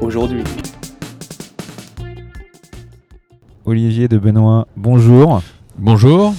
aujourd'hui. 0.00 0.42
Olivier 3.64 4.08
de 4.08 4.18
Benoît, 4.18 4.66
bonjour. 4.76 5.42
Bonjour. 5.78 6.34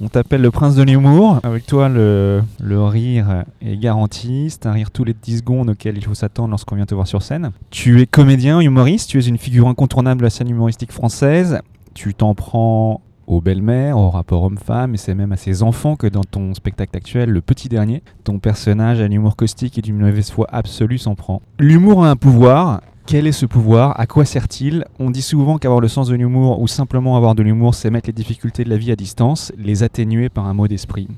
On 0.00 0.08
t'appelle 0.08 0.40
le 0.40 0.50
prince 0.50 0.76
de 0.76 0.82
l'humour. 0.82 1.40
Avec 1.42 1.66
toi, 1.66 1.90
le, 1.90 2.42
le, 2.58 2.82
rire 2.82 3.44
est 3.60 3.76
garanti. 3.76 4.48
C'est 4.48 4.64
un 4.64 4.72
rire 4.72 4.90
tous 4.90 5.04
les 5.04 5.12
10 5.12 5.38
secondes 5.38 5.70
auquel 5.70 5.98
il 5.98 6.04
faut 6.04 6.14
s'attendre 6.14 6.50
lorsqu'on 6.50 6.76
vient 6.76 6.86
te 6.86 6.94
voir 6.94 7.06
sur 7.06 7.22
scène. 7.22 7.50
Tu 7.70 8.00
es 8.00 8.06
comédien, 8.06 8.60
humoriste, 8.60 9.10
tu 9.10 9.18
es 9.18 9.26
une 9.26 9.36
figure 9.36 9.68
incontournable 9.68 10.20
de 10.20 10.24
la 10.24 10.30
scène 10.30 10.48
humoristique 10.48 10.92
française. 10.92 11.60
Tu 11.92 12.14
t'en 12.14 12.34
prends 12.34 13.02
aux 13.30 13.40
belles-mères, 13.40 13.96
au 13.96 14.10
rapport 14.10 14.42
homme-femme, 14.42 14.94
et 14.94 14.96
c'est 14.96 15.14
même 15.14 15.30
à 15.30 15.36
ses 15.36 15.62
enfants 15.62 15.94
que 15.94 16.08
dans 16.08 16.24
ton 16.24 16.52
spectacle 16.52 16.96
actuel, 16.96 17.30
Le 17.30 17.40
Petit 17.40 17.68
Dernier, 17.68 18.02
ton 18.24 18.40
personnage 18.40 19.00
à 19.00 19.06
l'humour 19.06 19.36
caustique 19.36 19.78
et 19.78 19.82
d'une 19.82 19.98
mauvaise 19.98 20.32
foi 20.32 20.48
absolue 20.50 20.98
s'en 20.98 21.14
prend. 21.14 21.40
L'humour 21.60 22.04
a 22.04 22.10
un 22.10 22.16
pouvoir, 22.16 22.80
quel 23.10 23.26
est 23.26 23.32
ce 23.32 23.44
pouvoir 23.44 23.98
À 23.98 24.06
quoi 24.06 24.24
sert-il? 24.24 24.84
On 25.00 25.10
dit 25.10 25.20
souvent 25.20 25.58
qu'avoir 25.58 25.80
le 25.80 25.88
sens 25.88 26.06
de 26.06 26.14
l'humour 26.14 26.60
ou 26.60 26.68
simplement 26.68 27.16
avoir 27.16 27.34
de 27.34 27.42
l'humour, 27.42 27.74
c'est 27.74 27.90
mettre 27.90 28.06
les 28.06 28.12
difficultés 28.12 28.62
de 28.62 28.70
la 28.70 28.76
vie 28.76 28.92
à 28.92 28.94
distance, 28.94 29.52
les 29.58 29.82
atténuer 29.82 30.28
par 30.28 30.46
un 30.46 30.54
mot 30.54 30.68
d'esprit. 30.68 31.08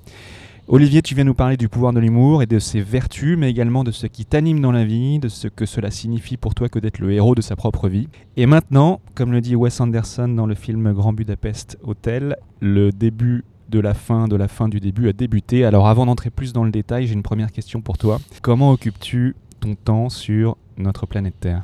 Olivier, 0.68 1.02
tu 1.02 1.14
viens 1.14 1.24
nous 1.24 1.34
parler 1.34 1.58
du 1.58 1.68
pouvoir 1.68 1.92
de 1.92 2.00
l'humour 2.00 2.42
et 2.42 2.46
de 2.46 2.58
ses 2.58 2.80
vertus, 2.80 3.36
mais 3.36 3.50
également 3.50 3.84
de 3.84 3.90
ce 3.90 4.06
qui 4.06 4.24
t'anime 4.24 4.60
dans 4.60 4.72
la 4.72 4.86
vie, 4.86 5.18
de 5.18 5.28
ce 5.28 5.48
que 5.48 5.66
cela 5.66 5.90
signifie 5.90 6.38
pour 6.38 6.54
toi 6.54 6.70
que 6.70 6.78
d'être 6.78 6.98
le 6.98 7.12
héros 7.12 7.34
de 7.34 7.42
sa 7.42 7.56
propre 7.56 7.90
vie. 7.90 8.08
Et 8.38 8.46
maintenant, 8.46 9.02
comme 9.14 9.30
le 9.30 9.42
dit 9.42 9.54
Wes 9.54 9.78
Anderson 9.78 10.28
dans 10.28 10.46
le 10.46 10.54
film 10.54 10.94
Grand 10.94 11.12
Budapest 11.12 11.78
Hotel, 11.82 12.36
le 12.60 12.90
début 12.90 13.44
de 13.68 13.80
la 13.80 13.92
fin 13.92 14.28
de 14.28 14.36
la 14.36 14.48
fin 14.48 14.70
du 14.70 14.80
début 14.80 15.10
a 15.10 15.12
débuté. 15.12 15.66
Alors 15.66 15.86
avant 15.88 16.06
d'entrer 16.06 16.30
plus 16.30 16.54
dans 16.54 16.64
le 16.64 16.70
détail, 16.70 17.06
j'ai 17.06 17.12
une 17.12 17.22
première 17.22 17.52
question 17.52 17.82
pour 17.82 17.98
toi. 17.98 18.18
Comment 18.40 18.70
occupes-tu 18.70 19.36
ton 19.60 19.74
temps 19.74 20.08
sur 20.08 20.56
notre 20.78 21.04
planète 21.04 21.34
Terre? 21.38 21.62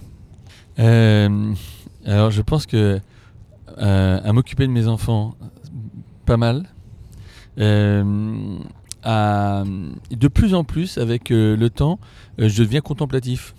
Euh, 0.78 1.54
Alors 2.04 2.30
je 2.30 2.42
pense 2.42 2.66
que 2.66 3.00
euh, 3.78 4.20
à 4.22 4.32
m'occuper 4.32 4.66
de 4.66 4.72
mes 4.72 4.86
enfants, 4.88 5.36
pas 6.26 6.36
mal. 6.36 6.64
Euh, 7.58 8.58
de 9.04 10.28
plus 10.28 10.54
en 10.54 10.64
plus, 10.64 10.98
avec 10.98 11.30
le 11.30 11.68
temps, 11.68 11.98
je 12.38 12.62
deviens 12.62 12.80
contemplatif. 12.80 13.54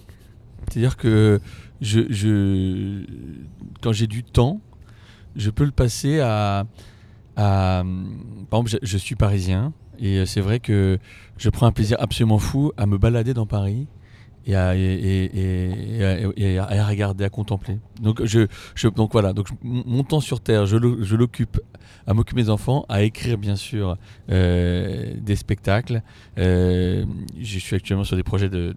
C'est-à-dire 0.68 0.98
que 0.98 1.40
je, 1.82 3.04
quand 3.82 3.92
j'ai 3.92 4.08
du 4.08 4.24
temps, 4.24 4.62
je 5.36 5.50
peux 5.50 5.64
le 5.64 5.72
passer 5.72 6.20
à, 6.20 6.66
par 7.36 7.84
exemple, 8.62 8.80
je, 8.82 8.98
suis 8.98 9.16
parisien 9.16 9.74
et 9.98 10.26
c'est 10.26 10.42
vrai 10.42 10.60
que 10.60 11.00
je 11.38 11.50
prends 11.50 11.66
un 11.66 11.72
plaisir 11.72 11.98
absolument 12.00 12.38
fou 12.38 12.72
à 12.78 12.86
me 12.86 12.98
balader 12.98 13.34
dans 13.34 13.46
Paris 13.46 13.88
et 14.50 14.56
à, 16.60 16.88
regarder, 16.88 17.24
à 17.24 17.30
contempler. 17.30 17.80
Donc, 18.02 18.24
je, 18.24 18.48
donc 18.90 19.12
voilà, 19.12 19.34
donc 19.34 19.48
mon 19.64 20.04
temps 20.04 20.22
sur 20.22 20.42
Terre, 20.42 20.66
je 20.66 21.16
l'occupe 21.16 21.60
à 22.10 22.14
m'occuper 22.14 22.42
des 22.42 22.50
enfants, 22.50 22.86
à 22.90 23.04
écrire 23.04 23.38
bien 23.38 23.56
sûr 23.56 23.96
euh, 24.32 25.14
des 25.22 25.36
spectacles. 25.36 26.02
Euh, 26.40 27.06
je 27.40 27.60
suis 27.60 27.76
actuellement 27.76 28.04
sur 28.04 28.16
des 28.16 28.24
projets 28.24 28.50
de, 28.50 28.74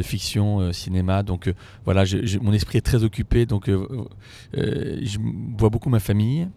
fiction, 0.00 0.60
euh, 0.60 0.72
cinéma, 0.72 1.22
donc 1.22 1.52
voilà, 1.84 2.04
mon 2.40 2.52
esprit 2.54 2.78
est 2.78 2.82
très 2.82 3.04
occupé, 3.04 3.44
donc 3.44 3.68
je 3.68 5.18
vois 5.58 5.68
beaucoup 5.68 5.90
ma 5.90 6.00
famille 6.00 6.48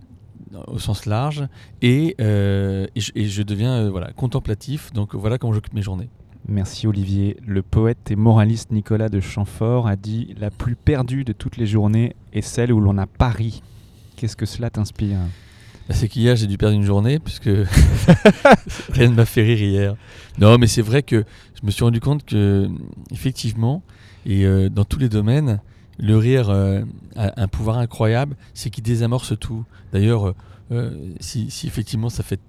au 0.67 0.79
sens 0.79 1.05
large 1.05 1.47
et, 1.81 2.15
et 2.19 2.99
je, 2.99 3.41
deviens 3.41 3.89
voilà, 3.89 4.13
contemplatif, 4.13 4.93
donc 4.93 5.15
voilà 5.15 5.37
comment 5.37 5.53
j'occupe 5.53 5.73
mes 5.73 5.81
journées. 5.81 6.09
Merci 6.47 6.87
Olivier. 6.87 7.37
Le 7.45 7.61
poète 7.61 8.11
et 8.11 8.17
moraliste 8.17 8.71
Nicolas 8.71 9.07
de 9.07 9.21
Chamfort 9.21 9.87
a 9.87 9.95
dit 9.95 10.35
La 10.37 10.51
plus 10.51 10.75
perdue 10.75 11.23
de 11.23 11.31
toutes 11.31 11.55
les 11.55 11.65
journées 11.65 12.15
est 12.33 12.41
celle 12.41 12.73
où 12.73 12.81
l'on 12.81 12.97
a 12.97 13.07
pari. 13.07 13.63
Qu'est-ce 14.17 14.35
que 14.35 14.45
cela 14.45 14.69
t'inspire? 14.69 15.19
Bah, 15.87 15.95
C'est 15.95 16.09
qu'hier 16.09 16.35
j'ai 16.35 16.47
dû 16.47 16.57
perdre 16.57 16.75
une 16.75 16.83
journée 16.83 17.19
puisque 17.19 17.45
rien 18.89 19.09
ne 19.09 19.15
m'a 19.15 19.25
fait 19.25 19.43
rire 19.43 19.61
hier. 19.61 19.95
Non, 20.37 20.57
mais 20.57 20.67
c'est 20.67 20.81
vrai 20.81 21.01
que 21.01 21.23
je 21.61 21.65
me 21.65 21.71
suis 21.71 21.85
rendu 21.85 22.01
compte 22.01 22.25
que, 22.25 22.69
effectivement, 23.11 23.81
et 24.25 24.45
euh, 24.45 24.67
dans 24.69 24.83
tous 24.83 24.99
les 24.99 25.09
domaines, 25.09 25.61
le 25.97 26.17
rire 26.17 26.49
euh, 26.49 26.81
a 27.15 27.41
un 27.41 27.47
pouvoir 27.47 27.77
incroyable, 27.77 28.35
c'est 28.53 28.69
qu'il 28.69 28.83
désamorce 28.83 29.39
tout. 29.39 29.63
D'ailleurs, 29.93 30.33
euh, 30.71 31.13
si, 31.21 31.49
si, 31.49 31.67
effectivement 31.67 32.09
ça 32.09 32.23
fait 32.23 32.39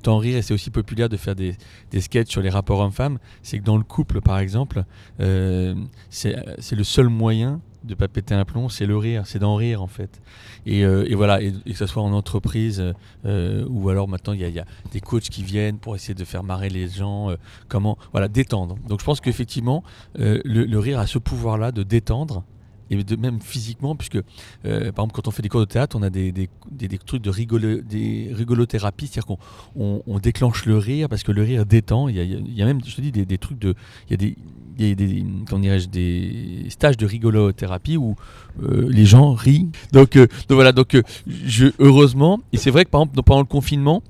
tant 0.00 0.18
rire 0.18 0.36
et 0.36 0.42
c'est 0.42 0.54
aussi 0.54 0.70
populaire 0.70 1.08
de 1.08 1.16
faire 1.16 1.34
des, 1.34 1.56
des 1.90 2.00
sketchs 2.00 2.30
sur 2.30 2.42
les 2.42 2.50
rapports 2.50 2.80
hommes-femmes, 2.80 3.18
c'est 3.42 3.58
que 3.58 3.64
dans 3.64 3.76
le 3.76 3.84
couple, 3.84 4.20
par 4.20 4.38
exemple, 4.38 4.84
euh, 5.20 5.74
c'est 6.10 6.34
le 6.72 6.84
seul 6.84 7.08
moyen 7.08 7.60
de 7.84 7.94
pas 7.94 8.08
péter 8.08 8.34
un 8.34 8.44
plomb, 8.44 8.68
c'est 8.68 8.84
le 8.84 8.96
rire, 8.96 9.22
c'est 9.26 9.38
d'en 9.38 9.54
rire 9.56 9.82
en 9.82 9.86
fait. 9.86 10.20
Et, 10.66 10.84
euh, 10.84 11.08
et 11.08 11.14
voilà, 11.14 11.40
et, 11.40 11.52
que 11.52 11.74
ce 11.74 11.86
soit 11.86 12.02
en 12.02 12.12
entreprise 12.12 12.92
euh, 13.24 13.66
ou 13.70 13.88
alors 13.88 14.06
maintenant 14.06 14.34
il 14.34 14.40
y, 14.40 14.58
a 14.58 14.64
des 14.92 15.00
coachs 15.00 15.30
qui 15.30 15.42
viennent 15.42 15.78
pour 15.78 15.96
essayer 15.96 16.14
de 16.14 16.24
faire 16.26 16.42
marrer 16.42 16.68
les 16.68 16.88
gens, 16.88 17.34
comment, 17.68 17.96
voilà, 18.12 18.28
détendre. 18.28 18.76
Donc 18.86 19.00
je 19.00 19.04
pense 19.04 19.20
qu'effectivement, 19.20 19.82
le, 20.16 20.78
rire 20.78 20.98
a 20.98 21.06
ce 21.06 21.18
pouvoir-là 21.18 21.72
de 21.72 21.82
détendre 21.82 22.44
et 22.90 23.16
même 23.16 23.40
physiquement, 23.40 23.94
puisque 23.94 24.16
euh, 24.16 24.92
par 24.92 25.04
exemple 25.04 25.12
quand 25.12 25.28
on 25.28 25.30
fait 25.30 25.42
des 25.42 25.48
cours 25.48 25.60
de 25.60 25.66
théâtre, 25.66 25.96
on 25.98 26.02
a 26.02 26.10
des, 26.10 26.32
des, 26.32 26.48
des, 26.70 26.98
trucs 26.98 27.22
de 27.22 27.30
rigolo, 27.30 27.80
des 27.80 28.30
rigolothérapie, 28.32 29.06
c'est-à-dire 29.06 29.26
qu'on 29.26 30.02
on, 30.06 30.18
déclenche 30.18 30.66
le 30.66 30.76
rire 30.76 31.08
parce 31.08 31.22
que 31.22 31.32
le 31.32 31.42
rire 31.42 31.66
détend. 31.66 32.08
Il 32.08 32.16
y 32.16 32.20
a, 32.20 32.24
il 32.24 32.54
y 32.54 32.62
a 32.62 32.66
même, 32.66 32.80
je 32.84 32.96
te 32.96 33.00
dis, 33.00 33.12
des, 33.12 33.38
trucs 33.38 33.58
de, 33.58 33.74
il 34.08 34.10
y 34.10 34.14
a 34.14 34.16
des, 34.16 34.36
il 34.78 34.96
des, 34.96 35.24
comment 35.48 35.62
des 35.62 36.66
stages 36.68 36.96
de 36.96 37.06
rigolothérapie 37.06 37.96
où 37.96 38.16
euh, 38.62 38.86
les 38.88 39.06
gens 39.06 39.32
rient. 39.32 39.68
Donc, 39.92 40.16
euh, 40.16 40.26
donc 40.48 40.56
voilà, 40.56 40.72
donc 40.72 41.00
je, 41.26 41.66
heureusement, 41.78 42.40
et 42.52 42.56
c'est 42.56 42.70
vrai 42.70 42.84
que 42.84 42.90
par 42.90 43.02
exemple 43.02 43.22
pendant 43.22 43.40
le 43.40 43.46
confinement, 43.46 44.02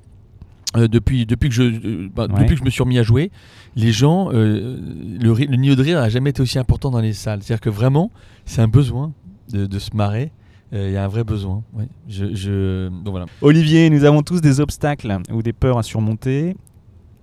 depuis, 0.75 1.25
depuis, 1.25 1.49
que 1.49 1.55
je, 1.55 2.07
bah, 2.07 2.27
depuis 2.27 2.55
que 2.55 2.55
je 2.55 2.63
me 2.63 2.69
suis 2.69 2.81
remis 2.81 2.99
à 2.99 3.03
jouer, 3.03 3.31
les 3.75 3.91
gens, 3.91 4.29
le, 4.29 4.79
le, 5.21 5.55
niveau 5.55 5.75
de 5.75 5.83
rire 5.83 5.99
n'a 5.99 6.09
jamais 6.09 6.31
été 6.31 6.41
aussi 6.41 6.59
important 6.59 6.91
dans 6.91 7.01
les 7.01 7.13
salles. 7.13 7.41
C'est-à-dire 7.41 7.61
que 7.61 7.69
vraiment, 7.69 8.11
c'est 8.45 8.61
un 8.61 8.67
besoin 8.67 9.13
de, 9.51 9.79
se 9.79 9.95
marrer. 9.95 10.31
Euh, 10.73 10.87
il 10.89 10.93
y 10.93 10.97
a 10.97 11.03
un 11.03 11.07
vrai 11.07 11.23
besoin. 11.23 11.63
Je, 12.07 12.89
voilà. 13.05 13.25
Olivier, 13.41 13.89
nous 13.89 14.05
avons 14.05 14.23
tous 14.23 14.41
des 14.41 14.59
obstacles 14.59 15.17
ou 15.31 15.41
des 15.41 15.53
peurs 15.53 15.77
à 15.77 15.83
surmonter. 15.83 16.55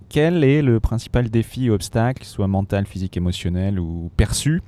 Quel 0.09 0.43
est 0.43 0.61
le 0.63 0.79
principal 0.79 1.29
défi 1.29 1.69
ou 1.69 1.73
obstacle, 1.73 2.25
soit 2.25 2.47
mental, 2.47 2.87
physique, 2.87 3.15
émotionnel 3.15 3.79
ou 3.79 4.09
perçu, 4.17 4.61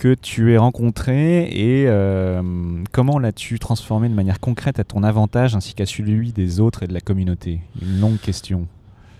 que 0.00 0.14
tu 0.14 0.50
aies 0.50 0.56
rencontré 0.56 1.42
et 1.52 1.84
euh, 1.86 2.82
comment 2.90 3.18
l'as-tu 3.18 3.58
transformé 3.58 4.08
de 4.08 4.14
manière 4.14 4.40
concrète 4.40 4.78
à 4.78 4.84
ton 4.84 5.02
avantage 5.02 5.54
ainsi 5.54 5.74
qu'à 5.74 5.84
celui 5.84 6.32
des 6.32 6.58
autres 6.58 6.82
et 6.82 6.86
de 6.86 6.94
la 6.94 7.02
communauté? 7.02 7.60
Une 7.82 8.00
longue 8.00 8.18
question. 8.18 8.66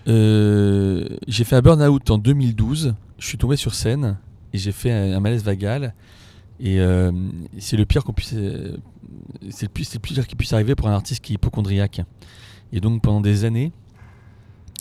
Euh, 0.07 1.07
j'ai 1.27 1.43
fait 1.43 1.55
un 1.55 1.61
burn-out 1.61 2.09
en 2.09 2.17
2012. 2.17 2.95
Je 3.19 3.27
suis 3.27 3.37
tombé 3.37 3.57
sur 3.57 3.75
scène 3.75 4.17
et 4.53 4.57
j'ai 4.57 4.71
fait 4.71 4.91
un 4.91 5.19
malaise 5.19 5.43
vagal. 5.43 5.93
Et 6.59 6.79
euh, 6.79 7.11
c'est 7.59 7.77
le 7.77 7.85
pire 7.85 8.03
qu'on 8.03 8.13
puisse, 8.13 8.33
c'est 9.51 9.67
le, 9.67 9.99
pire 9.99 10.25
qui 10.25 10.35
puisse 10.35 10.51
arriver 10.51 10.73
pour 10.73 10.87
un 10.87 10.93
artiste 10.93 11.23
qui 11.23 11.33
est 11.33 11.35
hypochondriaque. 11.35 12.01
Et 12.73 12.79
donc 12.79 13.03
pendant 13.03 13.21
des 13.21 13.45
années, 13.45 13.71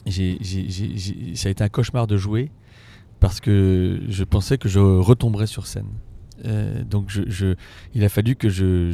ça 0.07 1.49
a 1.49 1.51
été 1.51 1.63
un 1.63 1.69
cauchemar 1.69 2.07
de 2.07 2.17
jouer 2.17 2.51
parce 3.21 3.41
que 3.41 4.01
je 4.09 4.25
pensais 4.25 4.59
que 4.59 4.69
je 4.69 4.81
retomberais 4.81 5.47
sur 5.47 5.67
scène. 5.67 5.89
Euh, 6.47 6.85
donc 6.85 7.13
il 7.95 8.05
a 8.05 8.09
fallu 8.09 8.35
que 8.35 8.49
je, 8.49 8.93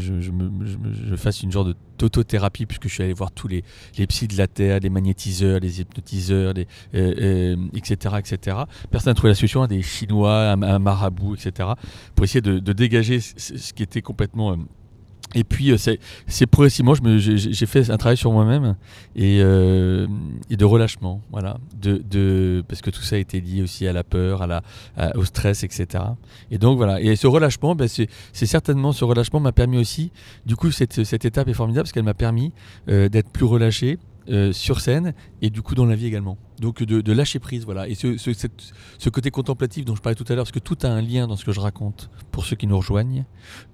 fasse 1.17 1.43
une 1.43 1.53
genre 1.53 1.65
de 1.65 1.77
tautothérapie 1.97 2.67
puisque 2.67 2.89
je 2.89 2.95
suis 2.95 3.03
allé 3.03 3.13
voir 3.13 3.31
tous 3.31 3.49
les, 3.49 3.63
les 3.99 4.07
psys 4.07 4.27
de 4.27 4.37
la 4.37 4.49
Terre, 4.49 4.81
les 4.81 4.91
magnétiseurs, 4.91 5.61
les 5.61 5.81
hypnotiseurs, 5.81 6.55
etc., 6.59 6.67
euh, 6.95 7.57
etc. 7.75 8.57
Euh, 8.59 8.65
Personne 8.91 9.13
n'a 9.13 9.15
trouvé 9.15 9.31
la 9.31 9.35
solution, 9.35 9.67
des 9.67 9.83
Chinois, 9.83 10.51
un, 10.51 10.79
marabout, 10.79 11.35
etc. 11.35 11.71
pour 12.15 12.25
essayer 12.25 12.41
de, 12.41 12.73
dégager 12.73 13.21
ce, 13.21 13.73
qui 13.73 13.83
était 13.83 14.03
complètement 14.03 14.57
et 15.35 15.45
puis 15.45 15.71
euh, 15.71 15.77
c'est 16.27 16.47
progressivement, 16.47 16.95
j'ai 16.95 17.67
fait 17.67 17.91
un 17.91 17.97
travail 17.97 18.17
sur 18.17 18.33
moi-même 18.33 18.77
et, 19.15 19.41
euh, 19.41 20.07
et 20.51 20.57
de 20.57 20.65
relâchement, 20.65 21.21
voilà, 21.31 21.59
de, 21.81 22.03
de 22.09 22.65
parce 22.69 22.81
que 22.81 22.91
tout 22.91 23.03
ça 23.03 23.17
a 23.17 23.19
été 23.19 23.41
lié 23.41 23.63
aussi 23.63 23.87
à 23.87 23.93
la 23.93 24.05
peur, 24.05 24.43
à 24.43 24.47
la, 24.47 24.63
au 25.17 25.25
stress, 25.25 25.65
etc. 25.65 26.05
Et 26.51 26.59
donc 26.59 26.77
voilà, 26.77 27.01
et 27.01 27.17
ce 27.17 27.27
relâchement, 27.27 27.75
ben, 27.75 27.89
c'est 27.89 28.09
c'est 28.33 28.47
certainement 28.47 28.93
ce 28.93 29.05
relâchement 29.05 29.41
m'a 29.41 29.53
permis 29.53 29.79
aussi, 29.79 30.13
du 30.47 30.57
coup 30.57 30.71
cette, 30.71 31.05
cette 31.05 31.25
étape 31.25 31.49
est 31.49 31.55
formidable 31.55 31.85
parce 31.85 31.93
qu'elle 31.93 32.05
m'a 32.05 32.15
permis 32.15 32.53
euh, 32.89 33.09
d'être 33.09 33.31
plus 33.31 33.45
relâché 33.45 33.99
euh, 34.29 34.53
sur 34.53 34.81
scène 34.81 35.15
et 35.43 35.51
du 35.51 35.63
coup 35.63 35.75
dans 35.75 35.87
la 35.87 35.95
vie 35.95 36.07
également. 36.07 36.39
Donc 36.61 36.83
de, 36.83 37.13
lâcher 37.13 37.39
prise, 37.39 37.65
voilà. 37.65 37.87
Et 37.87 37.95
ce, 37.95 38.17
ce, 38.17 39.09
côté 39.11 39.31
contemplatif 39.31 39.85
dont 39.85 39.95
je 39.95 40.01
parlais 40.01 40.17
tout 40.17 40.25
à 40.29 40.35
l'heure, 40.35 40.45
parce 40.45 40.53
que 40.53 40.59
tout 40.59 40.79
a 40.83 40.89
un 40.89 41.03
lien 41.03 41.27
dans 41.27 41.37
ce 41.37 41.45
que 41.45 41.53
je 41.53 41.61
raconte 41.61 42.11
pour 42.33 42.47
ceux 42.47 42.57
qui 42.57 42.67
nous 42.67 42.77
rejoignent, 42.77 43.25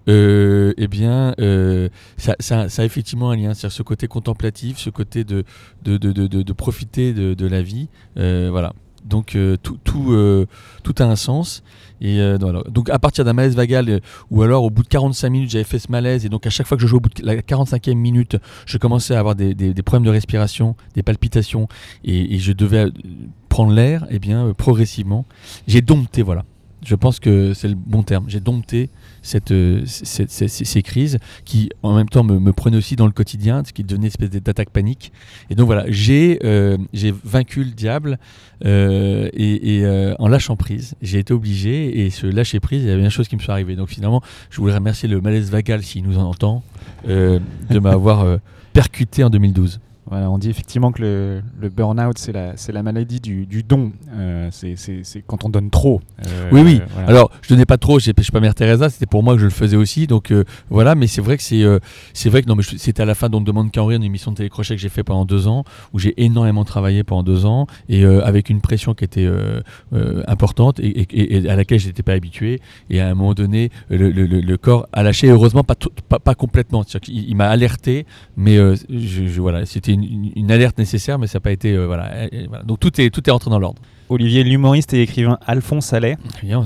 euh, 0.08 0.75
eh 0.76 0.88
bien, 0.88 1.34
euh, 1.38 1.88
ça, 2.16 2.34
ça- 2.40 2.66
a 2.76 2.84
effectivement 2.84 3.31
un 3.31 3.37
lien. 3.37 3.54
C'est-à-dire 3.54 3.76
ce 3.76 3.82
côté 3.82 4.08
contemplatif, 4.08 4.78
ce 4.78 4.90
côté 4.90 5.22
de, 5.25 5.44
de, 5.84 5.96
de, 5.96 6.52
profiter 6.52 7.12
de, 7.12 7.46
la 7.46 7.62
vie. 7.62 7.88
voilà. 8.16 8.72
Donc 9.04 9.34
euh, 9.37 9.56
tout, 9.56 10.12
euh, 10.12 10.46
tout 10.82 10.94
a 10.99 11.04
un 11.04 11.16
sens. 11.16 11.62
Et 12.00 12.20
euh, 12.20 12.37
donc 12.37 12.90
à 12.90 12.99
partir 12.99 13.25
d'un 13.25 13.32
malaise 13.32 13.54
vagal, 13.54 14.00
ou 14.31 14.43
alors 14.43 14.64
au 14.64 14.70
bout 14.70 14.82
de 14.82 14.88
45 14.88 15.31
minutes, 15.31 15.50
j'avais 15.50 15.62
fait 15.64 15.78
ce 15.78 15.90
malaise, 15.90 16.26
et 16.26 16.28
donc 16.28 16.46
à 16.46 16.50
chaque 16.50 16.66
fois 16.66 16.76
que 16.76 16.82
je 16.82 16.88
jouais 16.88 16.96
au 16.96 17.00
bout 17.00 17.10
de 17.14 17.25
la 17.25 17.37
45e 17.37 17.94
minute, 17.94 18.37
je 18.66 18.76
commençais 18.76 19.14
à 19.14 19.20
avoir 19.20 19.37
des, 19.37 19.54
des- 19.54 19.72
problèmes 19.82 20.04
de 20.04 20.10
respiration, 20.10 20.75
des 20.94 21.04
palpitations, 21.04 21.69
et, 22.04 22.38
je 22.40 22.52
devais 22.52 22.87
prendre 23.49 23.72
l'air, 23.72 24.04
et 24.10 24.19
bien 24.19 24.52
progressivement, 24.56 25.26
j'ai 25.69 25.81
dompté, 25.81 26.22
voilà. 26.22 26.44
Je 26.84 26.94
pense 26.94 27.20
que 27.20 27.55
c'est 27.55 27.69
le 27.69 27.75
bon 27.75 28.02
terme. 28.02 28.25
J'ai 28.29 28.40
dompté 28.40 28.90
cette, 29.23 29.52
euh, 29.52 29.82
ces, 29.87 30.82
crises 30.82 31.19
qui, 31.44 31.70
en 31.82 31.94
même 31.94 32.08
temps, 32.08 32.25
me, 32.25 32.38
me 32.38 32.52
prenaient 32.52 32.76
aussi 32.76 32.96
dans 32.96 33.06
le 33.06 33.12
quotidien, 33.12 33.62
ce 33.64 33.73
qui 33.73 33.84
devenait 33.84 34.02
une 34.02 34.06
espèce 34.08 34.31
d'attaque 34.31 34.70
panique. 34.70 35.12
Et 35.49 35.55
donc 35.55 35.67
voilà, 35.67 35.84
j'ai 35.88 36.40
euh, 36.44 36.76
vaincu 37.25 37.62
le 37.62 37.70
diable 37.70 38.19
euh, 38.64 39.29
et, 39.32 39.82
euh, 39.84 40.14
en 40.19 40.29
lâchant 40.29 40.56
prise. 40.56 40.94
J'ai 41.02 41.20
été 41.20 41.32
obligé 41.32 42.05
et 42.05 42.11
ce 42.11 42.26
lâcher 42.26 42.58
prise, 42.58 42.82
il 42.82 42.88
y 42.88 42.90
avait 42.90 43.02
une 43.02 43.11
chose 43.11 43.29
qui 43.29 43.37
me 43.37 43.40
soit 43.40 43.55
arrivée. 43.55 43.76
Donc 43.76 43.88
finalement, 43.88 44.23
je 44.50 44.61
voulais 44.61 44.75
remercier 44.75 45.08
le 45.08 45.20
malaise 45.20 45.50
vagal, 45.50 45.82
s'il 45.82 46.05
nous 46.05 46.19
en 46.19 46.25
entend, 46.25 46.62
de 47.06 47.79
m'avoir 47.79 48.38
percuté 48.73 49.23
en 49.23 49.31
2012. 49.31 49.81
Voilà, 50.06 50.31
on 50.31 50.37
dit 50.38 50.50
effectivement 50.50 50.90
que 50.93 51.00
le, 51.00 51.43
le 51.60 51.69
burn-out, 51.69 52.19
c'est 52.19 52.32
la, 52.32 52.82
maladie 52.82 53.20
du, 53.20 53.46
du 53.46 53.62
don. 53.62 53.93
Euh, 54.12 54.49
c'est, 54.50 54.75
quand 55.26 55.44
on 55.44 55.49
donne 55.49 55.70
trop. 55.70 56.00
Euh, 56.26 56.49
Oui, 56.52 56.60
oui. 56.64 56.81
voilà. 56.93 57.08
Alors, 57.08 57.31
je 57.40 57.49
donnais 57.49 57.64
pas 57.66 57.78
trop, 57.78 57.99
je 58.00 58.10
suis 58.10 58.32
pas 58.32 58.40
Mère 58.40 58.54
Teresa, 58.54 58.90
c'était 58.90 59.06
pour 59.06 59.22
moi 59.22 59.34
que 59.34 59.40
je 59.40 59.44
le 59.44 59.50
faisais 59.50 59.76
aussi. 59.76 60.06
Donc 60.08 60.31
euh, 60.32 60.44
voilà, 60.70 60.94
mais 60.96 61.06
c'est 61.06 61.20
vrai 61.22 61.37
que 61.37 61.43
c'est 61.43 61.62
c'est 62.14 62.28
vrai 62.31 62.43
que 62.43 62.49
non, 62.49 62.56
mais 62.56 62.62
je- 62.62 62.76
c'était 62.76 63.02
à 63.02 63.06
la 63.06 63.14
fin 63.14 63.28
d'On 63.28 63.40
ne 63.40 63.44
demande 63.46 63.70
qu'à 63.70 63.82
en 63.82 63.87
rire, 63.87 63.96
une 63.96 64.02
émission 64.04 64.32
de 64.32 64.37
télécrochet 64.37 64.75
que 64.75 64.81
j'ai 64.81 64.88
fait 64.88 65.04
pendant 65.04 65.25
deux 65.25 65.46
ans, 65.46 65.64
où 65.93 65.99
j'ai 65.99 66.14
énormément 66.22 66.64
travaillé 66.64 67.05
pendant 67.05 67.22
deux 67.22 67.46
ans, 67.46 67.66
et 67.88 68.05
avec 68.05 68.50
une 68.50 68.60
pression 68.60 68.94
qui 68.94 69.05
était 69.05 69.28
importante 70.26 70.81
et, 70.81 70.88
et- 71.02 71.37
et 71.44 71.48
à 71.48 71.56
laquelle 71.56 71.78
je 71.78 71.87
n'étais 71.87 72.02
pas 72.02 72.12
habitué. 72.12 72.60
Et 72.90 73.00
à 73.00 73.08
un 73.08 73.14
moment 73.14 73.34
donné, 73.34 73.70
le, 73.88 74.10
le- 74.10 74.26
le- 74.26 74.40
le 74.40 74.56
corps 74.56 74.88
a 74.93 75.02
lâché, 75.02 75.28
heureusement 75.28 75.64
pas, 75.64 75.75
tout- 75.75 75.90
pas, 76.08 76.19
pas 76.19 76.34
complètement. 76.34 76.84
Il, 77.08 77.37
m'a 77.37 77.48
alerté, 77.48 78.06
mais 78.37 78.56
je, 78.56 78.75
je- 79.26 79.40
voilà, 79.40 79.64
c'était 79.66 79.92
une, 79.93 80.05
une- 80.05 80.33
une 80.37 80.50
alerte 80.50 80.79
nécessaire, 80.79 81.19
mais 81.19 81.27
ça 81.27 81.37
n'a 81.39 81.41
pas 81.41 81.53
été. 81.53 81.73
euh, 81.73 81.87
voilà, 81.87 82.27
Et- 82.27 82.43
et 82.43 82.47
voilà. 82.47 82.65
Donc 82.65 82.81
tout 82.81 83.00
est, 83.00 83.11
tout 83.11 83.23
est 83.29 83.31
rentré 83.33 83.50
dans 83.50 83.59
l'ordre. 83.59 83.81
Olivier, 84.09 84.44
l'humoriste 84.44 84.93
et 84.94 85.03
écrivain 85.03 85.39
Alphonse 85.47 85.93
Allais, 85.93 86.17
Bien, 86.43 86.65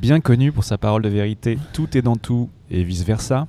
bien 0.00 0.20
connu 0.20 0.52
pour 0.52 0.64
sa 0.64 0.78
parole 0.78 1.02
de 1.02 1.08
vérité, 1.08 1.58
tout 1.72 1.96
est 1.96 2.02
dans 2.02 2.16
tout 2.16 2.48
et 2.70 2.84
vice-versa, 2.84 3.46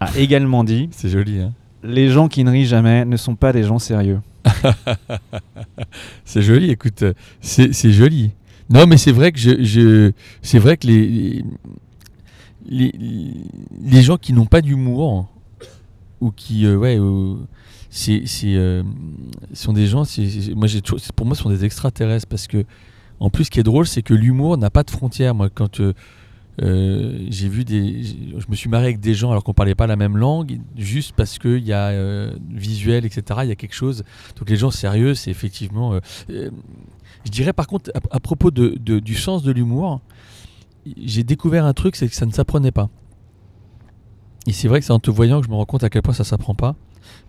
a 0.00 0.18
également 0.18 0.64
dit 0.64 0.88
C'est 0.92 1.08
joli, 1.08 1.40
hein 1.40 1.52
Les 1.82 2.08
gens 2.08 2.28
qui 2.28 2.44
ne 2.44 2.50
rient 2.50 2.64
jamais 2.66 3.04
ne 3.04 3.16
sont 3.16 3.34
pas 3.36 3.52
des 3.52 3.62
gens 3.64 3.78
sérieux. 3.78 4.20
C'est 6.24 6.42
joli, 6.42 6.70
écoute, 6.70 7.02
euh, 7.02 7.14
c'est 7.40 7.72
c'est 7.72 7.90
joli. 7.92 8.30
Non, 8.70 8.86
mais 8.86 8.96
c'est 8.96 9.12
vrai 9.12 9.32
que 9.32 9.38
je, 9.38 9.62
je 9.62 10.12
c'est 10.42 10.58
vrai 10.58 10.76
que 10.76 10.86
les, 10.86 11.42
les 12.68 12.92
les 13.82 14.02
gens 14.02 14.16
qui 14.16 14.32
n'ont 14.32 14.46
pas 14.46 14.60
d'humour 14.60 15.28
ou 16.20 16.30
qui 16.30 16.66
euh, 16.66 16.76
ouais 16.76 16.96
euh, 16.98 17.34
c'est 17.96 18.26
c'est 18.26 18.54
euh, 18.56 18.82
sont 19.54 19.72
des 19.72 19.86
gens 19.86 20.02
moi 20.54 20.66
j'ai 20.66 20.82
pour 20.82 21.26
moi 21.26 21.34
ce 21.34 21.42
sont 21.42 21.48
des 21.48 21.64
extraterrestres 21.64 22.26
parce 22.28 22.46
que 22.46 22.66
en 23.20 23.30
plus 23.30 23.44
ce 23.44 23.50
qui 23.50 23.58
est 23.58 23.62
drôle 23.62 23.86
c'est 23.86 24.02
que 24.02 24.12
l'humour 24.12 24.58
n'a 24.58 24.68
pas 24.68 24.82
de 24.82 24.90
frontières. 24.90 25.34
Moi 25.34 25.48
quand 25.48 25.80
euh, 25.80 25.94
euh, 26.60 27.26
j'ai 27.30 27.48
vu 27.48 27.64
des 27.64 28.02
je 28.38 28.44
me 28.50 28.54
suis 28.54 28.68
marré 28.68 28.84
avec 28.84 29.00
des 29.00 29.14
gens 29.14 29.30
alors 29.30 29.44
qu'on 29.44 29.54
parlait 29.54 29.74
pas 29.74 29.86
la 29.86 29.96
même 29.96 30.18
langue 30.18 30.60
juste 30.76 31.14
parce 31.16 31.38
que 31.38 31.56
il 31.56 31.64
y 31.64 31.72
a 31.72 31.88
euh, 31.88 32.34
visuel 32.50 33.06
etc 33.06 33.40
il 33.44 33.48
y 33.48 33.52
a 33.52 33.56
quelque 33.56 33.74
chose. 33.74 34.04
Donc 34.38 34.50
les 34.50 34.56
gens 34.56 34.70
sérieux 34.70 35.14
c'est 35.14 35.30
effectivement 35.30 35.98
je 36.28 37.30
dirais 37.30 37.54
par 37.54 37.66
contre 37.66 37.90
à, 38.10 38.20
propos 38.20 38.50
de, 38.50 38.76
du 38.76 39.14
sens 39.14 39.42
de 39.42 39.52
l'humour 39.52 40.02
j'ai 41.02 41.24
découvert 41.24 41.64
un 41.64 41.72
truc 41.72 41.96
c'est 41.96 42.08
que 42.08 42.14
ça 42.14 42.26
ne 42.26 42.32
s'apprenait 42.32 42.72
pas. 42.72 42.90
Et 44.46 44.52
c'est 44.52 44.68
vrai 44.68 44.80
que 44.80 44.86
c'est 44.86 44.92
en 44.92 45.00
te 45.00 45.10
voyant 45.10 45.40
que 45.40 45.46
je 45.46 45.50
me 45.50 45.56
rends 45.56 45.64
compte 45.64 45.82
à 45.82 45.88
quel 45.88 46.02
point 46.02 46.14
ça 46.14 46.24
s'apprend 46.24 46.54
pas 46.54 46.76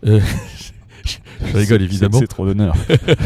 euh, 0.06 0.20
je 1.04 1.56
rigole 1.56 1.82
évidemment 1.82 2.18
C'est 2.18 2.26
trop 2.26 2.46
d'honneur. 2.46 2.74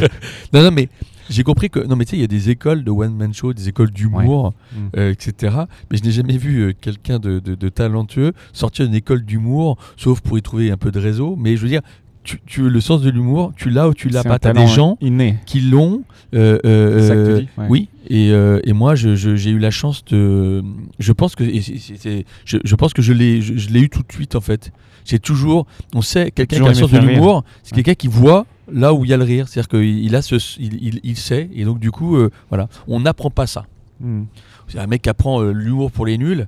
non 0.53 0.63
non 0.63 0.71
mais 0.71 0.89
j'ai 1.31 1.45
compris 1.45 1.71
que 1.71 1.81
non 1.81 1.97
mais 1.97 2.05
tu 2.05 2.11
sais 2.13 2.17
il 2.17 2.21
y 2.21 2.25
a 2.25 2.29
des 2.29 2.51
écoles 2.51 2.85
de 2.85 2.91
one 2.91 3.15
man 3.15 3.33
show 3.33 3.53
des 3.55 3.69
écoles 3.69 3.91
d'humour 3.91 4.53
Mm. 4.75 4.89
euh, 4.97 5.11
etc. 5.13 5.55
Mais 5.91 5.99
je 5.99 6.03
n'ai 6.05 6.11
jamais 6.13 6.39
vu 6.39 6.61
euh, 6.61 6.73
quelqu'un 6.79 7.19
de, 7.19 7.41
de- 7.41 7.55
de 7.55 7.69
talentueux 7.69 8.33
sortir 8.55 8.87
d'une 8.87 8.95
école 8.95 9.23
d'humour, 9.23 9.77
sauf 9.99 10.21
pour 10.23 10.39
y 10.39 10.43
trouver 10.43 10.71
un 10.71 10.79
peu 10.79 10.91
de 10.91 10.99
réseau. 10.99 11.37
Mais 11.39 11.57
je 11.57 11.63
veux 11.63 11.69
dire, 11.69 11.83
tu, 12.25 12.41
tu- 12.47 12.69
le 12.69 12.81
sens 12.81 13.03
de 13.03 13.11
l'humour, 13.11 13.53
tu 13.57 13.71
l'as 13.71 13.89
ou 13.89 13.95
tu 13.95 14.09
l'as 14.09 14.23
pas. 14.23 14.35
un 14.35 14.39
T'as 14.39 14.53
des 14.53 14.67
gens 14.67 14.97
inné. 15.01 15.37
qui 15.47 15.61
l'ont. 15.61 16.03
euh, 16.35 16.59
euh, 16.65 17.01
C'est 17.01 17.09
ça 17.09 17.15
que 17.15 17.25
tu 17.25 17.31
euh, 17.33 17.41
dis, 17.41 17.49
ouais. 17.59 17.67
Oui. 17.69 17.89
Et, 18.09 18.31
euh, 18.33 18.61
et 18.65 18.73
moi, 18.73 18.95
je- 18.95 19.15
je- 19.15 19.37
j'ai 19.37 19.51
eu 19.51 19.59
la 19.59 19.71
chance 19.71 20.05
de. 20.07 20.63
Je 20.99 21.13
pense 21.13 21.35
que. 21.35 21.45
je, 21.45 22.59
je 22.65 22.75
pense 22.75 22.93
que 22.93 23.03
je 23.03 23.13
l'ai, 23.13 23.41
je, 23.43 23.57
je 23.57 23.69
l'ai 23.71 23.81
eu 23.81 23.89
tout 23.89 24.03
de 24.07 24.13
suite 24.13 24.35
en 24.35 24.41
fait. 24.41 24.73
J'ai 25.05 25.19
toujours. 25.19 25.67
On 25.95 26.03
sait 26.03 26.31
quelqu'un 26.31 26.57
qui 26.57 26.63
a 26.65 26.69
le 26.69 26.75
sens 26.75 26.91
de 26.91 26.99
l'humour, 26.99 27.45
c'est 27.63 27.75
quelqu'un 27.75 27.95
qui 27.95 28.09
voit 28.09 28.47
là 28.73 28.95
où 28.95 29.05
il 29.05 29.11
y 29.11 29.15
a 29.15 29.17
le 29.17 29.25
rire. 29.25 29.49
C'est-à-dire 29.49 29.69
qu'il 29.69 30.05
il 30.05 30.15
a 30.17 30.23
ce, 30.23 30.37
il, 30.61 30.75
il- 30.83 31.01
il 31.03 31.17
sait. 31.17 31.49
Et 31.55 31.65
donc 31.65 31.79
du 31.81 31.91
coup, 31.91 32.17
voilà, 32.51 32.69
on 32.89 33.01
n'apprend 33.01 33.31
pas 33.31 33.47
ça. 33.47 33.67
Mm. 34.01 34.23
C'est 34.69 34.79
un 34.79 34.87
mec 34.87 35.03
qui 35.03 35.09
apprend 35.11 35.43
l'humour 35.43 35.91
pour 35.91 36.07
les 36.07 36.19
nuls. 36.19 36.47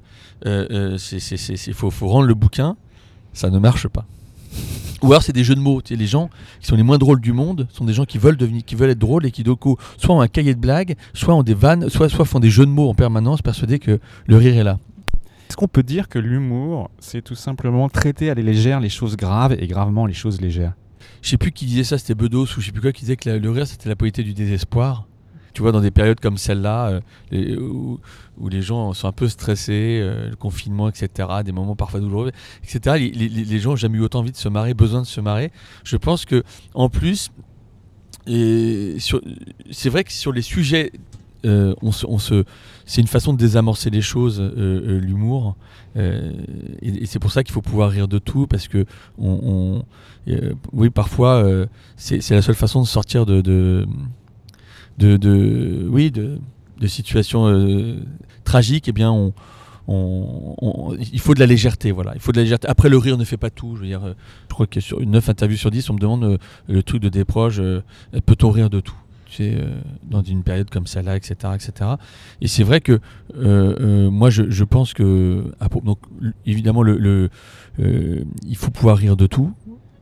c'est- 0.98 1.72
faut, 1.72 1.90
faut 1.90 2.08
rendre 2.08 2.26
le 2.26 2.34
bouquin. 2.34 2.76
Ça 3.32 3.50
ne 3.50 3.58
marche 3.58 3.88
pas. 3.88 4.06
Ou 5.04 5.12
alors 5.12 5.22
c'est 5.22 5.32
des 5.32 5.44
jeux 5.44 5.54
de 5.54 5.60
mots. 5.60 5.82
Tu 5.82 5.94
sais, 5.94 5.98
les 6.00 6.06
gens 6.06 6.30
qui 6.60 6.66
sont 6.66 6.76
les 6.76 6.82
moins 6.82 6.98
drôles 6.98 7.20
du 7.20 7.32
monde 7.32 7.68
sont 7.70 7.84
des 7.84 7.92
gens 7.92 8.04
qui 8.04 8.18
veulent 8.18 8.36
devenir, 8.36 8.64
qui 8.64 8.74
veulent 8.74 8.90
être 8.90 8.98
drôles 8.98 9.26
et 9.26 9.30
qui 9.30 9.42
donc 9.42 9.60
soit 9.98 10.14
ont 10.14 10.20
un 10.20 10.28
cahier 10.28 10.54
de 10.54 10.60
blagues, 10.60 10.96
soit 11.12 11.34
ont 11.34 11.42
des 11.42 11.54
vannes, 11.54 11.88
soit, 11.90 12.08
soit 12.08 12.24
font 12.24 12.40
des 12.40 12.50
jeux 12.50 12.66
de 12.66 12.70
mots 12.70 12.88
en 12.88 12.94
permanence, 12.94 13.42
persuadés 13.42 13.78
que 13.78 14.00
le 14.26 14.36
rire 14.36 14.56
est 14.56 14.64
là. 14.64 14.78
Est-ce 15.48 15.56
qu'on 15.56 15.68
peut 15.68 15.82
dire 15.82 16.08
que 16.08 16.18
l'humour, 16.18 16.90
c'est 16.98 17.22
tout 17.22 17.34
simplement 17.34 17.88
traiter 17.88 18.30
à 18.30 18.34
la 18.34 18.42
légère 18.42 18.80
les 18.80 18.88
choses 18.88 19.16
graves 19.16 19.52
et 19.58 19.66
gravement 19.66 20.06
les 20.06 20.14
choses 20.14 20.40
légères? 20.40 20.72
Je 21.20 21.28
sais 21.28 21.36
plus 21.36 21.52
qui 21.52 21.66
disait 21.66 21.84
ça, 21.84 21.98
c'était 21.98 22.14
Bedos 22.14 22.44
ou 22.44 22.60
je 22.60 22.66
sais 22.66 22.72
plus 22.72 22.80
quoi 22.80 22.92
qui 22.92 23.02
disait 23.02 23.16
que 23.16 23.28
la- 23.28 23.38
le 23.38 23.50
rire 23.50 23.66
c'était 23.66 23.88
la 23.90 23.96
polité 23.96 24.22
du 24.22 24.32
désespoir. 24.34 25.06
Tu 25.54 25.62
vois, 25.62 25.70
dans 25.70 25.80
des 25.80 25.92
périodes 25.92 26.18
comme 26.18 26.36
celle-là, 26.36 27.00
euh, 27.32 27.56
où, 27.56 28.00
les 28.48 28.60
gens 28.60 28.92
sont 28.92 29.06
un 29.06 29.12
peu 29.12 29.28
stressés, 29.28 30.00
euh, 30.02 30.30
le 30.30 30.36
confinement, 30.36 30.88
etc., 30.88 31.28
des 31.44 31.52
moments 31.52 31.76
parfois 31.76 32.00
douloureux, 32.00 32.32
etc., 32.64 32.96
les, 33.14 33.58
gens 33.60 33.70
n'ont 33.70 33.76
jamais 33.76 33.98
eu 33.98 34.00
autant 34.00 34.18
envie 34.18 34.32
de 34.32 34.36
se 34.36 34.48
marrer, 34.48 34.74
besoin 34.74 35.00
de 35.00 35.06
se 35.06 35.20
marrer. 35.20 35.52
Je 35.84 35.96
pense 35.96 36.24
que, 36.24 36.42
en 36.74 36.88
plus, 36.88 37.30
c'est 38.26 39.88
vrai 39.90 40.02
que 40.02 40.12
sur 40.12 40.32
les 40.32 40.42
sujets, 40.42 40.90
euh, 41.46 41.74
on 41.82 41.92
se, 41.92 42.06
se- 42.18 42.44
c'est 42.84 43.00
une 43.00 43.06
façon 43.06 43.32
de 43.32 43.38
désamorcer 43.38 43.90
les 43.90 44.02
choses, 44.02 44.40
l'humour. 44.40 45.56
Et 45.94 47.06
c'est 47.06 47.20
pour 47.20 47.30
ça 47.30 47.44
qu'il 47.44 47.52
faut 47.52 47.62
pouvoir 47.62 47.90
rire 47.90 48.08
de 48.08 48.18
tout, 48.18 48.48
parce 48.48 48.66
que 48.66 48.86
oui, 49.18 50.90
parfois, 50.90 51.66
c'est 51.96 52.28
la 52.30 52.42
seule 52.42 52.56
façon 52.56 52.82
de 52.82 52.88
sortir 52.88 53.24
de, 53.24 53.86
de, 54.98 55.16
de- 55.16 55.88
oui, 55.90 56.10
de, 56.10 56.38
de 56.80 56.86
situations 56.86 57.46
euh, 57.48 57.96
tragiques. 58.44 58.88
Eh 58.88 58.92
bien, 58.92 59.10
on, 59.12 59.32
il 61.12 61.20
faut 61.20 61.34
de 61.34 61.40
la 61.40 61.46
légèreté, 61.46 61.92
voilà. 61.92 62.12
Il 62.14 62.20
faut 62.20 62.32
de 62.32 62.38
la 62.38 62.42
légèreté. 62.44 62.68
Après, 62.68 62.88
le 62.88 62.96
rire 62.98 63.18
ne 63.18 63.24
fait 63.24 63.36
pas 63.36 63.50
tout. 63.50 63.76
Je 63.76 63.80
veux 63.82 63.86
dire, 63.86 64.04
euh, 64.04 64.14
je 64.48 64.54
crois 64.54 64.66
que 64.66 64.80
sur 64.80 65.00
une 65.00 65.10
9 65.10 65.28
interviews 65.28 65.58
sur 65.58 65.70
10, 65.70 65.90
on 65.90 65.94
me 65.94 65.98
demande 65.98 66.24
euh, 66.24 66.38
le 66.68 66.82
truc 66.82 67.02
de 67.02 67.08
des 67.08 67.24
proches, 67.24 67.60
peut-on 68.26 68.50
rire 68.50 68.70
de 68.70 68.80
tout? 68.80 68.94
Tu 69.30 69.50
dans 70.08 70.22
une 70.22 70.44
période 70.44 70.70
comme 70.70 70.86
celle-là, 70.86 71.16
etc., 71.16 71.34
etc. 71.56 71.90
Et 72.40 72.46
c'est 72.46 72.62
vrai 72.62 72.80
que 72.80 73.00
moi, 74.08 74.30
je, 74.30 74.62
pense 74.64 74.94
que, 74.94 75.52
pro- 75.70 75.80
donc, 75.80 75.98
évidemment, 76.46 76.82
le, 76.84 77.30
il 77.78 78.56
faut 78.56 78.70
pouvoir 78.70 78.96
rire 78.96 79.16
de 79.16 79.26
tout. 79.26 79.52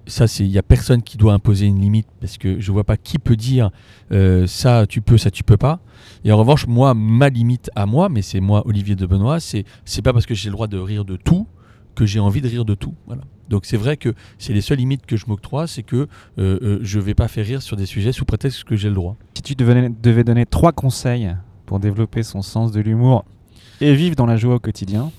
Ça, 0.07 0.25
il 0.41 0.49
y 0.49 0.59
a 0.59 0.63
personne 0.63 1.03
qui 1.03 1.17
doit 1.17 1.33
imposer 1.33 1.67
une 1.67 1.81
limite 1.81 2.09
parce 2.21 2.37
que 2.37 2.59
je 2.61 2.73
vois 2.73 2.83
pas 2.85 2.97
qui 2.97 3.19
peut 3.19 3.37
dire 3.37 3.71
euh, 4.11 4.47
ça 4.49 4.87
tu 4.87 5.01
peux, 5.01 5.17
ça 5.17 5.31
tu 5.31 5.45
peux 5.45 5.57
pas. 5.57 5.81
Et 6.25 6.33
en 6.33 6.37
revanche, 6.37 6.67
moi, 6.67 6.93
ma 6.95 7.29
limite 7.29 7.71
à 7.77 7.87
moi, 7.87 8.09
mais 8.09 8.23
c'est 8.23 8.41
moi, 8.41 8.67
Olivier 8.67 8.97
de 8.97 9.07
Benoît, 9.07 9.39
c'est 9.39 9.65
c'est 9.85 10.03
pas 10.03 10.13
parce 10.13 10.27
que 10.27 10.35
j'ai 10.35 10.49
le 10.49 10.55
droit 10.55 10.67
de 10.67 10.79
rire 10.79 11.05
de 11.05 11.17
tout 11.17 11.47
que 11.95 12.07
j'ai 12.07 12.21
envie 12.21 12.41
de 12.41 12.49
rire 12.49 12.65
de 12.65 12.75
tout. 12.75 12.95
Voilà. 13.07 13.23
Donc 13.49 13.67
c'est 13.67 13.77
vrai 13.77 13.97
que 13.97 14.15
c'est 14.39 14.53
les 14.53 14.61
seules 14.61 14.79
limites 14.79 15.07
que 15.07 15.17
je 15.17 15.27
m'octroie, 15.27 15.67
c'est 15.67 15.83
que 15.83 15.97
euh, 15.97 16.59
euh, 16.63 16.79
je 16.83 16.99
vais 16.99 17.15
pas 17.15 17.29
faire 17.29 17.45
rire 17.45 17.63
sur 17.63 17.77
des 17.77 17.87
sujets 17.87 18.13
sous 18.13 18.25
prétexte 18.25 18.65
que 18.65 18.77
j'ai 18.77 18.89
le 18.89 18.95
droit. 18.95 19.17
Si 19.35 19.43
tu 19.43 19.55
devais, 19.55 19.89
devais 19.89 20.25
donner 20.25 20.47
trois 20.47 20.73
conseils 20.73 21.35
pour 21.67 21.79
développer 21.79 22.23
son 22.23 22.43
sens 22.43 22.73
de 22.73 22.81
l'humour 22.81 23.25
et 23.81 23.95
vivre 23.95 24.17
dans 24.17 24.27
la 24.27 24.37
joie 24.37 24.55
au 24.55 24.59
quotidien, 24.59 25.11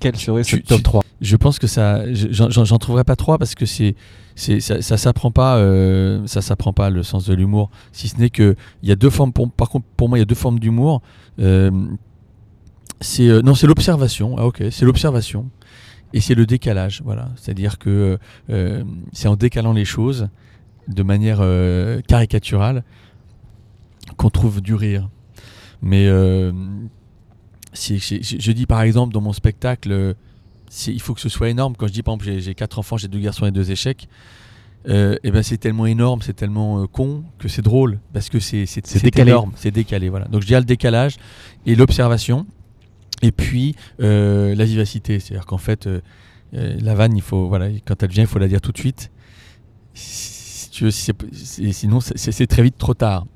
quel 0.00 0.16
serait 0.16 0.42
ce 0.42 0.56
Tu- 0.56 0.62
top 0.62 0.78
tu- 0.78 0.82
3 0.82 1.02
Je 1.20 1.36
pense 1.36 1.58
que 1.58 1.66
ça, 1.66 2.12
je- 2.12 2.28
j'en 2.30 2.78
trouverai 2.78 3.04
pas 3.04 3.14
trois 3.16 3.36
parce 3.38 3.54
que 3.54 3.66
c'est, 3.66 3.94
ça, 4.34 4.80
ça 4.82 4.96
s'apprend 4.96 5.30
pas, 5.30 5.56
euh, 5.58 6.26
ça 6.26 6.40
s'apprend 6.40 6.72
pas 6.72 6.88
le 6.90 7.02
sens 7.02 7.26
de 7.26 7.34
l'humour. 7.34 7.70
Si 7.92 8.08
ce 8.08 8.16
n'est 8.18 8.30
que 8.30 8.56
il 8.82 8.88
y 8.88 8.92
a 8.92 8.96
deux 8.96 9.10
formes. 9.10 9.32
Pour, 9.32 9.50
par 9.50 9.68
contre, 9.68 9.84
pour 9.96 10.08
moi, 10.08 10.16
il 10.18 10.22
y 10.22 10.22
a 10.22 10.26
deux 10.26 10.34
formes 10.34 10.58
d'humour. 10.58 11.02
Euh, 11.38 11.70
c'est 13.00 13.28
euh, 13.28 13.42
non, 13.42 13.54
c'est 13.54 13.66
l'observation. 13.66 14.34
Ah 14.38 14.46
ok, 14.46 14.64
c'est 14.70 14.84
l'observation 14.86 15.50
et 16.14 16.20
c'est 16.20 16.34
le 16.34 16.46
décalage. 16.46 17.02
Voilà, 17.04 17.28
c'est-à-dire 17.36 17.78
que 17.78 18.18
c'est 19.12 19.28
en 19.28 19.36
décalant 19.36 19.72
les 19.74 19.84
choses 19.84 20.28
de 20.88 21.02
manière 21.02 21.42
caricaturale 22.08 22.82
qu'on 24.16 24.30
trouve 24.30 24.60
du 24.62 24.74
rire. 24.74 25.08
Mais 25.82 26.08
c'est- 27.72 27.98
je, 27.98 28.36
je 28.40 28.52
dis 28.52 28.66
par 28.66 28.82
exemple 28.82 29.12
dans 29.12 29.20
mon 29.20 29.32
spectacle, 29.32 30.14
il 30.86 31.00
faut 31.00 31.14
que 31.14 31.20
ce 31.20 31.28
soit 31.28 31.48
énorme. 31.50 31.74
Quand 31.76 31.86
je 31.86 31.92
dis 31.92 32.02
par 32.02 32.14
exemple 32.14 32.40
j'ai- 32.40 32.54
quatre 32.54 32.78
enfants, 32.78 32.96
j'ai 32.96 33.08
deux 33.08 33.18
garçons 33.20 33.46
et 33.46 33.50
deux 33.50 33.70
échecs, 33.70 34.08
euh, 34.88 35.16
et 35.24 35.30
ben 35.30 35.42
c'est 35.42 35.58
tellement 35.58 35.86
énorme, 35.86 36.22
c'est 36.22 36.32
tellement 36.34 36.82
euh, 36.82 36.86
con 36.86 37.24
que 37.38 37.48
c'est 37.48 37.62
drôle 37.62 38.00
parce 38.12 38.28
que 38.28 38.38
c'est 38.40 38.66
énorme, 39.32 39.52
c'est 39.56 39.70
décalé. 39.70 40.08
Voilà. 40.08 40.26
Donc 40.26 40.42
je 40.42 40.46
dis 40.46 40.54
le 40.54 40.62
décalage 40.64 41.16
et 41.66 41.74
l'observation, 41.74 42.46
et 43.22 43.32
puis 43.32 43.74
euh, 44.00 44.54
la 44.54 44.64
vivacité, 44.64 45.20
c'est-à-dire 45.20 45.46
qu'en 45.46 45.58
fait 45.58 45.88
la 46.52 46.94
vanne, 46.94 47.16
il 47.16 47.22
faut 47.22 47.46
voilà, 47.48 47.68
quand 47.84 48.02
elle 48.02 48.10
vient, 48.10 48.24
il 48.24 48.26
faut 48.26 48.38
la 48.40 48.48
dire 48.48 48.60
tout 48.60 48.72
de 48.72 48.78
suite. 48.78 49.10
Si, 49.94 50.32
si 50.64 50.70
tu 50.70 50.84
veux, 50.84 50.90
si 50.90 51.12
sinon 51.72 52.00
c'est 52.00 52.46
très 52.46 52.62
vite 52.62 52.78
trop 52.78 52.94
tard. 52.94 53.26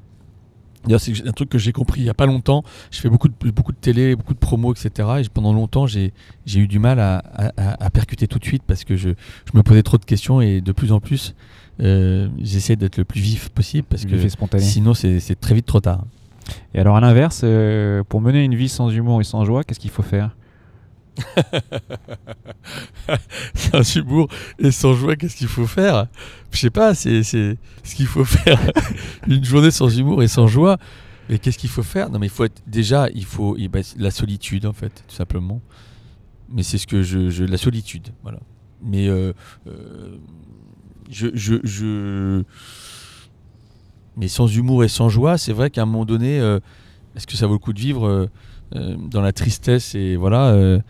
D'ailleurs, 0.84 1.00
c'est 1.00 1.26
un 1.26 1.32
truc 1.32 1.48
que 1.48 1.58
j'ai 1.58 1.72
compris 1.72 2.00
il 2.00 2.04
n'y 2.04 2.10
a 2.10 2.14
pas 2.14 2.26
longtemps. 2.26 2.62
Je 2.90 3.00
fais 3.00 3.08
beaucoup 3.08 3.28
de, 3.28 3.34
beaucoup 3.50 3.72
de 3.72 3.76
télé, 3.76 4.14
beaucoup 4.16 4.34
de 4.34 4.38
promos, 4.38 4.72
etc. 4.74 5.08
Et 5.20 5.28
pendant 5.32 5.52
longtemps, 5.52 5.86
j'ai 5.86 6.12
eu 6.54 6.66
du 6.66 6.78
mal 6.78 7.00
à, 7.00 7.18
à- 7.18 7.52
à- 7.56 7.84
à 7.86 7.90
percuter 7.90 8.26
tout 8.28 8.38
de 8.38 8.44
suite 8.44 8.62
parce 8.66 8.84
que 8.84 8.96
je, 8.96 9.10
je 9.10 9.56
me 9.56 9.62
posais 9.62 9.82
trop 9.82 9.98
de 9.98 10.04
questions 10.04 10.40
et 10.40 10.60
de 10.60 10.72
plus 10.72 10.92
en 10.92 11.00
plus, 11.00 11.34
euh, 11.80 12.28
j'essaie 12.40 12.76
d'être 12.76 12.98
le 12.98 13.04
plus 13.04 13.20
vif 13.20 13.48
possible 13.48 13.86
parce 13.88 14.04
que 14.04 14.28
spontané. 14.28 14.62
sinon, 14.62 14.94
c'est 14.94 15.20
c'est 15.20 15.38
très 15.40 15.54
vite 15.54 15.66
trop 15.66 15.80
tard. 15.80 16.04
Et 16.74 16.78
alors 16.78 16.96
à 16.96 17.00
l'inverse, 17.00 17.40
euh, 17.44 18.02
pour 18.06 18.20
mener 18.20 18.44
une 18.44 18.54
vie 18.54 18.68
sans 18.68 18.90
humour 18.90 19.20
et 19.20 19.24
sans 19.24 19.44
joie, 19.46 19.64
qu'est-ce 19.64 19.80
qu'il 19.80 19.90
faut 19.90 20.02
faire? 20.02 20.36
Sans 23.54 23.96
humour 23.96 24.28
et 24.58 24.70
sans 24.70 24.94
joie, 24.94 25.16
qu'est-ce 25.16 25.36
qu'il 25.36 25.48
faut 25.48 25.66
faire? 25.66 26.06
Je 26.50 26.58
sais 26.58 26.70
pas, 26.70 26.94
c'est 26.94 27.22
c'est 27.22 27.56
ce 27.82 27.94
qu'il 27.94 28.06
faut 28.06 28.24
faire. 28.24 28.58
Une 29.28 29.44
journée 29.44 29.70
sans 29.70 29.88
humour 29.96 30.22
et 30.22 30.28
sans 30.28 30.46
joie. 30.46 30.78
Mais 31.28 31.38
qu'est-ce 31.38 31.58
qu'il 31.58 31.70
faut 31.70 31.82
faire? 31.82 32.10
Non, 32.10 32.18
mais 32.18 32.26
il 32.26 32.30
faut 32.30 32.44
être 32.44 32.62
déjà, 32.66 33.08
il 33.14 33.24
faut 33.24 33.56
c'est 33.58 33.98
la 33.98 34.10
solitude 34.10 34.66
en 34.66 34.72
fait, 34.72 35.04
tout 35.08 35.14
simplement. 35.14 35.60
Mais 36.50 36.62
c'est 36.62 36.78
ce 36.78 36.86
que 36.86 37.02
je, 37.02 37.30
je- 37.30 37.44
la 37.44 37.56
solitude, 37.56 38.08
voilà. 38.22 38.38
Mais 38.82 39.08
euh, 39.08 39.32
euh, 39.66 40.16
je, 41.10 41.28
je, 41.34 41.54
je- 41.64 42.42
mais 44.16 44.28
sans 44.28 44.46
humour 44.46 44.84
et 44.84 44.88
sans 44.88 45.08
joie, 45.08 45.38
c'est 45.38 45.52
vrai 45.52 45.70
qu'à 45.70 45.82
un 45.82 45.86
moment 45.86 46.04
donné, 46.04 46.38
euh, 46.38 46.60
est-ce 47.16 47.26
que 47.26 47.36
ça 47.36 47.46
vaut 47.46 47.54
le 47.54 47.58
coup 47.58 47.72
de 47.72 47.80
vivre 47.80 48.28
dans 48.74 49.20
la 49.20 49.32
tristesse 49.32 49.94
et 49.94 50.16
voilà. 50.16 50.48
euh, 50.48 50.80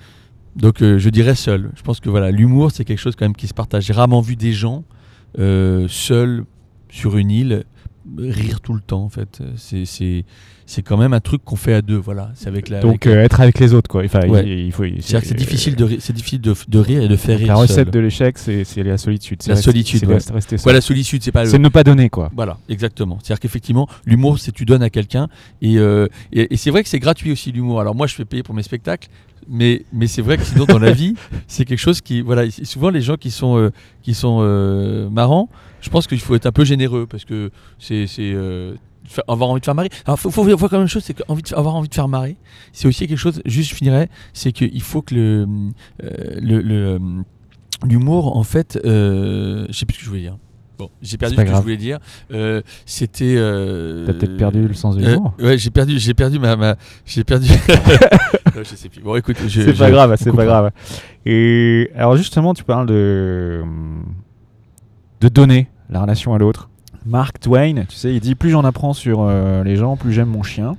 donc 0.56 0.82
euh, 0.82 0.98
je 0.98 1.10
dirais 1.10 1.34
seul. 1.34 1.70
Je 1.76 1.82
pense 1.82 2.00
que 2.00 2.08
voilà, 2.08 2.30
l'humour 2.30 2.70
c'est 2.70 2.84
quelque 2.84 2.98
chose 2.98 3.16
quand 3.16 3.24
même 3.24 3.36
qui 3.36 3.46
se 3.46 3.54
partage. 3.54 3.84
J'ai 3.84 3.92
rarement 3.92 4.20
vu 4.20 4.36
des 4.36 4.52
gens 4.52 4.84
euh, 5.38 5.86
seuls 5.88 6.44
sur 6.90 7.16
une 7.16 7.30
île 7.30 7.64
rire 8.18 8.60
tout 8.60 8.74
le 8.74 8.80
temps 8.80 9.02
en 9.04 9.08
fait. 9.08 9.40
C'est 9.56 9.84
c'est 9.84 10.24
c'est 10.66 10.82
quand 10.82 10.96
même 10.96 11.12
un 11.12 11.20
truc 11.20 11.44
qu'on 11.44 11.56
fait 11.56 11.74
à 11.74 11.82
deux. 11.82 11.96
Voilà, 11.96 12.30
c'est 12.34 12.48
avec 12.48 12.68
la. 12.68 12.80
Donc 12.80 13.06
avec- 13.06 13.18
euh, 13.18 13.22
être 13.24 13.40
avec 13.40 13.58
les 13.58 13.74
autres, 13.74 13.88
quoi. 13.90 14.02
Enfin, 14.04 14.26
Ouais. 14.28 14.44
il, 14.46 14.66
il 14.66 14.72
faut. 14.72 14.82
que 14.82 14.90
c'est 15.00 15.34
difficile 15.34 15.76
de 15.76 15.96
c'est 16.00 16.12
difficile 16.12 16.40
de, 16.40 16.54
de 16.68 16.78
rire 16.78 17.02
et 17.02 17.08
de 17.08 17.16
faire 17.16 17.38
rire. 17.38 17.48
La 17.48 17.54
recette 17.56 17.76
seul. 17.86 17.90
de 17.90 17.98
l'échec, 18.00 18.38
c'est 18.38 18.64
c'est 18.64 18.82
la 18.82 18.96
solitude. 18.98 19.42
C'est 19.42 19.50
La 19.50 19.56
solitude, 19.56 20.00
c'est 20.00 20.06
ouais. 20.06 20.14
rester- 20.32 20.56
seul. 20.58 20.66
Ouais, 20.68 20.72
la 20.72 20.80
solitude, 20.80 21.22
c'est 21.22 21.32
pas 21.32 21.44
le. 21.44 21.50
C'est 21.50 21.58
ne 21.58 21.68
pas 21.68 21.84
donner, 21.84 22.08
quoi. 22.08 22.30
Voilà, 22.34 22.58
exactement. 22.68 23.18
C'est-à-dire 23.22 23.40
qu'effectivement, 23.40 23.88
l'humour, 24.06 24.38
c'est 24.38 24.52
tu 24.52 24.64
donnes 24.64 24.82
à 24.82 24.90
quelqu'un. 24.90 25.28
Et, 25.60 25.78
euh, 25.78 26.06
et, 26.32 26.54
et 26.54 26.56
c'est 26.56 26.70
vrai 26.70 26.82
que 26.82 26.88
c'est 26.88 26.98
gratuit 27.00 27.30
aussi 27.32 27.52
l'humour. 27.52 27.80
Alors 27.80 27.94
moi, 27.94 28.06
je 28.06 28.14
fais 28.14 28.24
payer 28.24 28.42
pour 28.42 28.54
mes 28.54 28.62
spectacles, 28.62 29.08
mais, 29.48 29.84
mais 29.92 30.06
c'est 30.06 30.22
vrai 30.22 30.38
que 30.38 30.44
sinon, 30.44 30.64
dans 30.64 30.78
la 30.78 30.92
vie, 31.02 31.14
c'est 31.46 31.64
quelque 31.66 31.78
chose 31.78 32.00
qui. 32.00 32.22
Voilà, 32.22 32.50
c'est 32.50 32.64
souvent 32.64 32.88
les 32.90 33.02
gens 33.02 33.16
qui 33.16 33.30
sont, 33.30 33.58
euh, 33.58 33.70
qui 34.02 34.14
sont 34.14 34.38
euh, 34.40 35.10
marrants, 35.10 35.50
je 35.84 35.90
pense 35.90 36.06
qu'il 36.06 36.18
faut 36.20 36.34
être 36.34 36.46
un 36.46 36.52
peu 36.52 36.64
généreux 36.64 37.06
parce 37.06 37.24
que 37.24 37.50
c'est. 37.78 38.06
euh, 38.20 38.74
avoir 39.28 39.50
envie 39.50 39.60
de 39.60 39.64
faire 39.66 39.74
marrer. 39.74 39.90
Alors, 40.06 40.18
faut, 40.18 40.30
faut 40.30 40.42
voir 40.44 40.58
quand 40.58 40.72
même 40.72 40.82
une 40.82 40.88
chose, 40.88 41.04
c'est 41.04 41.12
qu'avoir 41.12 41.74
envie, 41.76 41.88
de- 41.88 41.94
faire 41.94 42.08
marrer, 42.08 42.36
c'est 42.72 42.88
aussi 42.88 43.06
quelque 43.06 43.18
chose, 43.18 43.42
juste 43.44 43.68
je 43.70 43.74
finirais, 43.74 44.08
c'est 44.32 44.50
qu'il 44.52 44.80
faut 44.80 45.02
que 45.02 45.14
le, 45.14 45.46
euh, 46.02 46.08
le, 46.40 46.62
le, 46.62 46.74
euh, 46.86 46.98
l'humour, 47.86 48.34
en 48.36 48.44
fait, 48.44 48.80
euh, 48.86 49.66
je 49.68 49.74
sais 49.74 49.84
plus 49.84 49.94
ce 49.96 49.98
que 49.98 50.04
je 50.06 50.08
voulais 50.10 50.22
dire. 50.22 50.38
Bon, 50.78 50.88
j'ai 51.02 51.18
perdu 51.18 51.36
ce 51.36 51.40
que 51.42 51.48
je 51.48 51.54
voulais 51.62 51.76
dire. 51.76 51.98
Euh, 52.32 52.62
c'était. 52.86 53.34
T'as 53.36 54.12
peut-être 54.14 54.36
perdu 54.38 54.66
le 54.66 54.72
sens 54.74 54.96
de 54.96 55.04
l'humour. 55.06 55.34
ouais, 55.38 55.58
j'ai 55.58 55.70
perdu, 55.70 55.98
j'ai 55.98 56.14
perdu 56.14 56.38
ma, 56.38 56.56
ma- 56.56 56.76
j'ai 57.04 57.24
perdu. 57.24 57.46
Non, 58.56 58.62
je 58.62 58.74
sais 58.76 58.88
plus. 58.88 59.00
Bon, 59.02 59.16
écoute, 59.16 59.36
je, 59.48 59.62
C'est 59.62 59.74
pas 59.78 59.90
grave, 59.90 60.14
c'est 60.18 60.32
pas 60.32 60.44
grave. 60.46 60.70
Et 61.26 61.90
alors 61.96 62.16
justement, 62.16 62.54
tu 62.54 62.64
parles 62.64 62.86
de 62.86 63.62
de 65.20 65.28
donner 65.28 65.68
la 65.94 66.02
relation 66.02 66.34
à 66.34 66.38
l'autre. 66.38 66.68
Mark 67.06 67.38
Twain, 67.38 67.84
tu 67.88 67.96
sais, 67.96 68.14
il 68.14 68.20
dit 68.20 68.34
plus 68.34 68.50
j'en 68.50 68.64
apprends 68.64 68.92
sur 68.94 69.22
euh, 69.22 69.62
les 69.62 69.76
gens, 69.76 69.96
plus 69.96 70.12
j'aime 70.12 70.28
mon 70.28 70.42
chien. 70.42 70.76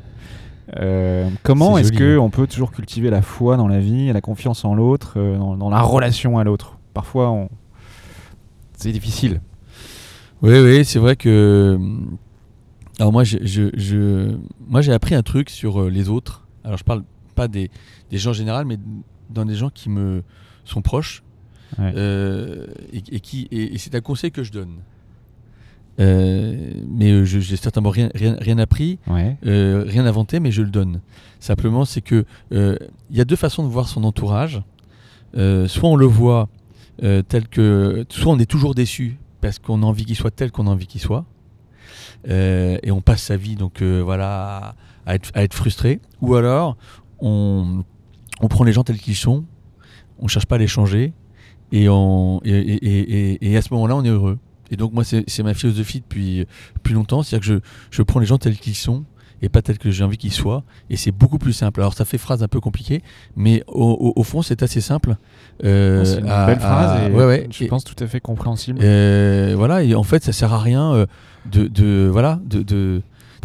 Euh, 0.77 1.29
comment 1.43 1.77
est-ce 1.77 1.89
joli, 1.89 1.99
que 1.99 2.17
hein. 2.17 2.19
on 2.19 2.29
peut 2.29 2.47
toujours 2.47 2.71
cultiver 2.71 3.09
la 3.09 3.21
foi 3.21 3.55
dans 3.55 3.67
la 3.67 3.79
vie, 3.79 4.11
la 4.11 4.21
confiance 4.21 4.65
en 4.65 4.75
l'autre, 4.75 5.13
euh, 5.17 5.37
dans, 5.37 5.55
dans 5.55 5.69
la 5.69 5.81
relation 5.81 6.37
à 6.37 6.43
l'autre? 6.43 6.77
Parfois, 6.93 7.31
on... 7.31 7.49
c'est 8.75 8.91
difficile. 8.91 9.41
Oui, 10.41 10.59
oui, 10.59 10.83
c'est 10.83 10.99
vrai 10.99 11.15
que. 11.15 11.79
Alors 12.99 13.11
moi, 13.11 13.23
je, 13.23 13.37
je, 13.41 13.69
je- 13.75 14.35
moi, 14.67 14.81
j'ai 14.81 14.93
appris 14.93 15.15
un 15.15 15.21
truc 15.23 15.49
sur 15.49 15.89
les 15.89 16.09
autres. 16.09 16.47
Alors, 16.63 16.77
je 16.77 16.83
parle 16.83 17.03
pas 17.35 17.47
des, 17.47 17.69
des 18.09 18.17
gens 18.17 18.31
en 18.31 18.33
général, 18.33 18.65
mais 18.65 18.77
dans 19.29 19.45
des 19.45 19.55
gens 19.55 19.69
qui 19.69 19.89
me 19.89 20.23
sont 20.65 20.81
proches. 20.81 21.23
Ouais. 21.77 21.93
Et, 22.91 23.03
et 23.15 23.19
qui 23.19 23.47
et, 23.51 23.75
et 23.75 23.77
c'est 23.77 23.95
un 23.95 24.01
conseil 24.01 24.31
que 24.31 24.43
je 24.43 24.51
donne. 24.51 24.77
Euh, 25.99 26.71
mais 26.89 27.11
euh, 27.11 27.23
je 27.25 27.39
j'ai 27.39 27.55
certainement 27.55 27.89
rien, 27.89 28.09
rien, 28.13 28.35
rien 28.39 28.57
appris, 28.57 28.99
Ouais. 29.07 29.37
euh, 29.45 29.83
rien 29.87 30.05
inventé, 30.05 30.39
mais 30.41 30.51
je 30.51 30.61
le 30.61 30.69
donne. 30.69 30.99
Simplement, 31.39 31.85
c'est 31.85 32.01
que 32.01 32.25
euh, 32.51 32.77
il 33.09 33.15
y 33.17 33.21
a 33.21 33.25
deux 33.25 33.35
façons 33.37 33.63
de 33.63 33.69
voir 33.69 33.87
son 33.87 34.03
entourage. 34.03 34.61
Soit 35.35 35.89
on 35.89 35.95
le 35.97 36.05
voit 36.05 36.47
tel 37.01 37.47
que, 37.49 38.05
soit 38.09 38.31
on 38.33 38.39
est 38.39 38.45
toujours 38.49 38.73
déçu 38.73 39.17
parce 39.41 39.59
qu'on 39.59 39.83
a 39.83 39.85
envie 39.85 40.05
qu'il 40.05 40.15
soit 40.15 40.31
tel 40.31 40.49
qu'on 40.51 40.67
a 40.67 40.69
envie 40.69 40.87
qu'il 40.87 41.01
soit, 41.01 41.25
et 42.27 42.89
on 42.91 43.01
passe 43.01 43.21
sa 43.23 43.35
vie 43.37 43.55
donc 43.55 43.81
voilà 43.83 44.75
à, 45.05 45.15
être, 45.15 45.31
à 45.33 45.43
être 45.43 45.53
frustré. 45.53 45.99
Ou 46.21 46.35
alors 46.35 46.77
on, 47.19 47.83
on 48.41 48.47
prend 48.47 48.63
les 48.63 48.71
gens 48.71 48.83
tels 48.83 48.97
qu'ils 48.97 49.15
sont, 49.17 49.43
on 50.19 50.27
cherche 50.27 50.45
pas 50.45 50.55
à 50.55 50.59
les 50.59 50.67
changer, 50.67 51.11
et, 51.73 51.89
on, 51.89 52.39
et, 52.45 52.51
et- 52.51 52.85
et- 52.85 53.33
et- 53.33 53.51
et 53.51 53.57
à 53.57 53.61
ce 53.61 53.73
moment-là 53.73 53.97
on 53.97 54.05
est 54.05 54.09
heureux. 54.09 54.37
Et 54.71 54.77
donc 54.77 54.93
moi 54.93 55.03
c'est 55.03 55.43
ma 55.43 55.53
philosophie 55.53 56.01
depuis 56.01 56.45
plus 56.83 56.93
longtemps, 56.93 57.23
c'est-à-dire 57.23 57.47
que 57.47 57.53
je, 57.55 57.59
je 57.97 58.01
prends 58.01 58.19
les 58.19 58.25
gens 58.25 58.37
tels 58.37 58.57
qu'ils 58.57 58.75
sont 58.75 59.03
et 59.41 59.49
pas 59.49 59.61
tels 59.61 59.77
que 59.77 59.91
j'ai 59.91 60.03
envie 60.03 60.17
qu'ils 60.17 60.31
soient, 60.31 60.63
et 60.89 60.95
c'est 60.95 61.11
beaucoup 61.11 61.37
plus 61.37 61.51
simple. 61.53 61.81
Alors 61.81 61.93
ça 61.93 62.05
fait 62.05 62.17
phrase 62.17 62.41
un 62.41 62.47
peu 62.47 62.59
compliquée, 62.61 63.03
mais 63.35 63.63
au, 63.67 63.83
au- 63.83 64.13
au 64.19 64.23
fond 64.23 64.41
c'est 64.41 64.63
assez 64.63 64.79
simple. 64.81 65.17
Euh, 65.63 66.05
c'est 66.05 66.19
une 66.19 66.29
à- 66.29 66.45
belle 66.47 66.59
phrase 66.59 67.01
à- 67.01 67.09
et 67.09 67.11
ouais, 67.11 67.25
ouais. 67.25 67.47
je 67.51 67.65
Et- 67.65 67.67
pense 67.67 67.83
tout 67.83 68.01
à 68.03 68.07
fait 68.07 68.21
compréhensible. 68.21 68.79
euh, 68.81 69.53
voilà, 69.57 69.83
et 69.83 69.93
en 69.93 70.03
fait, 70.03 70.23
ça 70.23 70.31
sert 70.31 70.53
à 70.53 70.59
rien 70.59 70.93
euh, 70.93 71.05
de, 71.51 71.67
de 71.67 72.07
voilà, 72.11 72.39
de, 72.45 72.63
de 72.63 73.01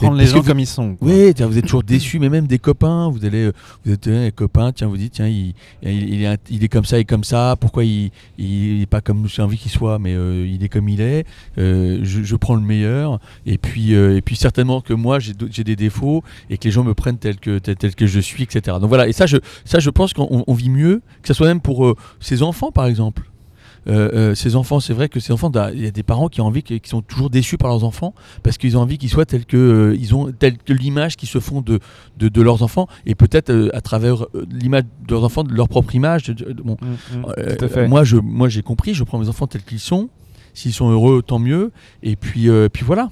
Prendre 0.07 0.19
les 0.19 0.26
gens 0.26 0.38
vous- 0.40 0.42
comme 0.49 0.59
ils 0.59 0.66
sont. 0.66 0.95
quoi. 0.97 1.09
Oui, 1.09 1.33
tiens, 1.35 1.47
vous 1.47 1.57
êtes 1.59 1.64
toujours 1.64 1.83
déçus, 1.83 2.19
mais 2.19 2.28
même 2.28 2.47
des 2.47 2.59
copains, 2.59 3.09
vous 3.11 3.25
allez, 3.25 3.45
euh, 3.47 3.52
vous 3.85 3.92
êtes 3.92 4.07
euh, 4.07 4.30
copains, 4.30 4.73
tiens, 4.73 4.87
vous 4.88 4.97
dites, 4.97 5.12
tiens, 5.14 5.28
il, 5.28 5.54
il, 5.83 6.14
il 6.14 6.25
est, 6.25 6.38
il 6.50 6.64
est 6.64 6.69
comme 6.69 6.85
ça 6.85 6.99
et 6.99 7.04
comme 7.04 7.25
ça, 7.25 7.57
pourquoi 7.61 7.85
il, 7.85 8.11
il 8.38 8.83
est 8.83 8.87
pas 8.87 9.00
comme 9.00 9.28
j'ai 9.28 9.42
envie 9.42 9.59
qu'il 9.59 9.71
soit, 9.71 9.99
mais 9.99 10.14
euh, 10.14 10.47
il 10.47 10.62
est 10.64 10.69
comme 10.69 10.88
il 10.88 11.00
est, 11.00 11.25
euh, 11.59 12.00
je, 12.02 12.23
je 12.23 12.37
prends 12.37 12.54
le 12.54 12.61
meilleur, 12.62 13.21
et 13.47 13.59
puis, 13.59 13.92
et 13.92 14.21
puis 14.23 14.37
certainement 14.37 14.80
que 14.80 14.92
moi 14.95 15.19
j'ai 15.19 15.64
des 15.64 15.76
défauts 15.76 16.23
et 16.50 16.59
que 16.59 16.64
les 16.64 16.71
gens 16.71 16.85
me 16.85 16.95
prennent 16.95 17.19
tel 17.19 17.37
que, 17.38 17.59
tel, 17.59 17.76
tel 17.76 17.95
que 17.95 18.07
je 18.07 18.21
suis, 18.21 18.42
etc. 18.45 18.76
Donc 18.80 18.88
voilà, 18.88 19.09
et 19.09 19.12
ça, 19.12 19.26
je, 19.26 19.37
ça, 19.64 19.78
je 19.78 19.90
pense 19.90 20.12
qu'on 20.12 20.45
on 20.47 20.54
vit 20.54 20.71
mieux, 20.71 21.02
que 21.23 21.28
ce 21.28 21.35
soit 21.35 21.47
même 21.47 21.61
pour 21.61 21.95
ses 22.21 22.42
enfants, 22.42 22.73
par 22.73 22.87
exemple. 22.87 23.23
Euh, 23.88 24.10
euh, 24.12 24.34
ces 24.34 24.56
enfants, 24.56 24.78
c'est 24.80 24.92
vrai 24.92 25.08
que 25.08 25.20
ces 25.20 25.32
enfants, 25.32 25.50
il 25.72 25.82
y 25.82 25.87
a 25.87 25.90
des 25.90 26.02
parents 26.02 26.28
qui 26.28 26.40
ont 26.40 26.46
envie, 26.46 26.62
qui 26.62 26.80
sont 26.84 27.00
toujours 27.02 27.30
déçus 27.30 27.56
par 27.56 27.70
leurs 27.70 27.82
enfants 27.84 28.14
parce 28.42 28.58
qu'ils 28.58 28.76
ont 28.76 28.80
envie 28.80 28.99
qu'ils 28.99 29.08
soient 29.08 29.25
tels 29.25 29.46
que 29.46 29.56
euh, 29.56 29.96
ils 29.99 30.14
ont 30.14 30.30
telle 30.32 30.58
que 30.58 30.72
l'image 30.72 31.16
qu'ils 31.16 31.28
se 31.28 31.40
font 31.40 31.62
de, 31.62 31.80
de, 32.18 32.28
de 32.28 32.42
leurs 32.42 32.62
enfants 32.62 32.88
et 33.06 33.14
peut-être 33.14 33.70
à 33.72 33.80
travers 33.80 34.26
l'image 34.50 34.82
de 35.06 35.14
leurs 35.14 35.25
enfants, 35.25 35.44
de 35.44 35.54
leur 35.54 35.68
propre 35.68 35.94
image. 35.94 36.25
de- 36.25 36.52
bon, 36.62 36.76
fait. 37.68 37.88
moi, 37.88 38.04
je, 38.04 38.16
moi, 38.16 38.49
j'ai 38.49 38.62
compris. 38.62 38.92
Je 38.94 39.02
prends 39.04 39.18
mes 39.18 39.28
enfants 39.28 39.46
tels 39.46 39.62
qu'ils 39.64 39.80
sont. 39.80 40.08
S'ils 40.52 40.72
sont 40.75 40.90
heureux, 40.90 41.22
tant 41.22 41.38
mieux. 41.38 41.72
Et 42.02 42.16
puis, 42.16 42.49
puis 42.72 42.84
voilà. 42.84 43.10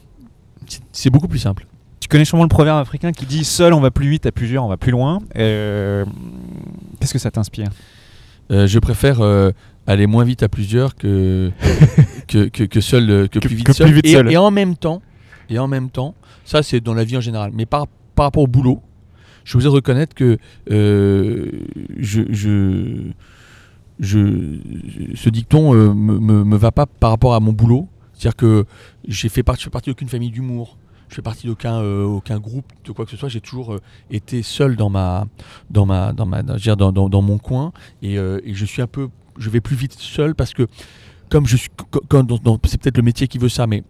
C'est- 0.67 0.83
C'est 0.93 1.11
beaucoup 1.11 1.29
plus 1.29 1.39
simple. 1.39 1.67
Tu 2.01 2.09
connais 2.09 2.25
sûrement 2.25 2.45
le 2.45 2.49
proverbe 2.49 2.79
africain 2.79 3.13
qui 3.13 3.27
dit 3.27 3.45
seul 3.45 3.73
on 3.75 3.81
va 3.81 3.91
plus 3.91 4.09
vite, 4.09 4.25
à 4.27 4.33
plusieurs 4.33 4.65
on 4.65 4.69
va 4.69 4.77
plus 4.77 4.93
loin. 4.93 5.19
Euh, 5.37 6.05
Qu'est-ce 7.01 7.13
que 7.13 7.19
ça 7.19 7.31
t'inspire? 7.31 7.69
Euh, 8.51 8.67
je 8.67 8.79
préfère 8.79 9.21
euh, 9.21 9.51
aller 9.89 10.07
moins 10.07 10.25
vite 10.25 10.43
à 10.45 10.49
plusieurs 10.49 10.95
que 10.95 11.51
que, 12.29 12.49
que, 12.49 12.63
que 12.65 12.81
seul 12.81 13.11
euh, 13.11 13.27
que, 13.27 13.39
Que- 13.41 13.49
plus 13.49 13.57
vite 13.57 13.73
seul. 13.73 13.87
plus 13.87 13.95
vite 13.97 14.07
et, 14.07 14.13
seul. 14.13 14.31
et 14.33 14.37
en 14.37 14.51
même 14.51 14.77
temps 14.77 15.03
et 15.51 15.59
en 15.59 15.67
même 15.67 15.91
temps 15.91 16.15
ça 16.45 16.63
c'est 16.63 16.81
dans 16.81 16.95
la 16.95 17.05
vie 17.05 17.17
en 17.17 17.21
général. 17.21 17.51
Mais 17.55 17.67
par, 17.67 17.87
par 18.15 18.27
rapport 18.27 18.43
au 18.45 18.47
boulot 18.47 18.81
je 19.45 19.57
vous 19.57 19.65
ai 19.65 19.69
reconnaître 19.69 20.15
que 20.15 20.37
euh, 20.71 21.51
je, 21.97 22.23
je, 22.31 23.11
je- 23.99 24.59
ce 25.15 25.29
dicton 25.31 25.75
euh, 25.75 25.95
me, 25.95 26.19
me, 26.19 26.45
me 26.45 26.57
va 26.57 26.71
pas 26.71 26.87
par 26.87 27.11
rapport 27.11 27.35
à 27.35 27.41
mon 27.41 27.53
boulot. 27.53 27.89
C'est-à-dire 28.13 28.37
que 28.37 28.65
j'ai 29.07 29.29
fait 29.29 29.43
partie, 29.43 29.61
je 29.63 29.65
fais 29.65 29.71
partie 29.71 29.91
d'aucune 29.91 30.09
famille 30.09 30.31
d'humour. 30.31 30.77
Je 31.09 31.15
fais 31.15 31.23
partie 31.23 31.47
d'aucun 31.47 31.81
euh, 31.81 32.05
aucun 32.05 32.39
groupe 32.39 32.67
de 32.85 32.93
quoi 32.93 33.05
que 33.07 33.11
ce 33.11 33.17
soit. 33.17 33.29
J'ai 33.31 33.41
toujours 33.41 33.73
euh, 33.75 33.81
été 34.11 34.43
seul 34.43 34.77
dans 34.77 34.91
ma 34.91 35.27
dans 35.71 35.87
ma 35.87 36.13
dans 36.13 36.27
ma 36.27 36.43
dans, 36.43 36.57
dans, 36.77 36.93
dans- 36.93 37.09
dans 37.09 37.23
mon 37.23 37.39
coin. 37.39 37.73
Et, 38.03 38.19
euh, 38.19 38.41
et 38.45 38.53
je 38.55 38.65
suis 38.67 38.83
un 38.83 38.87
peu 38.87 39.09
je 39.39 39.51
vais 39.51 39.61
plus 39.61 39.77
vite 39.77 39.95
seul 39.95 40.35
parce 40.35 40.53
que 40.55 40.67
comme 41.31 41.47
je 41.47 41.57
suis 41.57 41.71
c'est 42.65 42.81
peut-être 42.81 42.97
le 42.97 43.03
métier 43.03 43.29
qui 43.29 43.39
veut 43.39 43.49
ça 43.49 43.67
mais 43.67 43.83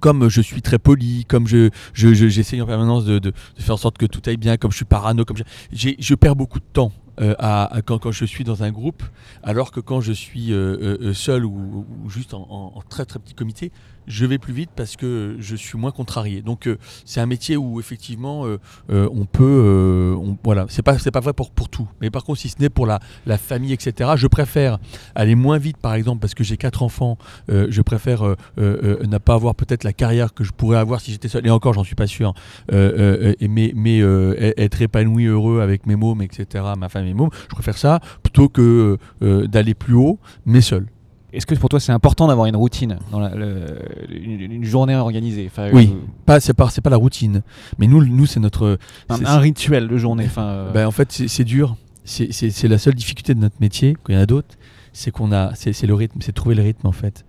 comme 0.00 0.28
je 0.28 0.42
suis 0.42 0.60
très 0.60 0.78
poli, 0.78 1.24
comme 1.26 1.46
je, 1.46 1.70
je, 1.94 2.12
je- 2.12 2.28
j'essaye 2.28 2.60
en 2.60 2.66
permanence 2.66 3.06
de, 3.06 3.32
faire 3.56 3.74
en 3.74 3.78
sorte 3.78 3.96
que 3.96 4.04
tout 4.04 4.20
aille 4.26 4.36
bien, 4.36 4.58
comme 4.58 4.70
je 4.70 4.76
suis 4.76 4.84
parano, 4.84 5.24
comme 5.24 5.38
je, 5.72 5.90
je 5.98 6.14
perds 6.14 6.36
beaucoup 6.36 6.58
de 6.60 6.64
temps 6.72 6.92
euh, 7.22 7.34
à, 7.38 7.70
quand, 7.86 7.98
quand 7.98 8.12
je 8.12 8.26
suis 8.26 8.44
dans 8.44 8.62
un 8.62 8.70
groupe, 8.70 9.02
alors 9.42 9.70
que 9.72 9.80
quand 9.80 10.02
je 10.02 10.12
suis 10.12 10.52
euh, 10.52 10.98
euh, 11.00 11.14
seul 11.14 11.46
ou, 11.46 11.86
juste 12.06 12.34
en- 12.34 12.46
en 12.76 12.82
très 12.88 13.06
très 13.06 13.18
petit 13.18 13.32
comité, 13.34 13.72
je 14.08 14.26
vais 14.26 14.38
plus 14.38 14.52
vite 14.52 14.70
parce 14.74 14.96
que 14.96 15.36
je 15.38 15.54
suis 15.54 15.78
moins 15.78 15.90
contrarié. 15.90 16.42
Donc 16.42 16.66
euh, 16.66 16.78
c'est 17.04 17.20
un 17.20 17.26
métier 17.26 17.56
où 17.56 17.78
effectivement 17.78 18.46
euh, 18.46 18.58
euh, 18.90 19.08
on 19.12 19.26
peut, 19.26 20.16
voilà, 20.42 20.66
c'est 20.68 20.82
pas 20.82 20.98
c'est 20.98 21.10
pas 21.10 21.20
vrai 21.20 21.32
pour 21.32 21.50
pour 21.50 21.68
tout. 21.68 21.88
Mais 22.00 22.10
par 22.10 22.24
contre, 22.24 22.40
si 22.40 22.48
ce 22.48 22.56
n'est 22.60 22.70
pour 22.70 22.86
la, 22.86 22.98
la 23.26 23.38
famille, 23.38 23.72
etc., 23.72 24.12
je 24.16 24.26
préfère 24.26 24.78
aller 25.14 25.34
moins 25.34 25.58
vite, 25.58 25.76
par 25.76 25.94
exemple, 25.94 26.20
parce 26.20 26.34
que 26.34 26.44
j'ai 26.44 26.56
quatre 26.56 26.82
enfants. 26.82 27.18
je 27.48 27.82
préfère 27.82 28.34
ne 28.56 29.18
pas 29.18 29.34
avoir 29.34 29.54
peut-être 29.54 29.84
la 29.84 29.92
carrière 29.92 30.34
que 30.34 30.44
je 30.44 30.52
pourrais 30.52 30.78
avoir 30.78 31.00
si 31.00 31.12
j'étais 31.12 31.28
seul. 31.28 31.46
Et 31.46 31.50
encore, 31.50 31.74
j'en 31.74 31.84
suis 31.84 31.94
pas 31.94 32.06
sûr. 32.06 32.34
Et 32.72 33.48
mais 33.48 33.72
mais 33.74 33.98
être 33.98 34.82
épanoui, 34.82 35.26
heureux 35.26 35.60
avec 35.60 35.86
mes 35.86 35.96
mômes, 35.96 36.22
etc., 36.22 36.64
ma 36.78 36.88
femme 36.88 37.04
et 37.04 37.08
mes 37.08 37.14
mômes, 37.14 37.30
je 37.48 37.54
préfère 37.54 37.76
ça 37.76 38.00
plutôt 38.22 38.48
que 38.48 38.98
d'aller 39.20 39.74
plus 39.74 39.94
haut, 39.94 40.18
mais 40.46 40.60
seul. 40.60 40.86
Est-ce 41.32 41.44
que 41.44 41.54
pour 41.56 41.68
toi 41.68 41.78
c'est 41.78 41.92
important 41.92 42.26
d'avoir 42.26 42.46
une 42.46 42.56
routine 42.56 42.98
dans 43.12 43.20
la- 43.20 43.34
le- 43.34 43.78
une, 44.10 44.40
une 44.52 44.64
journée 44.64 44.96
organisée? 44.96 45.46
Enfin, 45.50 45.68
Oui. 45.72 45.90
euh, 45.92 45.98
Pas, 46.24 46.40
c'est 46.40 46.54
pas, 46.54 46.70
c'est 46.70 46.80
pas 46.80 46.88
la 46.90 46.96
routine. 46.96 47.42
Mais 47.78 47.86
nous, 47.86 48.02
nous, 48.04 48.24
c'est 48.26 48.40
notre. 48.40 48.78
un, 49.10 49.38
rituel 49.38 49.88
de 49.88 49.96
journée. 49.98 50.24
Enfin, 50.26 50.44
euh, 50.46 50.72
Ben, 50.72 50.86
en 50.86 50.90
fait, 50.90 51.12
c'est 51.12 51.44
dur. 51.44 51.76
C'est- 52.04 52.62
la 52.68 52.78
seule 52.78 52.94
difficulté 52.94 53.34
de 53.34 53.40
notre 53.40 53.56
métier, 53.60 53.94
quand 54.02 54.12
il 54.12 54.16
y 54.16 54.18
en 54.18 54.22
a 54.22 54.26
d'autres, 54.26 54.56
c'est 54.94 55.10
qu'on 55.10 55.30
a, 55.32 55.54
c'est 55.54 55.86
le 55.86 55.94
rythme, 55.94 56.20
c'est 56.22 56.32
trouver 56.32 56.54
le 56.54 56.62
rythme 56.62 56.86
en 56.86 56.92
fait. 56.92 57.26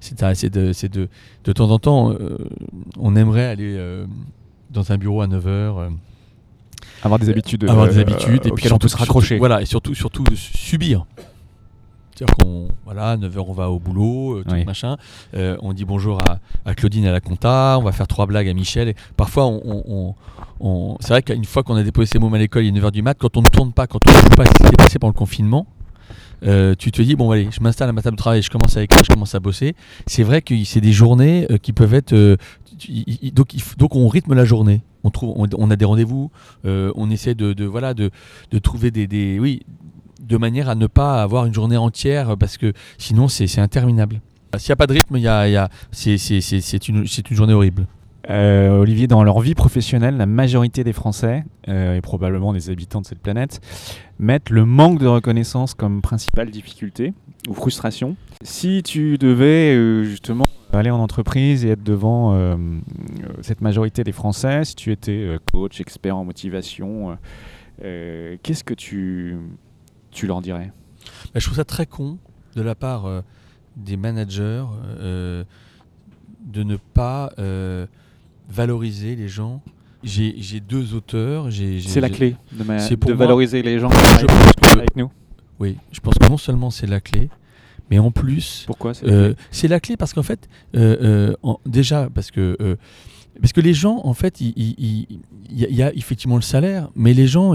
C'est 0.00 0.18
de, 0.50 0.72
de, 0.88 1.08
de 1.44 1.52
temps 1.52 1.70
en 1.70 1.78
temps, 1.78 2.10
euh, 2.12 2.38
on 2.98 3.14
aimerait 3.14 3.44
aller 3.44 3.76
euh, 3.76 4.06
dans 4.70 4.90
un 4.90 4.96
bureau 4.96 5.20
à 5.20 5.26
9h, 5.28 5.90
avoir 7.02 7.18
des 7.20 7.28
habitudes, 7.28 7.64
avoir 7.68 7.86
des 7.88 7.98
euh, 7.98 8.00
habitudes, 8.00 8.46
et 8.46 8.50
puis 8.50 8.72
on 8.72 8.78
peut 8.78 8.88
se 8.88 8.96
raccrocher. 8.96 9.26
surtout- 9.28 9.38
voilà, 9.40 9.62
et 9.62 9.66
surtout, 9.66 9.94
surtout 9.94 10.24
subir. 10.34 11.06
C'est-à-dire 12.22 12.36
qu'on, 12.44 12.68
voilà, 12.84 13.10
à 13.10 13.16
9h 13.16 13.44
on 13.48 13.52
va 13.52 13.70
au 13.70 13.78
boulot, 13.80 14.36
euh, 14.38 14.44
tout 14.46 14.54
Oui. 14.54 14.64
machin. 14.64 14.96
Euh, 15.34 15.56
on 15.60 15.72
dit 15.72 15.84
bonjour 15.84 16.18
à, 16.22 16.38
à 16.64 16.74
Claudine 16.74 17.06
à 17.06 17.12
la 17.12 17.20
compta, 17.20 17.76
on 17.80 17.82
va 17.82 17.90
faire 17.92 18.06
trois 18.06 18.26
blagues 18.26 18.48
à 18.48 18.54
Michel. 18.54 18.88
Et 18.88 18.94
parfois, 19.16 19.46
on, 19.46 19.60
on- 19.64 19.82
on- 19.88 20.14
on- 20.60 20.96
c'est 21.00 21.08
vrai 21.08 21.22
qu'une 21.22 21.44
fois 21.44 21.62
qu'on 21.64 21.74
a 21.74 21.82
déposé 21.82 22.06
ses 22.12 22.18
mômes 22.20 22.34
à 22.34 22.38
l'école, 22.38 22.64
il 22.64 22.68
est 22.76 22.80
9h 22.80 22.92
du 22.92 23.02
mat, 23.02 23.16
quand 23.18 23.36
on 23.36 23.42
ne 23.42 23.48
tourne 23.48 23.72
pas, 23.72 23.86
quand 23.88 23.98
on 24.06 24.10
ne 24.10 24.16
joue 24.16 24.28
pas 24.36 24.46
ce 24.46 24.52
qui 24.52 24.62
s'est 24.64 24.76
passé 24.76 24.98
pendant 25.00 25.12
le 25.12 25.18
confinement, 25.18 25.66
euh, 26.44 26.74
tu 26.78 26.92
te 26.92 27.02
dis, 27.02 27.16
bon, 27.16 27.30
allez, 27.32 27.48
je 27.50 27.60
m'installe 27.60 27.88
à 27.88 27.92
ma 27.92 28.02
table 28.02 28.16
de 28.16 28.20
travail, 28.20 28.42
je 28.42 28.50
commence 28.50 28.76
à 28.76 28.82
écrire, 28.82 29.02
je 29.04 29.12
commence 29.12 29.34
à 29.34 29.40
bosser. 29.40 29.74
C'est 30.06 30.22
vrai 30.22 30.42
que 30.42 30.54
c'est 30.64 30.80
des 30.80 30.92
journées 30.92 31.46
euh, 31.50 31.58
qui 31.58 31.72
peuvent 31.72 31.94
être. 31.94 32.12
euh, 32.12 32.36
donc, 33.32 33.54
donc, 33.78 33.94
on 33.96 34.08
rythme 34.08 34.34
la 34.34 34.44
journée. 34.44 34.82
On, 35.04 35.10
trouve, 35.10 35.32
on, 35.36 35.46
on 35.58 35.70
a 35.72 35.76
des 35.76 35.84
rendez-vous, 35.84 36.30
on 36.64 37.10
essaie 37.10 37.34
de, 37.34 37.52
de, 37.52 37.64
voilà, 37.64 37.92
de, 37.94 38.10
de 38.52 38.58
trouver 38.58 38.92
des, 38.92 39.08
des. 39.08 39.38
Oui, 39.40 39.62
de 40.22 40.36
manière 40.36 40.68
à 40.68 40.74
ne 40.74 40.86
pas 40.86 41.22
avoir 41.22 41.44
une 41.46 41.52
journée 41.54 41.76
entière 41.76 42.30
euh, 42.30 42.36
parce 42.36 42.56
que 42.56 42.72
sinon, 42.98 43.28
c'est 43.28 43.58
interminable. 43.60 44.20
S'il 44.56 44.70
n'y 44.70 44.74
a 44.74 44.76
pas 44.76 44.86
de 44.86 44.92
rythme, 44.94 45.16
y 45.16 45.28
a, 45.28 45.48
y 45.48 45.56
a- 45.56 45.68
c'est 45.92 46.88
une, 46.88 46.98
une 46.98 47.36
journée 47.36 47.54
horrible. 47.54 47.86
Euh, 48.30 48.78
Olivier, 48.78 49.08
dans 49.08 49.24
leur 49.24 49.40
vie 49.40 49.54
professionnelle, 49.54 50.16
la 50.16 50.26
majorité 50.26 50.84
des 50.84 50.92
Français, 50.92 51.44
euh, 51.68 51.96
et 51.96 52.00
probablement 52.00 52.52
des 52.52 52.70
habitants 52.70 53.00
de 53.00 53.06
cette 53.06 53.18
planète, 53.18 53.60
mettent 54.20 54.50
le 54.50 54.64
manque 54.64 55.00
de 55.00 55.08
reconnaissance 55.08 55.74
comme 55.74 56.02
principale 56.02 56.50
difficulté 56.50 57.14
ou 57.48 57.54
frustration. 57.54 58.14
Si 58.42 58.82
tu 58.84 59.18
devais 59.18 59.74
euh, 59.74 60.04
justement 60.04 60.44
aller 60.72 60.90
en 60.90 61.00
entreprise 61.00 61.64
et 61.64 61.70
être 61.70 61.82
devant 61.82 62.32
euh, 62.34 62.54
euh, 62.54 62.56
cette 63.40 63.60
majorité 63.60 64.04
des 64.04 64.12
Français, 64.12 64.64
si 64.64 64.76
tu 64.76 64.92
étais 64.92 65.12
euh, 65.12 65.38
coach, 65.52 65.80
expert 65.80 66.16
en 66.16 66.24
motivation, 66.24 67.10
euh, 67.10 67.14
euh, 67.84 68.36
qu'est-ce 68.44 68.62
que 68.62 68.74
tu, 68.74 69.36
tu 70.12 70.26
leur 70.26 70.40
dirais 70.40 70.72
Bah, 71.34 71.40
je 71.40 71.44
trouve 71.46 71.56
ça 71.56 71.64
très 71.64 71.86
con 71.86 72.18
de 72.54 72.62
la 72.62 72.74
part 72.74 73.06
euh, 73.06 73.22
des 73.76 73.96
managers 73.96 74.64
euh, 75.00 75.44
de 76.44 76.62
ne 76.62 76.76
pas 76.76 77.32
euh, 77.38 77.86
valoriser 78.48 79.16
les 79.16 79.28
gens. 79.28 79.62
J'ai 80.04 80.60
deux 80.60 80.94
auteurs. 80.94 81.48
C'est 81.50 82.00
la 82.00 82.10
clé 82.10 82.36
de, 82.52 82.64
ma- 82.64 82.78
c'est 82.80 82.96
pour 82.96 83.08
de 83.10 83.14
moi- 83.14 83.24
valoriser 83.26 83.62
les 83.62 83.78
gens 83.78 83.88
Je 83.90 84.26
pense 84.26 84.72
que- 84.74 84.78
avec 84.78 84.96
nous. 84.96 85.10
Oui, 85.60 85.76
je 85.92 86.00
pense 86.00 86.14
que 86.18 86.28
non 86.28 86.36
seulement 86.36 86.70
c'est 86.70 86.88
la 86.88 87.00
clé, 87.00 87.30
mais 87.88 88.00
en 88.00 88.10
plus, 88.10 88.64
Pourquoi 88.66 88.94
c'est 88.94 89.06
la 89.06 89.12
clé? 89.28 89.36
c'est 89.52 89.68
la 89.68 89.78
clé 89.80 89.96
parce 89.96 90.12
qu'en 90.12 90.24
fait, 90.24 90.48
en- 91.42 91.58
déjà 91.66 92.08
parce 92.12 92.30
que 92.32 92.76
parce 93.40 93.52
que 93.52 93.60
les 93.60 93.74
gens, 93.74 94.00
en 94.04 94.14
fait, 94.14 94.40
il 94.40 95.06
y, 95.50 95.82
a- 95.82 95.94
effectivement 95.94 96.36
le 96.36 96.42
salaire, 96.42 96.90
mais 96.94 97.14
les 97.14 97.26
gens, 97.26 97.54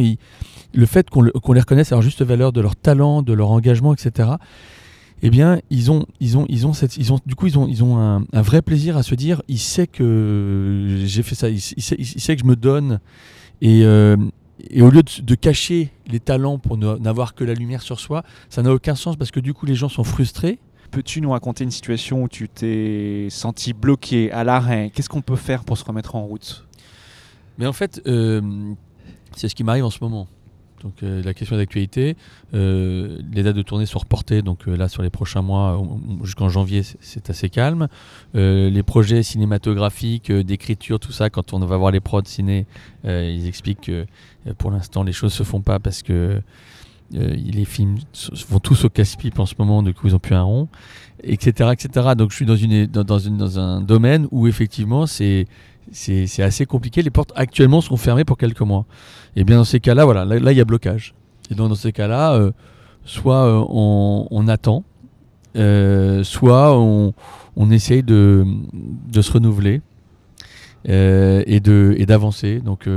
le 0.73 0.85
fait 0.85 1.09
qu'on 1.09 1.21
le- 1.21 1.31
qu'on 1.31 1.53
les 1.53 1.59
reconnaisse 1.59 1.91
à 1.91 1.95
leur 1.95 2.01
juste 2.01 2.23
valeur 2.23 2.51
de 2.51 2.61
leur 2.61 2.75
talent, 2.75 3.21
de 3.21 3.33
leur 3.33 3.51
engagement, 3.51 3.93
etc. 3.93 4.29
Eh 5.23 5.29
bien, 5.29 5.59
ils 5.69 5.91
ont, 5.91 6.05
ils 6.19 6.37
ont, 6.37 6.45
ils 6.47 6.67
ont 6.67 6.73
cette, 6.73 6.97
ils 6.97 7.11
ont, 7.11 7.19
du 7.25 7.35
coup, 7.35 7.47
ils 7.47 7.57
ont, 7.57 7.67
ils 7.67 7.83
ont 7.83 7.97
un, 7.97 8.41
vrai 8.41 8.61
plaisir 8.61 8.97
à 8.97 9.03
se 9.03 9.15
dire, 9.15 9.41
il 9.47 9.57
sait 9.57 9.87
que 9.87 11.01
j'ai 11.05 11.23
fait 11.23 11.35
ça, 11.35 11.49
il, 11.49 11.59
sait, 11.59 12.35
que 12.35 12.41
je 12.41 12.47
me 12.47 12.55
donne, 12.55 12.99
et, 13.61 13.83
euh, 13.83 14.15
au 14.79 14.89
lieu 14.89 15.01
de, 15.03 15.35
cacher 15.35 15.89
les 16.07 16.19
talents 16.19 16.59
pour 16.59 16.77
n'avoir 16.77 17.33
que 17.33 17.43
la 17.43 17.53
lumière 17.53 17.81
sur 17.81 17.99
soi, 17.99 18.23
ça 18.49 18.61
n'a 18.61 18.71
aucun 18.71 18.95
sens 18.95 19.15
parce 19.15 19.31
que 19.31 19.39
du 19.39 19.53
coup, 19.53 19.65
les 19.65 19.75
gens 19.75 19.89
sont 19.89 20.03
frustrés. 20.03 20.59
Peux-tu 20.91 21.21
nous 21.21 21.31
raconter 21.31 21.63
une 21.63 21.71
situation 21.71 22.23
où 22.23 22.27
tu 22.27 22.47
t'es 22.49 23.27
senti 23.29 23.73
bloqué, 23.73 24.31
à 24.31 24.43
l'arrêt? 24.43 24.91
Qu'est-ce 24.93 25.09
qu'on 25.09 25.21
peut 25.21 25.35
faire 25.35 25.63
pour 25.63 25.77
se 25.77 25.83
remettre 25.85 26.15
en 26.15 26.23
route? 26.23 26.65
Mais 27.57 27.65
en 27.67 27.73
fait, 27.73 28.01
euh, 28.07 28.41
c'est 29.35 29.49
ce 29.49 29.55
qui 29.55 29.63
m'arrive 29.63 29.85
en 29.85 29.89
ce 29.89 29.99
moment. 30.01 30.27
Donc 30.83 31.01
euh, 31.01 31.23
la 31.23 31.33
question 31.33 31.57
d'actualité, 31.57 32.15
euh, 32.53 33.17
les 33.33 33.41
dates 33.41 33.55
de 33.55 33.63
tournée 33.63 33.87
sont 33.87 33.97
reportées, 33.97 34.43
donc 34.43 34.67
là 34.67 34.87
sur 34.87 35.01
les 35.01 35.09
prochains 35.09 35.41
mois, 35.41 35.81
jusqu'en 36.23 36.49
janvier, 36.49 36.83
c'est- 36.83 37.29
assez 37.31 37.49
calme. 37.49 37.87
Les 38.35 38.83
projets 38.83 39.23
cinématographiques, 39.23 40.31
d'écriture, 40.31 40.99
tout 40.99 41.11
ça, 41.11 41.31
quand 41.31 41.53
on 41.53 41.59
va 41.59 41.77
voir 41.77 41.91
les 41.91 41.99
prods 41.99 42.21
ciné, 42.25 42.67
ils 43.03 43.47
expliquent 43.47 43.81
que 43.81 44.05
pour 44.59 44.69
l'instant 44.69 45.01
les 45.03 45.13
choses 45.13 45.33
se 45.33 45.41
font 45.43 45.61
pas 45.61 45.79
parce 45.79 46.03
que 46.03 46.41
euh, 47.15 47.35
les 47.35 47.63
films 47.63 47.97
vont 48.49 48.59
tous 48.59 48.83
au 48.83 48.89
casse-pipe 48.89 49.39
en 49.39 49.45
ce 49.45 49.55
moment, 49.57 49.81
du 49.81 49.93
coup 49.93 50.07
ils 50.07 50.15
ont 50.15 50.19
plus 50.19 50.35
un 50.35 50.41
rond, 50.41 50.67
etc., 51.23 51.71
etc. 51.71 52.09
Donc 52.17 52.31
je 52.31 52.35
suis 52.35 52.45
dans, 52.45 53.59
un 53.59 53.81
domaine 53.81 54.27
où 54.31 54.47
effectivement 54.47 55.05
c'est 55.05 55.47
assez 56.39 56.65
compliqué. 56.65 57.01
Les 57.01 57.09
portes 57.09 57.31
actuellement 57.35 57.79
sont 57.79 57.95
fermées 57.95 58.25
pour 58.25 58.37
quelques 58.37 58.61
mois. 58.61 58.85
Et 59.37 59.45
bien 59.45 59.57
dans 59.57 59.63
ces 59.63 59.79
cas-là, 59.79 60.03
voilà, 60.03 60.25
là 60.25 60.51
il 60.51 60.57
y 60.57 60.61
a 60.61 60.65
blocage. 60.65 61.13
Et 61.49 61.55
donc 61.55 61.69
dans 61.69 61.75
ces 61.75 61.93
cas-là, 61.93 62.33
euh, 62.33 62.51
soit 63.05 63.45
euh, 63.45 63.63
on, 63.69 64.27
on 64.29 64.47
attend, 64.49 64.83
soit 65.55 66.77
on, 66.77 67.13
essaye 67.71 68.03
de, 68.03 68.45
se 69.13 69.31
renouveler 69.31 69.81
et 70.83 71.59
d'avancer. 72.05 72.59
Donc 72.59 72.89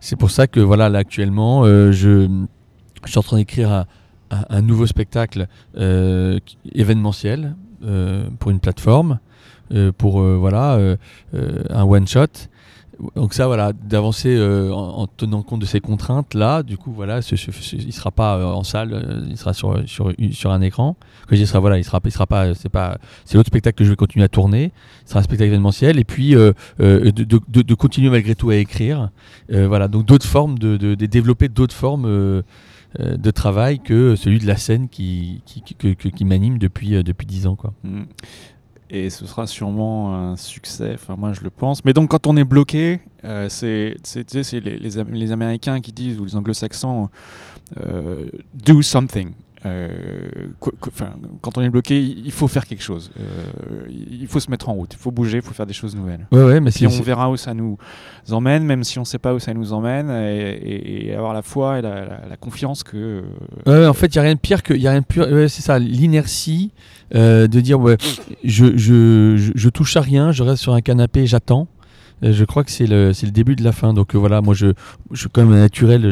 c'est 0.00 0.16
pour 0.16 0.30
ça 0.30 0.46
que 0.46 0.58
voilà, 0.58 0.88
là 0.88 1.00
actuellement, 1.00 1.66
je, 1.66 2.28
je 3.04 3.10
suis 3.10 3.18
en 3.18 3.22
train 3.22 3.36
d'écrire 3.36 3.70
un, 3.72 3.86
un, 4.30 4.44
un 4.48 4.62
nouveau 4.62 4.86
spectacle 4.86 5.46
euh, 5.76 6.38
événementiel 6.74 7.54
euh, 7.84 8.28
pour 8.38 8.50
une 8.50 8.60
plateforme, 8.60 9.18
euh, 9.72 9.92
pour 9.96 10.20
euh, 10.20 10.36
voilà 10.38 10.74
euh, 10.76 10.96
un 11.70 11.84
one 11.84 12.06
shot. 12.06 12.26
Donc 13.16 13.34
ça, 13.34 13.46
voilà, 13.48 13.72
d'avancer 13.72 14.38
en, 14.38 14.76
en 14.76 15.06
tenant 15.08 15.42
compte 15.42 15.60
de 15.60 15.66
ces 15.66 15.80
contraintes 15.80 16.34
là, 16.34 16.62
du 16.62 16.76
coup, 16.76 16.92
voilà, 16.92 17.20
ce, 17.20 17.34
ce- 17.34 17.50
ce- 17.50 17.74
il 17.74 17.92
sera 17.92 18.12
pas 18.12 18.54
en 18.54 18.62
salle, 18.62 19.24
il 19.28 19.36
sera 19.36 19.54
sur 19.54 19.82
sur 19.88 20.12
sur 20.30 20.52
un 20.52 20.60
écran. 20.60 20.94
Quand 21.26 21.34
je 21.34 21.44
sera 21.44 21.58
voilà, 21.58 21.78
il 21.78 21.84
sera 21.84 22.00
il 22.04 22.12
sera 22.12 22.26
pas, 22.26 22.54
c'est 22.54 22.68
pas, 22.68 22.98
c'est 23.24 23.36
l'autre 23.36 23.48
spectacle 23.48 23.76
que 23.76 23.84
je 23.84 23.90
vais 23.90 23.96
continuer 23.96 24.24
à 24.24 24.28
tourner. 24.28 24.70
Ce 25.04 25.10
sera 25.10 25.20
un 25.20 25.22
spectacle 25.24 25.48
événementiel 25.48 25.98
et 25.98 26.04
puis 26.04 26.36
euh, 26.36 26.52
de, 26.78 27.10
de- 27.10 27.40
de- 27.48 27.62
de 27.62 27.74
continuer 27.74 28.10
malgré 28.10 28.36
tout 28.36 28.50
à 28.50 28.56
écrire. 28.56 29.08
Euh, 29.50 29.66
voilà, 29.66 29.88
donc 29.88 30.04
d'autres 30.06 30.26
formes 30.28 30.56
de, 30.58 30.76
développer 30.94 31.48
d'autres 31.48 31.74
formes 31.74 32.04
euh, 32.06 32.42
de 32.98 33.30
travail 33.30 33.80
que 33.80 34.16
celui 34.16 34.38
de 34.38 34.46
la 34.46 34.56
scène 34.56 34.88
qui 34.88 35.42
qui, 35.46 35.62
qui, 35.62 35.96
qui 35.96 36.24
m'anime 36.24 36.58
depuis 36.58 36.94
euh, 36.94 37.02
depuis 37.02 37.26
dix 37.26 37.46
ans 37.46 37.56
quoi. 37.56 37.72
Mm. 37.84 38.02
Et 38.94 39.08
ce 39.08 39.24
sera 39.24 39.46
sûrement 39.46 40.14
un 40.14 40.36
succès, 40.36 40.90
enfin 40.94 41.16
moi 41.16 41.32
je 41.32 41.40
le 41.40 41.48
pense. 41.48 41.82
Mais 41.84 41.94
donc 41.94 42.10
quand 42.10 42.26
on 42.26 42.36
est 42.36 42.44
bloqué, 42.44 43.00
euh, 43.24 43.48
c'est 43.48 43.96
les, 44.52 44.78
les 44.78 45.32
Américains 45.32 45.80
qui 45.80 45.92
disent, 45.92 46.20
ou 46.20 46.26
les 46.26 46.36
Anglo-Saxons, 46.36 47.08
euh, 47.80 48.26
do 48.52 48.82
something. 48.82 49.32
Euh, 49.64 49.88
quand 51.40 51.56
on 51.58 51.62
est 51.62 51.70
bloqué, 51.70 52.00
il 52.00 52.32
faut 52.32 52.48
faire 52.48 52.66
quelque 52.66 52.82
chose. 52.82 53.10
Euh, 53.20 53.86
il 53.88 54.26
faut 54.26 54.40
se 54.40 54.50
mettre 54.50 54.68
en 54.68 54.72
route, 54.74 54.90
il 54.92 54.98
faut 54.98 55.10
bouger, 55.10 55.38
il 55.38 55.42
faut 55.42 55.54
faire 55.54 55.66
des 55.66 55.72
choses 55.72 55.94
nouvelles. 55.94 56.26
Ouais 56.32 56.42
ouais, 56.44 56.60
mais 56.60 56.70
c'est 56.70 56.86
on 56.86 57.02
verra 57.02 57.30
où 57.30 57.36
ça 57.36 57.54
nous 57.54 57.78
emmène, 58.30 58.64
même 58.64 58.82
si 58.84 58.98
on 58.98 59.02
ne 59.02 59.06
sait 59.06 59.18
pas 59.18 59.34
où 59.34 59.38
ça 59.38 59.54
nous 59.54 59.72
emmène, 59.72 60.10
et, 60.10 60.50
et- 60.50 61.06
et 61.08 61.14
avoir 61.14 61.32
la 61.34 61.42
foi 61.42 61.78
et 61.78 61.82
la, 61.82 62.04
la- 62.04 62.20
la 62.28 62.36
confiance 62.36 62.82
que. 62.82 63.22
euh, 63.68 63.88
en 63.88 63.92
fait, 63.94 64.06
il 64.06 64.18
n'y 64.18 64.20
a 64.20 64.22
rien 64.22 64.34
de 64.34 64.40
pire 64.40 64.62
que. 64.62 64.74
y 64.74 64.86
a 64.86 64.90
rien 64.90 65.00
de 65.00 65.06
pire, 65.06 65.28
ouais, 65.30 65.48
c'est 65.48 65.62
ça, 65.62 65.78
l'inertie 65.78 66.72
euh, 67.14 67.46
de 67.46 67.60
dire 67.60 67.78
ouais, 67.80 67.96
je, 68.44 68.76
je, 68.76 69.36
je, 69.36 69.52
je 69.54 69.68
touche 69.68 69.96
à 69.96 70.00
rien, 70.00 70.32
je 70.32 70.42
reste 70.42 70.62
sur 70.62 70.74
un 70.74 70.80
canapé, 70.80 71.26
j'attends. 71.26 71.68
Euh, 72.22 72.32
Je 72.32 72.44
crois 72.44 72.64
que 72.64 72.70
c'est 72.70 72.86
le, 72.86 73.12
le 73.22 73.30
début 73.30 73.56
de 73.56 73.64
la 73.64 73.72
fin. 73.72 73.92
Donc 73.94 74.14
euh, 74.14 74.18
voilà, 74.18 74.40
moi 74.40 74.54
je, 74.54 74.68
je 75.10 75.20
suis 75.20 75.28
quand 75.30 75.44
même 75.44 75.58
naturel. 75.58 76.04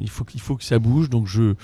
il, 0.00 0.08
faut, 0.10 0.24
qu'il 0.24 0.40
faut 0.40 0.56
que 0.56 0.64
ça 0.64 0.78
bouge. 0.78 1.10
Donc 1.10 1.26
je, 1.26 1.54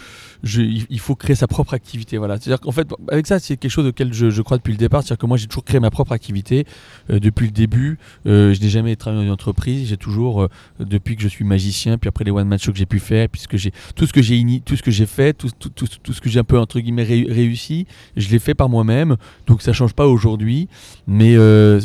je, 0.43 0.63
il 0.63 0.87
il 0.91 1.01
faut 1.01 1.15
créer 1.15 1.37
sa 1.37 1.47
propre 1.47 1.75
activité. 1.75 2.19
Voilà. 2.19 2.37
C'est-à-dire 2.37 2.61
qu'en 2.61 2.73
fait, 2.73 2.89
avec 3.11 3.27
ça, 3.27 3.39
c'est 3.39 3.57
quelque 3.57 3.71
chose 3.71 3.87
auquel 3.87 4.13
je, 4.13 4.31
je 4.31 4.43
crois 4.43 4.57
depuis 4.57 4.73
le 4.73 4.79
départ. 4.79 5.03
C'est-à-dire 5.03 5.19
que 5.19 5.27
moi 5.27 5.37
j'ai 5.37 5.47
toujours 5.47 5.65
créé 5.65 5.81
ma 5.81 5.91
propre 5.91 6.13
activité 6.13 6.67
euh, 7.11 7.19
depuis 7.21 7.47
le 7.47 7.53
début. 7.53 7.99
Je 8.25 8.61
n'ai 8.61 8.69
jamais 8.69 8.97
travaillé 8.97 9.23
dans 9.23 9.27
une 9.27 9.33
entreprise. 9.33 9.89
J'ai 9.89 9.97
toujours, 9.97 10.49
depuis 10.81 11.17
que 11.17 11.23
je 11.23 11.29
suis 11.29 11.45
magicien, 11.45 11.99
puis 11.99 12.09
après 12.09 12.25
les 12.25 12.31
one 12.31 12.47
man 12.49 12.59
shows 12.59 12.73
que 12.73 12.79
j'ai 12.79 12.87
pu 12.87 12.99
faire, 13.01 13.29
puisque 13.29 13.57
j'ai 13.57 13.73
tout 13.95 14.07
ce 14.07 14.13
que 14.13 14.23
j'ai 14.23 14.39
tout 14.65 14.77
ce 14.77 14.83
que 14.83 14.91
j'ai 14.91 15.07
fait, 15.07 15.33
tout, 15.33 15.49
tout, 15.59 15.71
tout, 15.71 15.87
tout 16.03 16.13
ce 16.13 16.21
que 16.21 16.29
j'ai 16.29 16.39
un 16.41 16.45
peu 16.45 16.59
entre 16.59 16.81
guillemets 16.81 17.03
ré- 17.05 17.27
réussi, 17.29 17.87
je 18.17 18.29
l'ai 18.29 18.39
fait 18.39 18.55
par 18.55 18.69
moi-même. 18.69 19.17
Donc 19.47 19.63
ça 19.63 19.73
change 19.73 19.95
pas 19.95 20.07
aujourd'hui. 20.07 20.69
Mais 21.07 21.37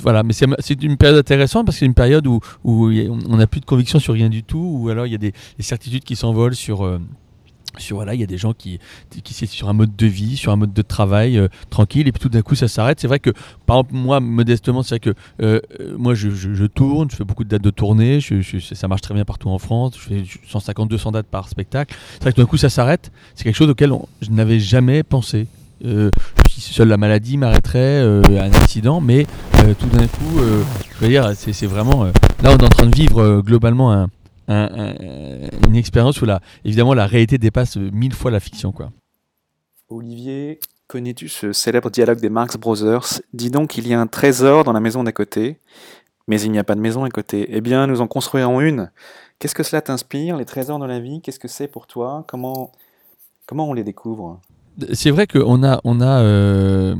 voilà, 0.01 0.23
mais 0.23 0.33
c'est 0.33 0.83
une 0.83 0.97
période 0.97 1.17
intéressante 1.19 1.65
parce 1.65 1.79
que 1.79 1.85
période 1.93 2.27
où, 2.27 2.39
où 2.63 2.87
on 3.29 3.37
n'a 3.37 3.47
plus 3.47 3.59
de 3.61 3.65
conviction 3.65 3.99
sur 3.99 4.13
rien 4.13 4.29
du 4.29 4.43
tout, 4.43 4.79
ou 4.81 4.89
alors 4.89 5.05
il 5.07 5.11
y 5.11 5.15
a 5.15 5.19
des, 5.19 5.31
des 5.57 5.63
certitudes 5.63 6.03
qui 6.03 6.15
s'envolent 6.15 6.55
sur. 6.55 6.85
euh, 6.85 6.99
sur 7.79 7.95
voilà, 7.95 8.13
il 8.13 8.19
y 8.19 8.23
a 8.23 8.27
des 8.27 8.37
gens 8.37 8.53
qui 8.53 8.77
qui 9.23 9.33
sur 9.47 9.67
un 9.67 9.73
mode 9.73 9.95
de 9.95 10.05
vie, 10.05 10.37
sur 10.37 10.51
un 10.51 10.55
mode 10.57 10.73
de 10.73 10.81
travail 10.83 11.39
euh, 11.39 11.47
tranquille, 11.71 12.07
et 12.07 12.11
puis 12.11 12.19
tout 12.19 12.29
d'un 12.29 12.43
coup 12.43 12.53
ça 12.53 12.67
s'arrête. 12.67 12.99
C'est 12.99 13.07
vrai 13.07 13.17
que, 13.19 13.31
par 13.65 13.77
exemple, 13.77 13.95
moi 13.95 14.19
modestement, 14.19 14.83
c'est 14.83 14.89
vrai 14.89 14.99
que 14.99 15.13
euh, 15.41 15.59
moi 15.97 16.13
je, 16.13 16.65
tourne, 16.67 17.09
je 17.09 17.15
fais 17.15 17.23
beaucoup 17.23 17.43
de 17.43 17.49
dates 17.49 17.63
de 17.63 17.71
tournée, 17.71 18.19
ça 18.21 18.87
marche 18.87 19.01
très 19.01 19.15
bien 19.15 19.25
partout 19.25 19.49
en 19.49 19.57
France, 19.57 19.93
je 19.97 20.01
fais 20.01 20.23
150-200 20.51 21.13
dates 21.13 21.25
par 21.25 21.49
spectacle. 21.49 21.95
C'est 22.13 22.21
vrai 22.21 22.31
que 22.31 22.35
tout 22.35 22.41
d'un 22.41 22.47
coup 22.47 22.57
ça 22.57 22.69
s'arrête. 22.69 23.11
C'est 23.33 23.43
quelque 23.43 23.55
chose 23.55 23.69
auquel 23.69 23.91
on- 23.91 24.07
je 24.21 24.29
n'avais 24.29 24.59
jamais 24.59 25.01
pensé. 25.01 25.47
Si 26.61 26.73
seule 26.73 26.87
la 26.87 26.97
maladie 26.97 27.37
m'arrêterait, 27.37 28.01
euh, 28.01 28.21
un 28.39 28.51
accident, 28.53 29.01
mais 29.01 29.25
euh, 29.63 29.73
tout 29.73 29.87
d'un 29.87 30.07
coup, 30.07 30.39
euh, 30.39 30.63
je 30.93 30.99
veux 30.99 31.07
dire, 31.09 31.31
c'est 31.35 31.65
vraiment. 31.65 32.05
là, 32.05 32.11
on 32.45 32.57
est 32.57 32.63
en 32.63 32.69
train 32.69 32.85
de 32.87 32.95
vivre 32.95 33.41
globalement 33.41 33.91
un- 33.91 34.09
un- 34.47 34.69
un- 34.77 35.67
une 35.67 35.75
expérience 35.75 36.21
où, 36.21 36.27
évidemment, 36.65 36.93
la 36.93 37.05
réalité 37.07 37.37
dépasse 37.37 37.77
mille 37.77 38.13
fois 38.13 38.31
la 38.31 38.39
fiction. 38.39 38.71
Quoi. 38.71 38.91
Olivier, 39.89 40.59
connais-tu 40.87 41.29
ce 41.29 41.53
célèbre 41.53 41.89
dialogue 41.89 42.19
des 42.19 42.29
Marx 42.29 42.57
Brothers? 42.57 43.21
Dis 43.33 43.49
donc, 43.49 43.77
il 43.77 43.87
y 43.87 43.93
a 43.93 43.99
un 43.99 44.07
trésor 44.07 44.63
dans 44.63 44.73
la 44.73 44.79
maison 44.79 45.03
d'à 45.03 45.11
côté, 45.11 45.59
mais 46.27 46.41
il 46.41 46.51
n'y 46.51 46.59
a 46.59 46.63
pas 46.63 46.75
de 46.75 46.81
maison 46.81 47.03
à 47.03 47.09
côté. 47.09 47.47
Eh 47.49 47.61
bien, 47.61 47.87
nous 47.87 48.01
en 48.01 48.07
construirons 48.07 48.59
une. 48.61 48.91
Qu'est-ce 49.39 49.55
que 49.55 49.63
cela 49.63 49.81
t'inspire, 49.81 50.37
les 50.37 50.45
trésors 50.45 50.79
dans 50.79 50.87
la 50.87 50.99
vie? 50.99 51.21
Qu'est-ce 51.21 51.39
que 51.39 51.47
c'est 51.47 51.67
pour 51.67 51.87
toi? 51.87 52.25
Comment 52.27 52.71
comment 53.45 53.67
on 53.69 53.73
les 53.73 53.83
découvre? 53.83 54.39
C'est 54.93 55.11
vrai 55.11 55.27
qu'on 55.27 55.63
a. 55.63 55.79
On 55.83 56.01
a 56.01 56.21
euh, 56.21 56.95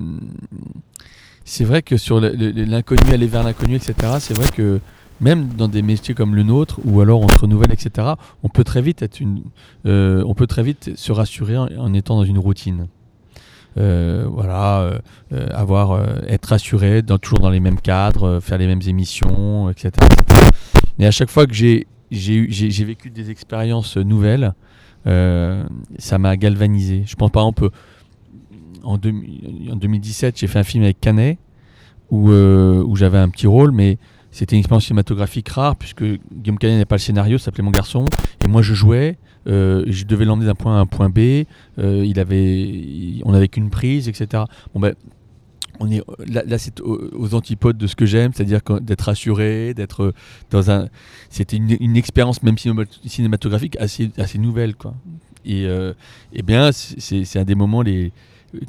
c'est 1.46 1.66
vrai 1.66 1.82
que 1.82 1.98
sur 1.98 2.22
l'inconnu, 2.22 3.12
aller 3.12 3.28
vers 3.28 3.44
l'inconnu, 3.44 3.76
etc., 3.76 3.96
c'est 4.20 4.34
vrai 4.34 4.48
que 4.50 4.80
même 5.20 5.50
dans 5.50 5.68
des 5.68 5.82
métiers 5.82 6.14
comme 6.14 6.36
le 6.36 6.44
nôtre, 6.44 6.80
ou 6.86 7.02
alors 7.02 7.22
on 7.22 7.28
se 7.28 7.38
renouvelle, 7.38 7.74
etc., 7.74 8.14
on 8.44 8.50
peut 8.50 8.64
très 8.64 8.82
vite, 8.82 9.02
être 9.02 9.20
une, 9.20 9.44
euh, 9.86 10.24
on 10.26 10.36
peut 10.36 10.48
très 10.48 10.64
vite 10.64 10.92
se 10.96 11.12
rassurer 11.12 11.58
en, 11.58 11.94
étant 11.94 12.16
dans 12.16 12.24
une 12.24 12.40
routine. 12.40 12.88
Euh, 13.78 14.26
voilà, 14.30 15.02
avoir, 15.52 16.02
être 16.28 16.46
rassuré, 16.46 17.02
toujours 17.22 17.40
dans 17.40 17.50
les 17.50 17.60
mêmes 17.60 17.82
cadres, 17.82 18.40
faire 18.40 18.58
les 18.58 18.68
mêmes 18.68 18.84
émissions, 18.88 19.70
etc. 19.70 19.92
etc. 20.06 20.50
Et 21.00 21.06
à 21.06 21.12
chaque 21.12 21.30
fois 21.30 21.46
que 21.46 21.54
j'ai 21.54 21.88
j'ai 22.10 22.86
vécu 22.86 23.10
des 23.10 23.32
expériences 23.32 23.98
nouvelles, 23.98 24.54
ça 25.06 26.18
m'a 26.18 26.38
galvanisé. 26.38 27.04
Je 27.06 27.16
pense 27.16 27.32
par 27.32 27.44
exemple, 27.44 27.70
en, 28.84 28.96
en 28.96 29.76
2017, 29.76 30.38
j'ai 30.40 30.48
fait 30.48 30.60
un 30.60 30.64
film 30.64 30.84
avec 30.84 31.00
Canet 31.00 31.38
où, 32.10 32.32
euh, 32.32 32.84
où 32.86 32.96
j'avais 32.96 33.18
un 33.18 33.30
petit 33.30 33.48
rôle, 33.48 33.72
mais 33.72 33.98
c'était 34.32 34.56
une 34.56 34.60
expérience 34.60 34.86
cinématographique 34.86 35.50
rare 35.50 35.76
puisque 35.76 36.04
Guillaume 36.04 36.58
Canet 36.58 36.76
n'avait 36.76 36.86
pas 36.86 36.96
le 36.96 37.02
scénario, 37.02 37.38
ça 37.38 37.46
s'appelait 37.46 37.64
Mon 37.64 37.72
garçon, 37.72 38.06
et 38.44 38.48
moi 38.48 38.62
je 38.62 38.74
jouais. 38.74 39.18
euh, 39.48 39.84
je 39.88 40.06
devais 40.06 40.26
l'emmener 40.26 40.46
d'un 40.46 40.56
point 40.56 40.76
A 40.76 40.80
à 40.80 40.82
un 40.82 40.86
point 40.86 41.10
B. 41.10 41.46
euh, 41.80 42.06
il 42.06 42.20
avait, 42.20 43.22
on 43.26 43.32
n'avait 43.32 43.48
qu'une 43.48 43.70
prise, 43.70 44.08
etc. 44.10 44.44
Bon 44.74 44.80
ben, 44.80 44.96
on 45.80 45.90
est 45.92 46.02
là, 46.28 46.58
c'est 46.58 46.80
aux, 46.82 47.34
antipodes 47.34 47.78
de 47.78 47.88
ce 47.88 47.96
que 47.96 48.06
j'aime, 48.06 48.32
c'est-à-dire 48.34 48.62
d'être 48.82 49.02
rassuré, 49.02 49.74
d'être 49.74 50.14
dans 50.52 50.70
un. 50.72 50.88
C'était 51.30 51.58
une, 51.58 51.96
expérience 51.98 52.44
même 52.44 52.56
cinéma- 52.56 52.86
cinématographique 53.06 53.76
assez, 53.80 54.12
assez 54.18 54.38
nouvelle, 54.38 54.76
quoi. 54.76 54.94
Et, 55.46 55.66
euh, 55.66 55.94
eh 56.34 56.42
bien, 56.44 56.72
c'est 56.72 57.38
un 57.40 57.44
des 57.46 57.56
moments 57.56 57.82
les 57.82 58.12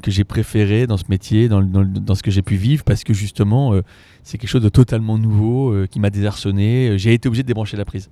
que 0.01 0.09
j'ai 0.09 0.23
préféré 0.23 0.87
dans 0.87 0.97
ce 0.97 1.03
métier, 1.09 1.47
dans, 1.47 1.61
dans, 1.61 1.83
dans 1.85 2.15
ce 2.15 2.23
que 2.23 2.31
j'ai 2.31 2.41
pu 2.41 2.55
vivre, 2.55 2.83
parce 2.83 3.03
que 3.03 3.13
justement, 3.13 3.73
euh, 3.75 3.83
c'est 4.23 4.39
quelque 4.39 4.49
chose 4.49 4.63
de 4.63 4.69
totalement 4.69 5.19
nouveau 5.19 5.71
euh, 5.71 5.85
qui 5.85 5.99
m'a 5.99 6.09
désarçonné. 6.09 6.89
Euh, 6.89 6.97
J'ai 6.97 7.13
été 7.13 7.27
obligé 7.27 7.43
de 7.43 7.47
débrancher 7.47 7.77
la 7.77 7.85
prise. 7.85 8.09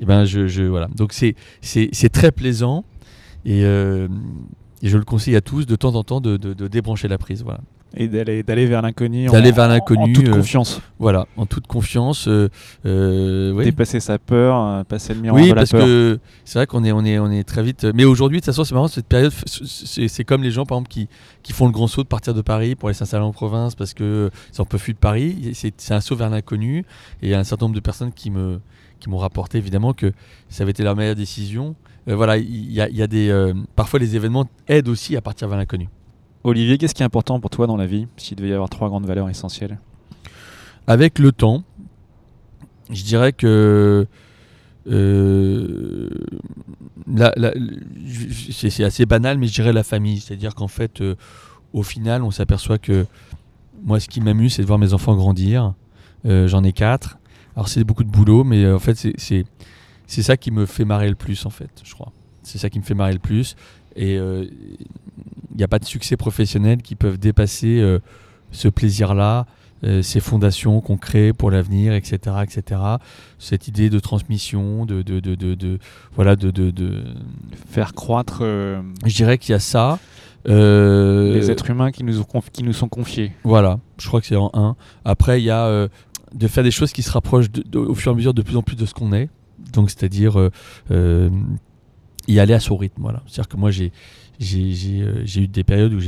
Et 0.00 0.04
ben, 0.06 0.24
je, 0.24 0.48
je- 0.48 0.64
voilà. 0.64 0.88
Donc 0.96 1.12
c'est 1.12 1.36
c'est 1.60 2.08
très 2.12 2.32
plaisant 2.32 2.84
et, 3.44 3.64
euh, 3.64 4.08
et 4.82 4.88
je 4.88 4.98
le 4.98 5.04
conseille 5.04 5.36
à 5.36 5.40
tous 5.40 5.66
de 5.66 5.76
temps 5.76 5.94
en 5.94 6.02
temps 6.02 6.20
de, 6.20 6.36
de- 6.36 6.52
de 6.52 6.66
débrancher 6.66 7.06
la 7.06 7.16
prise. 7.16 7.44
Voilà. 7.44 7.60
Et 7.96 8.08
d'aller 8.08 8.42
d'aller 8.42 8.66
vers 8.66 8.82
l'inconnu. 8.82 9.26
D'aller 9.26 9.50
en- 9.52 9.54
vers 9.54 9.68
l'inconnu, 9.68 10.10
En 10.10 10.12
toute 10.12 10.28
euh, 10.28 10.32
confiance. 10.32 10.80
Voilà, 10.98 11.26
en 11.36 11.46
toute 11.46 11.66
confiance. 11.68 12.26
euh, 12.26 12.48
euh, 12.86 13.52
ouais. 13.52 13.64
Dépasser 13.64 14.00
sa 14.00 14.18
peur, 14.18 14.56
euh, 14.58 14.84
passer 14.84 15.14
le 15.14 15.20
miroir 15.20 15.40
Oui, 15.40 15.48
de 15.50 15.54
la 15.54 15.60
parce 15.60 15.70
peur. 15.70 15.84
que 15.84 16.18
c'est 16.44 16.58
vrai 16.58 16.66
qu'on 16.66 16.82
est, 16.84 16.92
on 16.92 17.04
est, 17.04 17.18
on 17.18 17.30
est 17.30 17.44
très 17.44 17.62
vite. 17.62 17.86
Mais 17.94 18.04
aujourd'hui, 18.04 18.38
de 18.38 18.40
toute 18.44 18.46
façon, 18.52 18.64
c'est 18.64 18.74
marrant, 18.74 18.88
cette 18.88 19.06
période, 19.06 19.32
c'est 19.46 20.08
c'est 20.08 20.24
comme 20.24 20.42
les 20.42 20.50
gens, 20.50 20.66
par 20.66 20.78
exemple, 20.78 20.90
qui, 20.90 21.08
qui 21.42 21.52
font 21.52 21.66
le 21.66 21.72
grand 21.72 21.86
saut 21.86 22.02
de 22.02 22.08
partir 22.08 22.34
de 22.34 22.42
Paris 22.42 22.74
pour 22.74 22.88
aller 22.88 22.94
s'installer 22.96 23.24
en 23.24 23.32
province 23.32 23.74
parce 23.74 23.94
que 23.94 24.30
ils 24.56 24.60
en 24.60 24.64
peuvent 24.64 24.82
plus 24.82 24.94
de 24.94 24.98
Paris. 24.98 25.52
C'est 25.54 25.94
un 25.94 26.00
saut 26.00 26.16
vers 26.16 26.30
l'inconnu. 26.30 26.78
Et 27.22 27.26
il 27.26 27.28
y 27.28 27.34
a 27.34 27.38
un 27.38 27.44
certain 27.44 27.66
nombre 27.66 27.76
de 27.76 27.80
personnes 27.80 28.12
qui 28.12 28.30
me 28.30 28.60
qui 29.00 29.08
m'ont 29.10 29.18
rapporté 29.18 29.58
évidemment 29.58 29.92
que 29.92 30.12
ça 30.48 30.62
avait 30.62 30.70
été 30.70 30.82
leur 30.82 30.96
meilleure 30.96 31.14
décision. 31.14 31.74
Euh, 32.08 32.16
voilà, 32.16 32.38
il 32.38 32.70
y 32.72 32.74
y 32.74 33.02
a 33.02 33.06
des 33.06 33.52
parfois 33.76 34.00
les 34.00 34.16
événements 34.16 34.46
aident 34.66 34.88
aussi 34.88 35.16
à 35.16 35.20
partir 35.20 35.46
vers 35.48 35.58
l'inconnu. 35.58 35.88
Olivier, 36.44 36.76
qu'est-ce 36.76 36.94
qui 36.94 37.02
est 37.02 37.06
important 37.06 37.40
pour 37.40 37.48
toi 37.48 37.66
dans 37.66 37.78
la 37.78 37.86
vie 37.86 38.06
S'il 38.18 38.36
devait 38.36 38.50
y 38.50 38.52
avoir 38.52 38.68
trois 38.68 38.88
grandes 38.88 39.06
valeurs 39.06 39.30
essentielles? 39.30 39.78
Avec 40.86 41.18
le 41.18 41.32
temps, 41.32 41.64
je 42.90 43.02
dirais 43.02 43.32
que 43.32 44.06
euh, 44.86 46.10
c'est 48.50 48.84
assez 48.84 49.06
banal, 49.06 49.38
mais 49.38 49.46
je 49.46 49.54
dirais 49.54 49.72
la 49.72 49.84
famille. 49.84 50.20
C'est-à-dire 50.20 50.54
qu'en 50.54 50.68
fait, 50.68 51.00
euh, 51.00 51.14
au 51.72 51.82
final, 51.82 52.22
on 52.22 52.30
s'aperçoit 52.30 52.76
que 52.76 53.06
moi, 53.82 53.98
ce 53.98 54.08
qui 54.08 54.20
m'amuse, 54.20 54.54
c'est 54.54 54.62
de 54.62 54.66
voir 54.66 54.78
mes 54.78 54.92
enfants 54.92 55.16
grandir. 55.16 55.72
Euh, 56.26 56.46
J'en 56.46 56.62
ai 56.62 56.72
quatre. 56.72 57.18
Alors, 57.56 57.68
c'est 57.68 57.84
beaucoup 57.84 58.04
de 58.04 58.10
boulot, 58.10 58.44
mais 58.44 58.70
en 58.70 58.78
fait, 58.78 58.96
c'est 59.16 60.22
ça 60.22 60.36
qui 60.36 60.50
me 60.50 60.66
fait 60.66 60.84
marrer 60.84 61.08
le 61.08 61.14
plus, 61.14 61.46
en 61.46 61.50
fait, 61.50 61.70
je 61.84 61.94
crois. 61.94 62.12
C'est 62.42 62.58
ça 62.58 62.68
qui 62.68 62.78
me 62.78 62.84
fait 62.84 62.94
marrer 62.94 63.14
le 63.14 63.18
plus. 63.18 63.56
Et 63.96 64.18
euh, 64.18 64.44
il 65.50 65.56
n'y 65.56 65.62
a 65.64 65.68
pas 65.68 65.78
de 65.78 65.84
succès 65.84 66.16
professionnel 66.16 66.82
qui 66.82 66.94
peuvent 66.96 67.18
dépasser 67.18 67.80
euh, 67.80 67.98
ce 68.50 68.68
plaisir-là 68.68 69.46
euh, 69.84 70.00
ces 70.02 70.20
fondations 70.20 70.80
qu'on 70.80 70.96
crée 70.96 71.32
pour 71.34 71.50
l'avenir, 71.50 71.92
etc., 71.92 72.36
etc. 72.42 72.80
Cette 73.38 73.68
idée 73.68 73.90
de 73.90 73.98
transmission, 73.98 74.86
de, 74.86 75.02
de, 75.02 75.20
de, 75.20 75.34
de- 75.34 75.54
de- 75.54 75.78
voilà, 76.14 76.36
de, 76.36 76.50
Faire 77.68 77.92
croître 77.92 78.38
euh, 78.42 78.80
je 79.04 79.14
dirais 79.14 79.36
qu'il 79.38 79.52
y 79.52 79.54
a 79.54 79.58
ça. 79.60 79.98
Euh, 80.48 81.34
les 81.34 81.50
êtres 81.50 81.70
humains 81.70 81.90
qui 81.90 82.02
nous, 82.04 82.20
ont 82.20 82.26
qui 82.52 82.62
nous 82.62 82.72
sont 82.72 82.88
confiés. 82.88 83.32
Voilà, 83.44 83.78
je 83.98 84.06
crois 84.08 84.20
que 84.20 84.26
c'est 84.26 84.36
en 84.36 84.50
un. 84.54 84.76
Après, 85.04 85.40
il 85.40 85.44
y 85.44 85.50
a 85.50 85.66
euh, 85.66 85.88
de 86.34 86.48
faire 86.48 86.64
des 86.64 86.70
choses 86.70 86.92
qui 86.92 87.02
se 87.02 87.10
rapprochent 87.10 87.46
au 87.74 87.94
fur 87.94 88.12
et 88.12 88.14
à 88.14 88.16
mesure 88.16 88.34
de 88.34 88.42
plus 88.42 88.56
en 88.56 88.62
plus 88.62 88.76
de 88.76 88.86
ce 88.86 88.94
qu'on 88.94 89.12
est. 89.12 89.28
Donc, 89.72 89.90
c'est-à-dire 89.90 90.36
y 92.28 92.38
aller 92.40 92.54
à 92.54 92.60
son 92.60 92.76
rythme. 92.76 93.02
Voilà. 93.02 93.22
C'est-à-dire 93.26 93.48
que 93.48 93.56
moi, 93.56 93.70
j'ai 93.70 93.92
j'ai 94.40 95.02
euh, 95.02 95.24
eu 95.36 95.46
des 95.46 95.64
périodes 95.64 95.94
où 95.94 96.00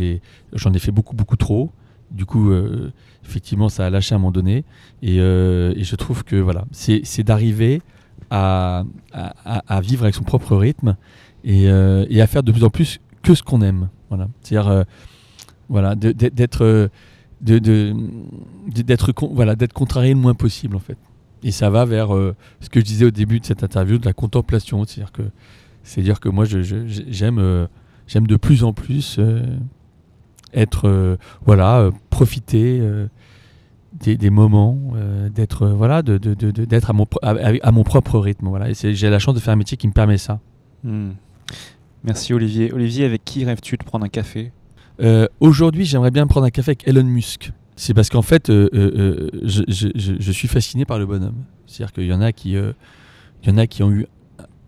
j'en 0.53 0.73
ai 0.73 0.79
fait 0.79 0.91
beaucoup 0.91 1.15
beaucoup 1.15 1.37
trop. 1.37 1.71
Du 2.11 2.25
coup, 2.25 2.51
euh, 2.51 2.93
effectivement, 3.25 3.69
ça 3.69 3.87
a 3.87 3.91
lâché 3.91 4.15
à 4.15 4.17
un 4.17 4.19
moment 4.19 4.33
donné. 4.33 4.65
Et, 5.03 5.21
euh, 5.21 5.75
je 5.77 5.97
trouve 5.97 6.25
que 6.25 6.37
voilà, 6.37 6.65
c'est 6.71 7.23
d'arriver 7.23 7.83
à, 8.31 8.85
à, 9.13 9.81
vivre 9.81 10.05
avec 10.05 10.15
son 10.15 10.25
propre 10.25 10.57
rythme 10.57 10.97
et, 11.45 11.65
et 11.65 12.21
à 12.21 12.27
faire 12.27 12.43
de 12.43 12.53
plus 12.53 12.65
en 12.65 12.71
plus 12.71 13.01
que 13.23 13.35
ce 13.35 13.43
qu'on 13.43 13.61
aime. 13.63 13.89
Voilà. 14.09 14.29
C'est-à-dire 14.43 14.85
voilà, 15.69 15.95
d'être 15.95 16.91
de, 17.41 17.95
d'être 18.69 19.13
voilà 19.33 19.55
contrarié 19.73 20.15
le 20.15 20.21
moins 20.21 20.35
possible 20.35 20.75
en 20.75 20.81
fait 20.81 20.97
et 21.43 21.51
ça 21.51 21.71
va 21.71 21.85
vers 21.85 22.09
ce 22.61 22.69
que 22.71 22.81
je 22.81 22.85
disais 22.85 23.05
au 23.05 23.11
début 23.11 23.41
de 23.41 23.45
cette 23.45 23.63
interview 23.63 23.99
de 23.99 24.07
la 24.07 24.15
contemplation 24.15 24.85
c'est 24.87 25.03
à 25.03 25.05
dire 25.05 25.13
que 25.13 25.23
c'est 25.87 26.01
à 26.01 26.05
dire 26.05 26.21
que 26.21 26.29
moi 26.29 26.45
j'aime 26.45 27.39
euh, 27.39 27.67
j'aime 28.07 28.27
de 28.27 28.37
plus 28.37 28.65
en 28.65 28.73
plus 28.73 29.17
euh, 29.19 29.43
être 30.53 30.89
euh, 30.89 31.17
voilà 31.45 31.91
profiter 32.11 32.81
des, 33.93 34.17
des 34.17 34.31
moments 34.31 34.79
euh, 34.95 35.29
d'être 35.29 35.67
voilà 35.69 36.03
de, 36.03 36.19
à 36.87 36.93
mon 36.93 37.07
à, 37.23 37.73
mon 37.73 37.83
propre 37.85 38.19
rythme 38.19 38.49
voilà 38.49 38.71
et 38.71 38.75
j'ai 38.75 39.11
la 39.11 39.19
chance 39.19 39.35
de 39.35 39.41
faire 39.41 39.55
un 39.55 39.57
métier 39.57 39.77
qui 39.77 39.87
me 39.89 39.93
permet 39.93 40.19
ça 40.19 40.41
Hmm. 40.85 41.13
Merci 42.05 42.33
Olivier. 42.35 42.73
Olivier, 42.73 43.05
avec 43.07 43.25
qui 43.25 43.45
rêves-tu 43.45 43.77
de 43.77 43.83
prendre 43.83 44.05
un 44.05 44.09
café? 44.09 44.53
Euh, 45.01 45.27
Aujourd'hui, 45.41 45.85
j'aimerais 45.85 46.13
bien 46.13 46.27
prendre 46.29 46.47
un 46.47 46.51
café 46.51 46.73
avec 46.73 46.87
Elon 46.87 47.03
Musk. 47.03 47.51
C'est 47.75 47.93
parce 47.95 48.09
qu'en 48.09 48.23
fait, 48.23 48.51
euh, 48.51 49.29
je, 49.43 49.63
je- 49.67 49.89
je- 49.97 50.13
je 50.21 50.33
suis 50.33 50.47
fasciné 50.47 50.85
par 50.85 50.99
le 51.01 51.07
bonhomme. 51.07 51.43
C'est-à-dire 51.67 51.93
qu'il 51.93 52.07
y 52.07 52.13
en 52.13 52.21
a 52.21 52.31
qui, 52.33 52.51
il 52.53 53.49
y 53.49 53.51
en 53.51 53.57
a 53.59 53.67
qui 53.67 53.83
ont 53.83 53.91
eu 53.91 54.07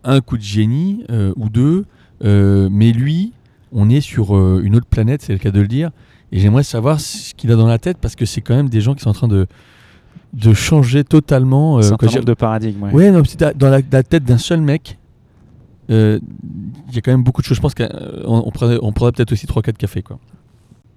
un 0.04 0.20
coup 0.20 0.36
de 0.36 0.42
génie 0.42 1.04
euh, 1.10 1.32
ou 1.36 1.48
deux, 1.48 1.84
euh, 2.24 2.68
mais 2.70 2.92
lui, 2.92 3.32
on 3.72 3.90
est 3.90 4.00
sur 4.00 4.36
euh, 4.36 4.60
une 4.64 4.76
autre 4.76 4.86
planète, 4.86 5.22
c'est 5.22 5.32
le 5.32 5.38
cas 5.38 5.50
de 5.50 5.60
le 5.60 5.68
dire. 5.68 5.90
Et 6.32 6.40
j'aimerais 6.40 6.62
savoir 6.62 7.00
ce 7.00 7.34
qu'il 7.34 7.50
a 7.52 7.56
dans 7.56 7.66
la 7.66 7.78
tête 7.78 7.98
parce 8.00 8.14
que 8.14 8.26
c'est 8.26 8.40
quand 8.40 8.54
même 8.54 8.68
des 8.68 8.80
gens 8.80 8.94
qui 8.94 9.02
sont 9.02 9.10
en 9.10 9.14
train 9.14 9.28
de 9.28 9.46
de 10.34 10.52
changer 10.52 11.04
totalement. 11.04 11.80
C'est 11.80 11.92
un 11.92 12.06
nombre 12.06 12.24
de 12.24 12.34
paradigmes. 12.34 12.82
ouais. 12.82 12.92
Ouais, 12.92 13.10
non, 13.10 13.22
dans 13.56 13.70
la, 13.70 13.80
la 13.90 14.02
tête 14.02 14.24
d'un 14.24 14.36
seul 14.36 14.60
mec, 14.60 14.98
il 15.88 16.20
y 16.92 16.98
a 16.98 17.00
quand 17.00 17.10
même 17.12 17.22
beaucoup 17.22 17.40
de 17.40 17.46
choses. 17.46 17.56
Je 17.56 17.62
pense 17.62 17.74
qu'on 17.74 17.86
on 18.26 18.50
prendrait 18.92 19.12
peut-être 19.12 19.32
aussi 19.32 19.46
3-4 19.46 19.72
cafés. 19.72 20.02
Quoi. 20.02 20.18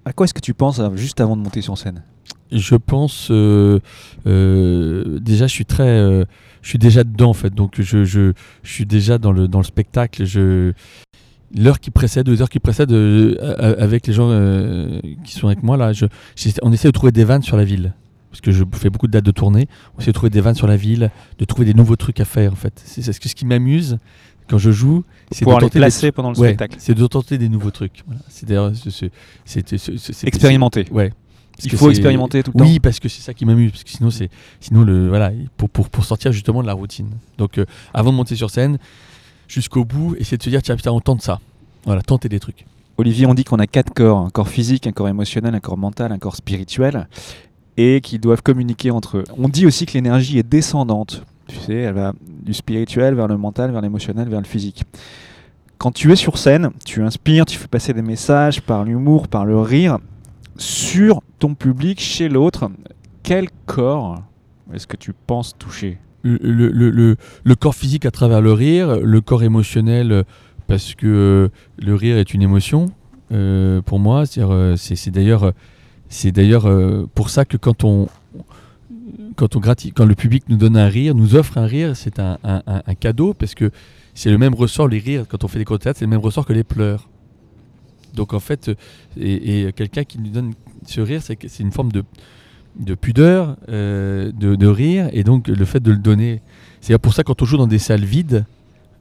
À 0.04 0.12
quoi 0.12 0.24
est-ce 0.24 0.34
que 0.34 0.40
tu 0.40 0.52
penses 0.52 0.82
juste 0.96 1.18
avant 1.22 1.34
de 1.34 1.42
monter 1.42 1.62
sur 1.62 1.78
scène? 1.78 2.02
Je 2.52 2.74
pense. 2.76 3.28
euh, 3.30 3.80
euh, 4.26 5.18
déjà, 5.20 5.46
je 5.46 5.52
suis 5.52 5.64
très. 5.64 5.84
euh, 5.88 6.24
je 6.62 6.68
suis 6.68 6.78
déjà 6.78 7.02
dedans, 7.04 7.30
en 7.30 7.34
fait. 7.34 7.54
Donc, 7.54 7.80
je, 7.80 8.04
je, 8.04 8.32
je 8.62 8.72
suis 8.72 8.86
déjà 8.86 9.18
dans 9.18 9.32
le, 9.32 9.48
dans 9.48 9.58
le 9.58 9.64
spectacle. 9.64 10.24
Je. 10.24 10.72
L'heure 11.54 11.80
qui 11.80 11.90
précède, 11.90 12.24
deux 12.24 12.40
heures 12.40 12.48
qui 12.48 12.60
précèdent, 12.60 12.92
euh, 12.92 13.74
avec 13.78 14.06
les 14.06 14.14
gens 14.14 14.28
euh, 14.30 15.00
qui 15.22 15.34
sont 15.34 15.48
avec 15.48 15.62
moi, 15.62 15.76
là, 15.76 15.92
je, 15.92 16.06
on 16.62 16.72
essaie 16.72 16.88
de 16.88 16.92
trouver 16.92 17.12
des 17.12 17.24
vannes 17.24 17.42
sur 17.42 17.56
la 17.58 17.64
ville. 17.64 17.92
Parce 18.30 18.40
que 18.40 18.50
je 18.52 18.64
fais 18.72 18.88
beaucoup 18.88 19.06
de 19.06 19.12
dates 19.12 19.26
de 19.26 19.30
tournée. 19.32 19.68
On 19.94 20.00
essaie 20.00 20.12
de 20.12 20.14
trouver 20.14 20.30
des 20.30 20.40
vannes 20.40 20.54
sur 20.54 20.66
la 20.66 20.76
ville, 20.78 21.10
de 21.38 21.44
trouver 21.44 21.66
des 21.66 21.74
nouveaux 21.74 21.96
trucs 21.96 22.18
à 22.20 22.24
faire, 22.24 22.52
en 22.52 22.56
fait. 22.56 22.80
C'est, 22.82 23.02
ce, 23.02 23.18
qui 23.20 23.44
m'amuse 23.44 23.98
quand 24.48 24.56
je 24.56 24.70
joue. 24.70 25.04
C'est 25.30 25.44
de 25.44 25.50
les 25.50 25.56
tenter 25.58 25.74
des- 25.74 25.78
placer 25.80 26.10
pendant 26.12 26.30
le 26.32 26.38
Ouais, 26.38 26.48
spectacle. 26.48 26.76
c'est 26.78 26.94
de 26.94 27.06
tenter 27.06 27.36
des 27.36 27.50
nouveaux 27.50 27.70
trucs. 27.70 28.02
Voilà. 28.06 28.22
C'est- 29.44 30.26
Expérimenter. 30.26 30.86
Ouais. 30.90 31.12
Parce 31.52 31.64
Il 31.64 31.76
faut 31.76 31.90
expérimenter 31.90 32.42
tout 32.42 32.52
le 32.54 32.62
Oui, 32.62 32.80
parce 32.80 32.98
que 32.98 33.08
c'est 33.08 33.22
ça 33.22 33.34
qui 33.34 33.44
m'amuse. 33.44 33.70
Parce 33.70 33.84
que 33.84 33.90
sinon, 33.90 34.10
c'est 34.10 34.30
sinon 34.60 34.82
le 34.82 35.08
voilà 35.08 35.30
pour, 35.56 35.68
pour, 35.70 35.88
pour 35.88 36.04
sortir 36.04 36.32
justement 36.32 36.62
de 36.62 36.66
la 36.66 36.72
routine. 36.72 37.10
Donc, 37.38 37.58
euh, 37.58 37.66
avant 37.94 38.10
de 38.10 38.16
monter 38.16 38.36
sur 38.36 38.50
scène, 38.50 38.78
jusqu'au 39.48 39.84
bout, 39.84 40.16
essayer 40.18 40.38
de 40.38 40.42
se 40.42 40.50
dire 40.50 40.62
tiens 40.62 40.76
putain 40.76 40.92
on 40.92 41.00
tente 41.00 41.22
ça. 41.22 41.40
Voilà, 41.84 42.02
tenter 42.02 42.28
des 42.28 42.40
trucs. 42.40 42.64
Olivier, 42.98 43.26
on 43.26 43.34
dit 43.34 43.44
qu'on 43.44 43.58
a 43.58 43.66
quatre 43.66 43.92
corps, 43.92 44.18
un 44.18 44.30
corps 44.30 44.48
physique, 44.48 44.86
un 44.86 44.92
corps 44.92 45.08
émotionnel, 45.08 45.54
un 45.54 45.60
corps 45.60 45.78
mental, 45.78 46.12
un 46.12 46.18
corps 46.18 46.36
spirituel, 46.36 47.08
et 47.76 48.00
qu'ils 48.00 48.20
doivent 48.20 48.42
communiquer 48.42 48.90
entre 48.90 49.18
eux. 49.18 49.24
On 49.36 49.48
dit 49.48 49.66
aussi 49.66 49.86
que 49.86 49.94
l'énergie 49.94 50.38
est 50.38 50.48
descendante. 50.48 51.24
Tu 51.48 51.56
sais, 51.56 51.74
elle 51.74 51.94
va 51.94 52.12
du 52.22 52.54
spirituel 52.54 53.14
vers 53.14 53.28
le 53.28 53.36
mental, 53.36 53.72
vers 53.72 53.80
l'émotionnel, 53.80 54.28
vers 54.28 54.40
le 54.40 54.46
physique. 54.46 54.84
Quand 55.78 55.90
tu 55.90 56.12
es 56.12 56.16
sur 56.16 56.38
scène, 56.38 56.70
tu 56.84 57.02
inspires, 57.02 57.44
tu 57.44 57.58
fais 57.58 57.66
passer 57.66 57.92
des 57.92 58.02
messages 58.02 58.60
par 58.60 58.84
l'humour, 58.84 59.26
par 59.26 59.44
le 59.44 59.58
rire, 59.58 59.98
sur 60.56 61.22
ton 61.38 61.54
public, 61.54 62.00
chez 62.00 62.28
l'autre. 62.28 62.70
Quel 63.22 63.48
corps 63.66 64.22
est-ce 64.72 64.86
que 64.86 64.96
tu 64.96 65.12
penses 65.12 65.56
toucher? 65.58 65.98
Le, 66.24 67.14
corps 67.58 67.74
physique 67.74 68.06
à 68.06 68.10
travers 68.10 68.40
le 68.40 68.52
rire, 68.52 68.98
le 69.00 69.20
corps 69.20 69.42
émotionnel 69.42 70.24
parce 70.68 70.94
que 70.94 71.50
le 71.78 71.94
rire 71.94 72.16
est 72.16 72.32
une 72.32 72.42
émotion 72.42 72.86
euh, 73.32 73.82
pour 73.82 73.98
moi. 73.98 74.24
Euh, 74.38 74.76
C'est 74.76 75.10
d'ailleurs 75.10 75.52
c'est 76.08 76.30
d'ailleurs 76.30 76.66
euh, 76.66 77.08
pour 77.14 77.30
ça 77.30 77.44
que 77.44 77.56
quand 77.56 77.84
on 77.84 78.08
quand 79.36 79.56
on 79.56 79.60
grati- 79.60 79.92
quand 79.92 80.04
le 80.04 80.14
public 80.14 80.44
nous 80.48 80.56
donne 80.56 80.76
un 80.76 80.86
rire, 80.88 81.14
nous 81.14 81.34
offre 81.34 81.58
un 81.58 81.66
rire, 81.66 81.96
c'est 81.96 82.18
un, 82.18 82.38
un- 82.44 82.94
cadeau 82.94 83.34
parce 83.34 83.54
que 83.54 83.70
c'est 84.14 84.30
le 84.30 84.38
même 84.38 84.54
ressort 84.54 84.88
les 84.88 84.98
rires 84.98 85.24
quand 85.28 85.42
on 85.44 85.48
fait 85.48 85.58
des 85.58 85.64
cours 85.64 85.78
c'est 85.82 86.00
le 86.02 86.06
même 86.06 86.20
ressort 86.20 86.44
que 86.46 86.52
les 86.52 86.64
pleurs. 86.64 87.08
Donc 88.14 88.34
en 88.34 88.40
fait, 88.40 88.68
euh, 88.68 88.74
et, 89.18 89.72
quelqu'un 89.72 90.04
qui 90.04 90.18
nous 90.18 90.30
donne 90.30 90.52
ce 90.86 91.00
rire, 91.00 91.22
c'est 91.22 91.60
une 91.60 91.72
forme 91.72 91.92
de 91.92 92.04
de 92.76 92.94
pudeur, 92.94 93.56
euh, 93.68 94.32
de, 94.32 94.66
rire, 94.66 95.08
et 95.12 95.24
donc 95.24 95.48
le 95.48 95.64
fait 95.64 95.80
de 95.80 95.90
le 95.90 95.98
donner. 95.98 96.40
C'est 96.80 96.96
pour 96.98 97.12
ça 97.12 97.22
quand 97.22 97.42
on 97.42 97.44
joue 97.44 97.56
dans 97.56 97.66
des 97.66 97.78
salles 97.78 98.04
vides, 98.04 98.44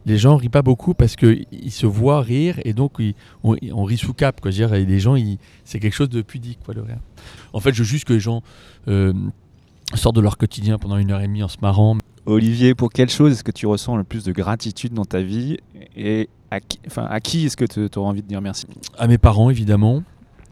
les 0.06 0.18
gens 0.18 0.36
rient 0.36 0.50
pas 0.50 0.62
beaucoup 0.62 0.94
parce 0.94 1.16
qu'ils 1.16 1.72
se 1.72 1.86
voient 1.86 2.22
rire 2.22 2.60
et 2.66 2.74
donc 2.74 3.02
on, 3.44 3.84
rit 3.84 3.98
sous 3.98 4.14
cap. 4.14 4.42
Quoi. 4.42 4.52
Dire, 4.52 4.72
les 4.72 5.00
gens, 5.00 5.16
c'est 5.64 5.80
quelque 5.80 5.94
chose 5.94 6.10
de 6.10 6.22
pudique, 6.22 6.60
quoi, 6.66 6.74
le 6.74 6.82
rire. 6.82 7.00
En 7.54 7.60
fait, 7.60 7.74
je 7.74 7.84
juste 7.84 8.06
que 8.06 8.14
les 8.14 8.20
gens 8.20 8.42
euh, 8.88 9.14
sortent 9.94 10.16
de 10.16 10.22
leur 10.22 10.38
quotidien 10.38 10.78
pendant 10.78 10.98
une 10.98 11.12
heure 11.12 11.22
et 11.22 11.28
demie 11.28 11.44
en 11.44 11.48
se 11.48 11.58
marrant. 11.62 11.98
Olivier, 12.26 12.76
pour 12.76 12.92
quelle 12.92 13.10
chose 13.10 13.32
est-ce 13.32 13.44
que 13.44 13.52
tu 13.52 13.68
ressens 13.68 13.96
le 13.96 14.04
plus 14.04 14.24
de 14.24 14.32
gratitude 14.32 14.94
dans 14.94 15.06
ta 15.06 15.22
vie? 15.22 15.58
Et 15.96 16.30
à 16.52 16.60
qui, 16.60 16.80
à 16.98 17.20
qui 17.22 17.46
est-ce 17.46 17.58
que 17.58 17.66
tu 17.66 17.98
auras 17.98 18.10
envie 18.10 18.22
de 18.22 18.28
dire 18.28 18.42
merci 18.42 18.68
À 18.98 19.08
mes 19.08 19.18
parents, 19.18 19.50
évidemment, 19.50 20.04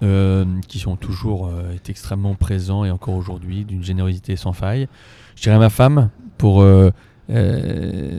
euh, 0.02 0.46
qui 0.70 0.80
sont 0.80 0.96
toujours 0.96 1.48
euh, 1.48 1.74
extrêmement 1.88 2.34
présents 2.36 2.86
et 2.86 2.92
encore 2.92 3.16
aujourd'hui, 3.16 3.66
d'une 3.66 3.84
générosité 3.84 4.38
sans 4.38 4.54
faille. 4.54 4.88
Je 5.36 5.42
dirais 5.44 5.56
à 5.58 5.60
ma 5.60 5.70
femme 5.70 6.10
pour 6.38 6.62
euh, 6.62 6.90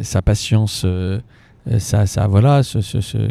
sa 0.02 0.20
patience, 0.22 0.84
sa- 1.78 2.26
voilà, 2.28 2.60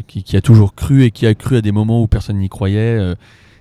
qui, 0.07 0.35
a 0.35 0.41
toujours 0.41 0.73
cru 0.73 1.03
et 1.03 1.11
qui 1.11 1.27
a 1.27 1.35
cru 1.35 1.57
à 1.57 1.61
des 1.61 1.71
moments 1.71 2.01
où 2.01 2.07
personne 2.07 2.37
n'y 2.39 2.49
croyait 2.49 3.13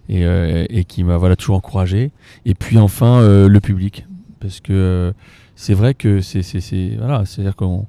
et, 0.09 0.85
qui 0.89 1.05
m'a 1.05 1.17
voilà, 1.19 1.37
toujours 1.37 1.57
encouragé. 1.57 2.11
Et 2.47 2.55
puis 2.55 2.79
enfin, 2.79 3.21
le 3.47 3.61
public. 3.61 4.07
Parce 4.41 4.61
que 4.61 5.13
c'est 5.55 5.75
vrai 5.75 5.95
que 5.95 6.21
c'est- 6.23 6.97
Voilà, 6.99 7.25
c'est-à-dire 7.27 7.57
qu'on. 7.57 7.87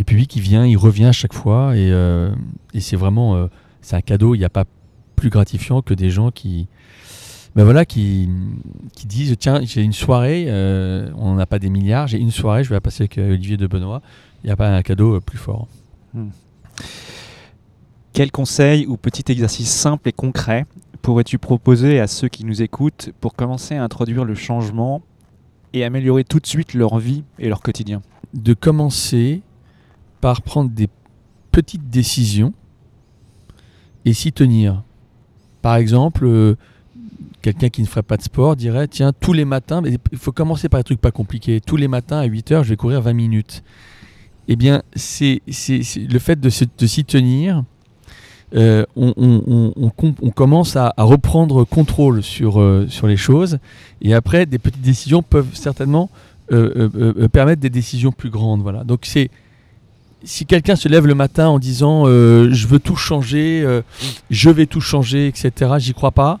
Le 0.00 0.04
public, 0.04 0.34
il 0.34 0.40
vient, 0.40 0.64
il 0.64 0.78
revient 0.78 1.04
à 1.04 1.12
chaque 1.12 1.34
fois 1.34 1.76
et, 1.76 1.90
euh, 1.92 2.30
et 2.72 2.80
c'est 2.80 2.96
vraiment. 2.96 3.36
euh, 3.36 3.48
c'est 3.82 3.96
un 3.96 4.00
cadeau, 4.00 4.34
il 4.34 4.38
n'y 4.38 4.46
a 4.46 4.48
pas 4.50 4.64
plus 5.14 5.28
gratifiant 5.28 5.82
que 5.82 5.92
des 5.92 6.08
gens 6.08 6.30
qui. 6.30 6.68
Ben 7.54 7.64
voilà, 7.64 7.84
qui, 7.84 8.30
qui 8.94 9.06
disent 9.06 9.36
tiens, 9.38 9.60
j'ai 9.62 9.82
une 9.82 9.92
soirée, 9.92 10.46
euh, 10.48 11.10
on 11.16 11.32
n'en 11.32 11.38
a 11.38 11.44
pas 11.44 11.58
des 11.58 11.68
milliards, 11.68 12.06
j'ai 12.06 12.18
une 12.18 12.30
soirée, 12.30 12.64
je 12.64 12.70
vais 12.70 12.76
la 12.76 12.80
passer 12.80 13.02
avec 13.02 13.18
euh, 13.18 13.34
Olivier 13.34 13.58
de 13.58 13.66
Benoît. 13.66 14.00
Il 14.42 14.46
n'y 14.46 14.50
a 14.50 14.56
pas 14.56 14.74
un 14.74 14.80
cadeau 14.80 15.20
plus 15.20 15.36
fort. 15.36 15.68
Quel 18.14 18.32
conseil 18.32 18.86
ou 18.86 18.96
petit 18.96 19.30
exercice 19.30 19.68
simple 19.68 20.08
et 20.08 20.12
concret 20.12 20.64
pourrais-tu 21.02 21.36
proposer 21.36 22.00
à 22.00 22.06
ceux 22.06 22.28
qui 22.28 22.46
nous 22.46 22.62
écoutent 22.62 23.10
pour 23.20 23.34
commencer 23.34 23.74
à 23.74 23.84
introduire 23.84 24.24
le 24.24 24.34
changement 24.34 25.02
et 25.74 25.84
améliorer 25.84 26.24
tout 26.24 26.40
de 26.40 26.46
suite 26.46 26.72
leur 26.72 26.98
vie 26.98 27.22
et 27.38 27.50
leur 27.50 27.60
quotidien? 27.60 28.00
De 28.32 28.54
commencer 28.54 29.42
par 30.20 30.42
prendre 30.42 30.70
des 30.70 30.88
petites 31.52 31.88
décisions 31.90 32.52
et 34.04 34.12
s'y 34.12 34.32
tenir. 34.32 34.82
Par 35.62 35.76
exemple, 35.76 36.24
euh, 36.24 36.56
quelqu'un 37.42 37.68
qui 37.68 37.82
ne 37.82 37.86
ferait 37.86 38.02
pas 38.02 38.16
de 38.16 38.22
sport 38.22 38.56
dirait 38.56 38.88
tiens, 38.88 39.12
tous 39.18 39.32
les 39.32 39.44
matins, 39.44 39.82
il 40.12 40.18
faut 40.18 40.32
commencer 40.32 40.68
par 40.68 40.80
des 40.80 40.84
trucs 40.84 41.00
pas 41.00 41.10
compliqués. 41.10 41.60
Tous 41.60 41.76
les 41.76 41.88
matins 41.88 42.18
à 42.18 42.24
8 42.24 42.52
heures, 42.52 42.64
je 42.64 42.70
vais 42.70 42.76
courir 42.76 43.02
20 43.02 43.12
minutes. 43.12 43.62
Eh 44.48 44.56
bien, 44.56 44.82
c'est 44.94 45.42
le 45.46 46.18
fait 46.18 46.40
de 46.40 46.48
s'y 46.50 47.04
tenir 47.04 47.64
euh, 48.56 48.84
on, 48.96 49.14
on- 49.16 49.44
on- 49.46 49.72
on 49.76 49.90
com- 49.90 50.14
on 50.22 50.30
commence 50.30 50.74
à, 50.74 50.92
reprendre 50.98 51.62
contrôle 51.64 52.20
sur, 52.20 52.60
euh, 52.60 52.86
sur 52.88 53.06
les 53.06 53.16
choses. 53.16 53.58
Et 54.02 54.12
après, 54.12 54.44
des 54.44 54.58
petites 54.58 54.80
décisions 54.82 55.22
peuvent 55.22 55.54
certainement 55.54 56.10
permettre 57.32 57.60
des 57.62 57.70
décisions 57.70 58.10
plus 58.10 58.28
grandes. 58.30 58.60
Voilà. 58.62 58.82
Donc 58.82 59.00
c'est 59.04 59.30
si 60.22 60.46
quelqu'un 60.46 60.76
se 60.76 60.88
lève 60.88 61.06
le 61.06 61.14
matin 61.14 61.48
en 61.48 61.58
disant 61.58 62.04
euh, 62.06 62.48
je 62.52 62.66
veux 62.66 62.78
tout 62.78 62.96
changer, 62.96 63.62
euh, 63.64 63.82
je 64.30 64.50
vais 64.50 64.66
tout 64.66 64.80
changer, 64.80 65.26
etc. 65.26 65.72
J'y 65.78 65.94
crois 65.94 66.10
pas. 66.12 66.40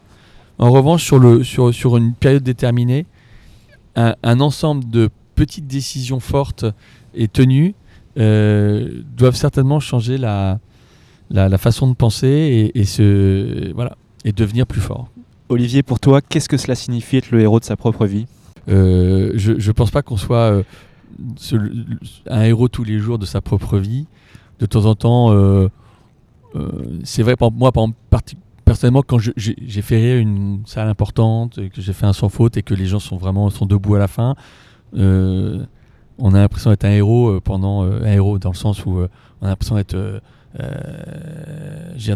En 0.58 0.70
revanche, 0.70 1.04
sur, 1.04 1.18
le, 1.18 1.42
sur, 1.42 1.72
sur 1.72 1.96
une 1.96 2.12
période 2.14 2.42
déterminée, 2.42 3.06
un, 3.96 4.14
un 4.22 4.40
ensemble 4.40 4.88
de 4.90 5.08
petites 5.34 5.66
décisions 5.66 6.20
fortes 6.20 6.66
et 7.14 7.28
tenues 7.28 7.74
euh, 8.18 9.02
doivent 9.16 9.36
certainement 9.36 9.80
changer 9.80 10.18
la, 10.18 10.58
la, 11.30 11.48
la 11.48 11.58
façon 11.58 11.88
de 11.88 11.94
penser 11.94 12.28
et, 12.74 12.78
et 12.78 12.84
se, 12.84 13.72
voilà, 13.72 13.96
et 14.24 14.32
devenir 14.32 14.66
plus 14.66 14.80
fort. 14.82 15.08
Olivier, 15.48 15.82
pour 15.82 15.98
toi, 15.98 16.20
qu'est-ce 16.20 16.48
que 16.48 16.56
cela 16.56 16.74
signifie 16.74 17.16
être 17.16 17.30
le 17.30 17.40
héros 17.40 17.58
de 17.58 17.64
sa 17.64 17.76
propre 17.76 18.06
vie? 18.06 18.26
Euh, 18.68 19.32
je 19.34 19.52
ne 19.52 19.72
pense 19.72 19.90
pas 19.90 20.02
qu'on 20.02 20.18
soit 20.18 20.52
euh, 20.52 20.62
un 22.28 22.42
héros 22.42 22.68
tous 22.68 22.84
les 22.84 22.98
jours 22.98 23.18
de 23.18 23.26
sa 23.26 23.40
propre 23.40 23.78
vie. 23.78 24.06
De 24.58 24.66
temps 24.66 24.84
en 24.86 24.94
temps, 24.94 25.32
euh, 25.32 25.68
euh, 26.54 26.68
c'est 27.04 27.22
vrai, 27.22 27.34
moi, 27.52 27.72
personnellement, 28.64 29.02
quand 29.02 29.18
j'ai 29.18 29.82
fait 29.82 29.96
rire 29.96 30.18
une 30.18 30.62
salle 30.66 30.88
importante, 30.88 31.58
et 31.58 31.70
que 31.70 31.80
j'ai 31.80 31.92
fait 31.92 32.06
un 32.06 32.12
sans 32.12 32.28
faute 32.28 32.56
et 32.56 32.62
que 32.62 32.74
les 32.74 32.86
gens 32.86 32.98
sont 32.98 33.16
vraiment 33.16 33.48
sont 33.50 33.66
debout 33.66 33.94
à 33.94 33.98
la 33.98 34.08
fin, 34.08 34.34
euh, 34.96 35.64
on 36.18 36.34
a 36.34 36.38
l'impression 36.38 36.70
d'être 36.70 36.84
un 36.84 36.90
héros 36.90 37.40
pendant 37.40 37.82
un 37.82 38.12
héros 38.12 38.38
dans 38.38 38.50
le 38.50 38.56
sens 38.56 38.84
où 38.84 38.98
on 39.40 39.46
a 39.46 39.48
l'impression 39.48 39.76
d'être 39.76 40.20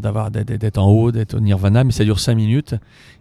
d'avoir 0.02 0.30
d'être 0.30 0.78
en 0.78 0.90
haut, 0.90 1.10
d'être 1.10 1.34
au 1.34 1.40
nirvana, 1.40 1.84
mais 1.84 1.92
ça 1.92 2.04
dure 2.04 2.20
5 2.20 2.34
minutes 2.34 2.74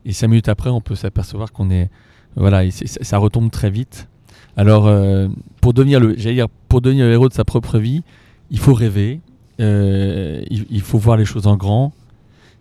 et 0.05 0.11
5 0.11 0.27
minutes 0.27 0.49
après, 0.49 0.69
on 0.69 0.81
peut 0.81 0.95
s'apercevoir 0.95 1.53
qu'on 1.53 1.69
est 1.69 1.89
voilà, 2.35 2.69
ça 2.71 3.17
retombe 3.17 3.51
très 3.51 3.69
vite. 3.69 4.09
Alors, 4.55 4.87
euh, 4.87 5.27
pour 5.61 5.73
devenir 5.73 5.99
le, 5.99 6.15
dire, 6.15 6.47
pour 6.67 6.81
devenir 6.81 7.05
le 7.05 7.13
héros 7.13 7.29
de 7.29 7.33
sa 7.33 7.43
propre 7.43 7.79
vie, 7.79 8.03
il 8.51 8.59
faut 8.59 8.73
rêver, 8.73 9.19
euh, 9.59 10.43
il, 10.49 10.81
faut 10.81 10.97
voir 10.97 11.17
les 11.17 11.25
choses 11.25 11.47
en 11.47 11.57
grand, 11.57 11.93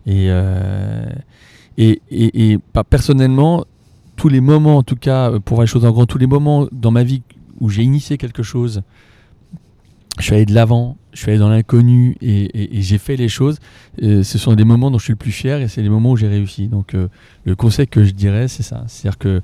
et 0.05 0.27
euh, 0.29 1.05
et, 1.77 2.01
et, 2.11 2.51
et 2.51 2.59
personnellement, 2.89 3.65
tous 4.15 4.29
les 4.29 4.41
moments, 4.41 4.77
en 4.77 4.83
tout 4.83 4.95
cas, 4.95 5.31
pour 5.39 5.55
voir 5.55 5.65
les 5.65 5.71
choses 5.71 5.85
en 5.85 5.91
grand, 5.91 6.05
tous 6.05 6.19
les 6.19 6.27
moments 6.27 6.67
dans 6.71 6.91
ma 6.91 7.03
vie 7.03 7.21
où 7.59 7.69
j'ai 7.69 7.83
initié 7.83 8.17
quelque 8.17 8.43
chose, 8.43 8.81
je 10.19 10.23
suis 10.23 10.35
allé 10.35 10.45
de 10.45 10.53
l'avant, 10.53 10.97
je 11.13 11.19
suis 11.19 11.31
allé 11.31 11.39
dans 11.39 11.49
l'inconnu 11.49 12.15
et, 12.21 12.81
j'ai 12.81 12.99
fait 12.99 13.15
les 13.15 13.29
choses. 13.29 13.57
ce 13.99 14.23
sont 14.23 14.53
des 14.53 14.63
moments 14.63 14.91
dont 14.91 14.99
je 14.99 15.05
suis 15.05 15.13
le 15.13 15.17
plus 15.17 15.31
fier 15.31 15.61
et 15.61 15.67
c'est 15.67 15.81
les 15.81 15.89
moments 15.89 16.11
où 16.11 16.17
j'ai 16.17 16.27
réussi. 16.27 16.67
Donc, 16.67 16.95
le 17.43 17.55
conseil 17.55 17.87
que 17.87 18.03
je 18.03 18.11
dirais, 18.11 18.47
c'est 18.47 18.61
ça. 18.61 18.83
C'est-à-dire 18.87 19.17
que 19.17 19.41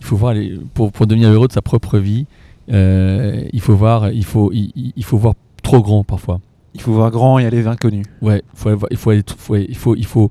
il 0.00 0.06
faut 0.06 0.16
voir 0.16 0.34
les, 0.34 0.58
pour, 0.74 0.90
pour 0.92 1.06
devenir 1.06 1.28
heureux 1.30 1.48
de 1.48 1.52
sa 1.52 1.62
propre 1.62 1.98
vie, 1.98 2.26
euh, 2.72 3.44
il 3.52 3.60
faut 3.60 3.74
voir, 3.76 4.10
il 4.10 4.24
faut, 4.24 4.50
il, 4.52 5.04
faut 5.04 5.18
voir 5.18 5.34
trop 5.62 5.80
grand 5.82 6.04
parfois. 6.04 6.40
Il 6.74 6.80
faut 6.80 6.92
voir 6.92 7.10
grand 7.10 7.38
et 7.38 7.46
aller 7.46 7.62
vers 7.62 7.72
l'inconnu. 7.72 8.04
Ouais, 8.22 8.42
faut 8.54 8.70
il 8.90 8.96
faut 8.96 9.10
aller, 9.10 9.22
faut- 9.36 9.56
il 9.56 9.76
faut, 9.76 9.96
il 9.96 10.06
faut, 10.06 10.30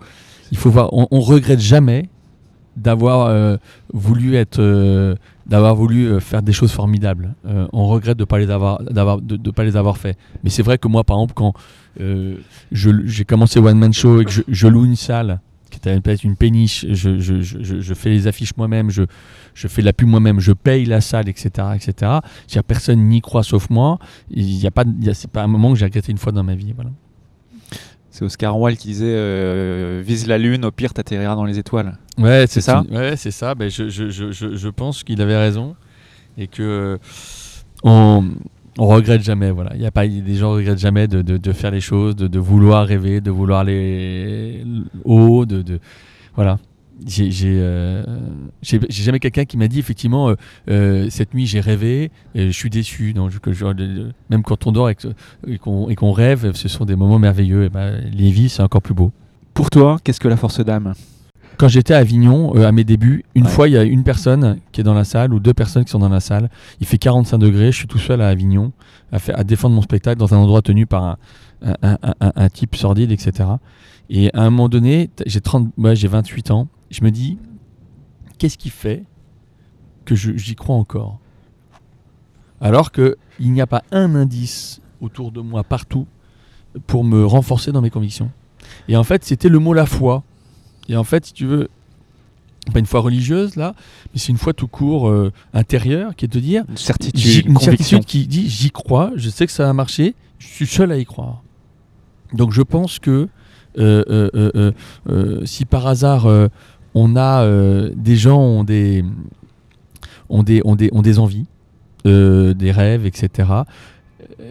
il 0.52 0.58
faut 0.58 0.70
voir. 0.70 0.90
On, 0.94 1.08
on 1.12 1.20
regrette 1.22 1.60
jamais 1.60 2.10
d'avoir 2.78 3.28
euh, 3.28 3.58
voulu 3.94 4.36
être, 4.36 4.60
euh, 4.60 5.16
d'avoir 5.46 5.76
voulu 5.76 6.20
faire 6.22 6.42
des 6.42 6.54
choses 6.54 6.72
formidables. 6.72 7.36
On 7.74 7.88
regrette 7.88 8.18
de 8.18 8.24
pas 8.24 8.40
les 8.40 8.50
avoir, 8.50 8.82
d'avoir, 8.84 9.22
de, 9.22 9.36
de 9.36 9.52
pas 9.52 9.66
les 9.66 9.76
avoir 9.76 9.98
fait. 9.98 10.18
Mais 10.44 10.50
c'est 10.50 10.64
vrai 10.64 10.78
que 10.78 10.88
moi, 10.88 11.04
par 11.04 11.18
exemple, 11.18 11.34
quand 11.36 11.54
j'ai 12.72 13.26
commencé 13.26 13.60
One 13.60 13.78
Man 13.78 13.92
Show 13.94 14.22
et 14.22 14.26
que 14.26 14.32
je, 14.32 14.42
je 14.48 14.68
loue 14.68 14.86
une 14.86 14.96
salle 14.96 15.42
qui 15.70 15.78
était 15.78 16.00
peut-être 16.02 16.24
une 16.24 16.36
péniche, 16.36 16.86
je, 16.90 17.20
je, 17.20 17.42
je, 17.42 17.80
je- 17.82 17.94
fais 17.94 18.10
les 18.10 18.28
affiches 18.28 18.56
moi-même, 18.58 18.90
je, 18.90 19.04
je 19.54 19.68
fais 19.68 19.82
la 19.82 19.94
pub 19.94 20.08
moi-même, 20.08 20.40
je 20.40 20.52
paye 20.52 20.86
la 20.86 21.02
salle, 21.02 21.30
etc., 21.30 21.50
etc. 21.76 22.12
Si 22.48 22.60
personne 22.62 23.08
n'y 23.08 23.22
croit 23.22 23.44
sauf 23.44 23.70
moi, 23.70 24.00
il 24.32 24.50
y 24.58 24.68
a 24.68 24.72
pas, 24.72 24.84
il 25.00 25.06
y 25.06 25.10
a- 25.10 25.14
c'est 25.14 25.30
pas 25.32 25.44
un 25.44 25.48
moment 25.48 25.72
que 25.74 25.80
j'ai 25.80 25.86
regretté 25.86 26.12
une 26.12 26.18
fois 26.18 26.32
dans 26.32 26.44
ma 26.44 26.56
vie. 26.56 26.74
Voilà. 26.76 26.92
C'est 28.12 28.26
Oscar 28.26 28.60
Wilde 28.60 28.78
qui 28.80 28.88
disait 28.90 29.06
euh, 29.08 30.02
vise 30.06 30.28
la 30.28 30.38
lune, 30.38 30.66
au 30.66 30.72
pire 30.72 30.94
t'atterriras 30.94 31.36
dans 31.36 31.46
les 31.46 31.60
étoiles. 31.60 31.98
Ouais, 32.18 32.46
C'est 32.48 32.60
ça? 32.62 32.84
une- 32.90 32.98
Ouais, 32.98 33.16
c'est 33.16 33.32
ça. 33.32 33.54
Ben, 33.56 33.70
je, 33.70 33.88
je, 33.90 34.10
je, 34.10 34.32
je, 34.32 34.56
je 34.56 34.68
pense 34.70 35.04
qu'il 35.04 35.22
avait 35.22 35.38
raison 35.38 35.76
et 36.38 36.48
que 36.48 36.98
on, 37.84 38.26
on 38.80 38.88
regrette 38.88 39.24
jamais. 39.24 39.52
Voilà, 39.52 39.72
il 39.76 39.82
y 39.82 39.86
a 39.86 39.92
pas, 39.92 40.08
des 40.08 40.36
gens 40.36 40.52
regrettent 40.52 40.80
jamais 40.80 41.08
de, 41.08 41.22
de, 41.22 41.52
faire 41.54 41.72
les 41.72 41.82
choses, 41.82 42.16
de, 42.16 42.40
vouloir 42.40 42.88
rêver, 42.88 43.22
de 43.22 43.32
vouloir 43.32 43.60
aller 43.60 44.64
haut, 45.04 45.46
de, 45.46 45.80
voilà. 46.36 46.58
Euh, 47.20 48.04
j'ai- 48.62 48.80
jamais 48.90 49.20
quelqu'un 49.20 49.46
qui 49.46 49.56
m'a 49.56 49.68
dit 49.70 49.80
effectivement 49.80 50.30
euh, 50.30 50.36
euh, 50.70 51.08
cette 51.10 51.34
nuit 51.34 51.46
j'ai 51.46 51.62
rêvé 51.62 52.12
et 52.36 52.48
je 52.48 52.52
suis 52.52 52.70
déçu. 52.70 53.14
Donc, 53.14 53.32
même 54.30 54.44
quand 54.44 54.68
on 54.68 54.72
dort 54.72 54.90
et 54.90 54.96
qu'on 55.58 56.12
rêve, 56.12 56.52
ce 56.56 56.68
sont 56.68 56.86
des 56.86 56.96
moments 56.96 57.20
merveilleux. 57.20 57.66
Et 57.66 57.70
ben, 57.70 58.02
les 58.12 58.32
vies 58.32 58.50
c'est 58.50 58.64
encore 58.64 58.82
plus 58.82 58.94
beau. 58.94 59.12
Pour 59.54 59.70
toi, 59.70 59.98
qu'est-ce 60.04 60.20
que 60.20 60.28
la 60.28 60.38
force 60.38 60.60
d'âme? 60.60 60.94
Quand 61.60 61.68
j'étais 61.68 61.94
à 61.94 61.98
Avignon, 61.98 62.56
euh, 62.56 62.66
à 62.66 62.72
mes 62.72 62.86
débuts, 62.86 63.26
une 63.36 63.44
Ouais. 63.46 63.50
fois, 63.52 63.68
il 63.68 63.74
y 63.74 63.78
a 63.78 63.84
une 63.84 64.04
personne 64.06 64.60
qui 64.72 64.80
est 64.80 64.84
dans 64.86 64.94
la 64.94 65.04
salle 65.04 65.34
ou 65.34 65.42
deux 65.42 65.54
personnes 65.54 65.84
qui 65.84 65.92
sont 65.92 66.00
dans 66.00 66.08
la 66.08 66.22
salle. 66.22 66.50
Il 66.80 66.88
fait 66.88 66.98
45 66.98 67.38
degrés, 67.38 67.74
je 67.74 67.78
suis 67.78 67.88
tout 67.88 67.98
seul 68.00 68.22
à 68.22 68.30
Avignon 68.30 68.72
à, 69.12 69.44
défendre 69.44 69.76
mon 69.76 69.82
spectacle 69.82 70.18
dans 70.18 70.34
un 70.34 70.38
endroit 70.38 70.62
tenu 70.62 70.86
par 70.86 71.04
un, 71.04 71.18
un- 71.62 71.76
un- 72.02 72.14
un- 72.22 72.32
un 72.34 72.50
type 72.50 72.78
sordide, 72.78 73.12
etc. 73.12 73.50
Et 74.10 74.34
à 74.34 74.42
un 74.44 74.50
moment 74.52 74.70
donné, 74.70 75.10
j'ai 75.26 75.42
30 75.42 75.70
ouais, 75.78 75.98
j'ai 75.98 76.08
28 76.08 76.50
ans, 76.52 76.70
je 76.92 77.04
me 77.04 77.12
dis, 77.12 77.38
qu'est-ce 78.38 78.58
qui 78.58 78.70
fait 78.70 79.04
que 80.06 80.16
j'y 80.16 80.56
crois 80.56 80.78
encore? 80.78 81.20
Alors 82.62 82.92
qu'il 82.94 83.16
n'y 83.42 83.60
a 83.62 83.68
pas 83.68 83.84
un 83.92 84.16
indice 84.16 84.80
autour 85.02 85.32
de 85.34 85.42
moi, 85.42 85.64
partout, 85.66 86.08
pour 86.88 87.04
me 87.04 87.26
renforcer 87.26 87.74
dans 87.74 87.82
mes 87.82 87.90
convictions. 87.90 88.32
Et 88.88 88.96
en 88.96 89.04
fait, 89.04 89.26
c'était 89.26 89.50
le 89.50 89.60
mot 89.60 89.74
la 89.74 89.86
foi. 89.86 90.24
Et 90.90 90.96
en 90.98 91.04
fait, 91.04 91.26
si 91.28 91.34
tu 91.34 91.46
veux, 91.46 91.70
pas 92.74 92.80
une 92.80 92.86
foi 92.86 93.00
religieuse 93.00 93.56
là, 93.56 93.74
mais 94.14 94.20
c'est 94.20 94.32
une 94.32 94.38
foi 94.38 94.54
tout 94.54 94.68
court 94.68 95.08
euh, 95.10 95.32
intérieure 95.54 96.16
qui 96.16 96.26
est 96.26 96.34
de 96.34 96.40
dire 96.40 96.64
Une 96.70 96.78
certitude, 96.78 97.46
une 97.48 97.54
certitude 97.60 98.06
qui 98.06 98.28
dit 98.28 98.50
j'y 98.50 98.70
crois, 98.72 99.12
je 99.16 99.30
sais 99.30 99.46
que 99.46 99.52
ça 99.52 99.66
va 99.66 99.74
marcher, 99.74 100.14
je 100.40 100.48
suis 100.48 100.68
seul 100.68 100.92
à 100.92 100.98
y 100.98 101.06
croire. 101.06 101.42
Donc 102.34 102.54
je 102.54 102.62
pense 102.62 103.00
que 103.00 103.28
euh, 103.78 104.74
euh, 105.08 105.46
si 105.46 105.66
par 105.66 105.88
hasard 105.88 106.28
on 106.96 107.16
a 107.16 107.48
des 107.96 108.16
gens 108.16 108.40
ont 108.40 108.64
des 108.64 109.04
ont 110.30 110.44
des 110.44 110.62
ont 110.66 110.76
des, 110.76 110.90
ont 110.92 111.02
des 111.02 111.18
envies, 111.20 111.46
des 112.06 112.72
rêves, 112.72 113.06
etc. 113.06 113.50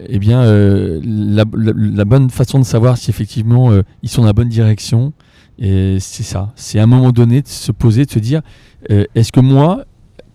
Eh 0.07 0.19
bien, 0.19 0.43
la, 0.43 1.45
la- 1.53 1.73
la 1.75 2.05
bonne 2.05 2.29
façon 2.29 2.59
de 2.59 2.65
savoir 2.65 2.97
si 2.97 3.09
effectivement 3.11 3.71
ils 4.03 4.09
sont 4.09 4.21
dans 4.21 4.27
la 4.27 4.33
bonne 4.33 4.49
direction, 4.49 5.13
et 5.59 5.97
c'est 5.99 6.23
ça. 6.23 6.51
C'est 6.55 6.79
à 6.79 6.83
un 6.83 6.87
moment 6.87 7.11
donné 7.11 7.41
de 7.41 7.47
se 7.47 7.71
poser, 7.71 8.05
de 8.05 8.11
se 8.11 8.19
dire 8.19 8.41
euh, 8.91 9.05
est-ce 9.15 9.31
que 9.31 9.39
moi, 9.41 9.83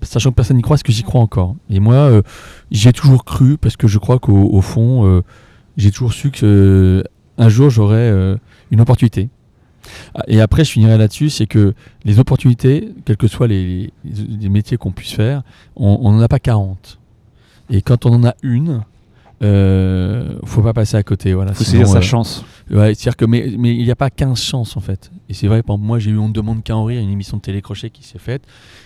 sachant 0.03 0.31
que 0.31 0.35
personne 0.37 0.57
n'y 0.57 0.63
croit, 0.63 0.75
est-ce 0.75 0.85
que 0.85 0.93
j'y 0.93 1.03
crois 1.03 1.21
encore? 1.23 1.57
Et 1.71 1.81
moi, 1.81 1.95
euh, 1.95 2.23
j'ai 2.71 2.93
toujours 2.93 3.25
cru 3.25 3.57
parce 3.59 3.77
que 3.77 3.89
je 3.89 3.99
crois 3.99 4.19
qu'au 4.19 4.37
au 4.53 4.61
fond, 4.61 5.07
euh, 5.07 5.23
j'ai 5.77 5.91
toujours 5.91 6.13
su 6.13 6.31
que 6.31 7.03
un 7.39 7.49
jour 7.49 7.71
j'aurais 7.71 8.37
une 8.71 8.81
opportunité. 8.81 9.29
Ah, 10.15 10.23
Et 10.29 10.41
après, 10.41 10.65
je 10.65 10.71
finirai 10.71 10.97
là-dessus, 10.99 11.31
c'est 11.31 11.47
que 11.47 11.75
les 12.05 12.19
opportunités, 12.19 12.95
quels 13.05 13.17
que 13.17 13.27
soient 13.27 13.49
les- 13.49 13.93
les 14.05 14.49
métiers 14.49 14.77
qu'on 14.77 14.93
puisse 14.93 15.13
faire, 15.13 15.43
on 15.77 16.13
n'en 16.13 16.21
a 16.21 16.29
pas 16.29 16.39
40. 16.39 17.01
Et 17.71 17.83
quand 17.83 18.07
on 18.07 18.13
en 18.15 18.25
a 18.25 18.35
une, 18.43 18.83
euh, 19.43 20.39
faut 20.45 20.63
pas 20.63 20.73
passer 20.73 20.97
à 20.97 21.03
côté. 21.03 21.35
Voilà. 21.35 21.53
faut 21.55 21.65
saisir 21.65 21.89
sa 21.89 21.99
euh, 21.99 22.03
chance. 22.03 22.45
Ouais, 22.71 22.95
c'est-à-dire 22.95 23.17
que 23.17 23.25
mais 23.25 23.53
mais 23.59 23.75
il 23.75 23.85
n'y 23.85 23.91
a 23.91 23.97
pas 23.97 24.11
15 24.11 24.41
chances 24.41 24.77
en 24.77 24.81
fait. 24.81 25.11
Et 25.29 25.35
c'est 25.35 25.49
vrai, 25.49 25.63
moi 25.67 25.99
j'ai 25.99 26.11
eu 26.11 26.19
On 26.19 26.29
ne 26.29 26.33
demande 26.33 26.63
qu'à 26.63 26.77
en 26.77 26.85
rire, 26.85 27.01
une 27.01 27.11
émission 27.11 27.37
de 27.39 27.43
télécrochet 27.43 27.91
qui 27.91 28.05
s'est 28.05 28.19
faite. 28.19 28.45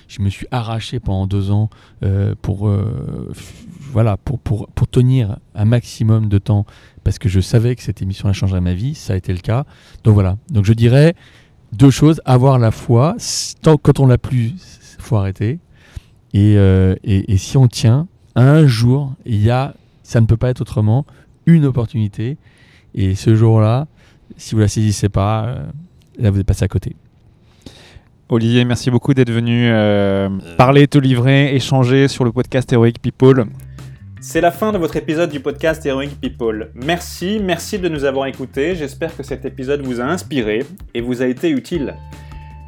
Je 0.08 0.22
me 0.22 0.30
suis 0.30 0.46
arraché 0.50 1.00
pendant 1.00 1.26
deux 1.26 1.50
ans 1.50 1.68
euh, 2.02 2.34
pour 2.40 2.68
euh, 2.68 3.30
voilà 3.92 4.16
pour, 4.16 4.38
pour 4.38 4.68
pour 4.68 4.88
tenir 4.88 5.38
un 5.54 5.64
maximum 5.64 6.28
de 6.28 6.38
temps 6.38 6.64
parce 7.04 7.18
que 7.18 7.28
je 7.28 7.40
savais 7.40 7.76
que 7.76 7.82
cette 7.82 8.02
émission-là 8.02 8.32
changerait 8.32 8.60
ma 8.60 8.74
vie. 8.74 8.94
Ça 8.94 9.12
a 9.12 9.16
été 9.16 9.32
le 9.32 9.40
cas. 9.40 9.64
Donc 10.04 10.14
voilà. 10.14 10.38
Donc 10.50 10.64
je 10.64 10.72
dirais 10.72 11.14
deux 11.72 11.90
choses 11.90 12.20
avoir 12.24 12.58
la 12.58 12.70
foi. 12.70 13.16
Tant 13.62 13.76
quand 13.76 14.00
on 14.00 14.06
l'a 14.06 14.18
plus, 14.18 14.54
faut 14.98 15.16
arrêter. 15.16 15.58
Et, 16.34 16.52
et, 16.52 17.32
et 17.32 17.36
si 17.38 17.56
on 17.56 17.68
tient, 17.68 18.06
un 18.34 18.66
jour, 18.66 19.14
il 19.26 19.42
y 19.42 19.50
a, 19.50 19.74
ça 20.08 20.22
ne 20.22 20.26
peut 20.26 20.38
pas 20.38 20.48
être 20.48 20.62
autrement, 20.62 21.04
une 21.44 21.66
opportunité. 21.66 22.38
Et 22.94 23.14
ce 23.14 23.34
jour-là, 23.34 23.86
si 24.38 24.54
vous 24.54 24.62
la 24.62 24.68
saisissez 24.68 25.10
pas, 25.10 25.44
euh, 25.44 25.66
là 26.18 26.30
vous 26.30 26.40
êtes 26.40 26.46
passé 26.46 26.64
à 26.64 26.68
côté. 26.68 26.96
Olivier, 28.30 28.64
merci 28.64 28.90
beaucoup 28.90 29.12
d'être 29.12 29.30
venu 29.30 29.68
euh, 29.68 30.30
parler, 30.56 30.86
te 30.86 30.96
livrer, 30.96 31.54
échanger 31.54 32.08
sur 32.08 32.24
le 32.24 32.32
podcast 32.32 32.72
Heroic 32.72 32.94
People. 33.02 33.44
C'est 34.18 34.40
la 34.40 34.50
fin 34.50 34.72
de 34.72 34.78
votre 34.78 34.96
épisode 34.96 35.30
du 35.30 35.40
podcast 35.40 35.84
Heroic 35.84 36.16
People. 36.18 36.70
Merci, 36.74 37.38
merci 37.38 37.78
de 37.78 37.90
nous 37.90 38.04
avoir 38.04 38.26
écoutés. 38.28 38.76
J'espère 38.76 39.14
que 39.14 39.22
cet 39.22 39.44
épisode 39.44 39.82
vous 39.82 40.00
a 40.00 40.04
inspiré 40.04 40.64
et 40.94 41.02
vous 41.02 41.20
a 41.20 41.26
été 41.26 41.50
utile. 41.50 41.94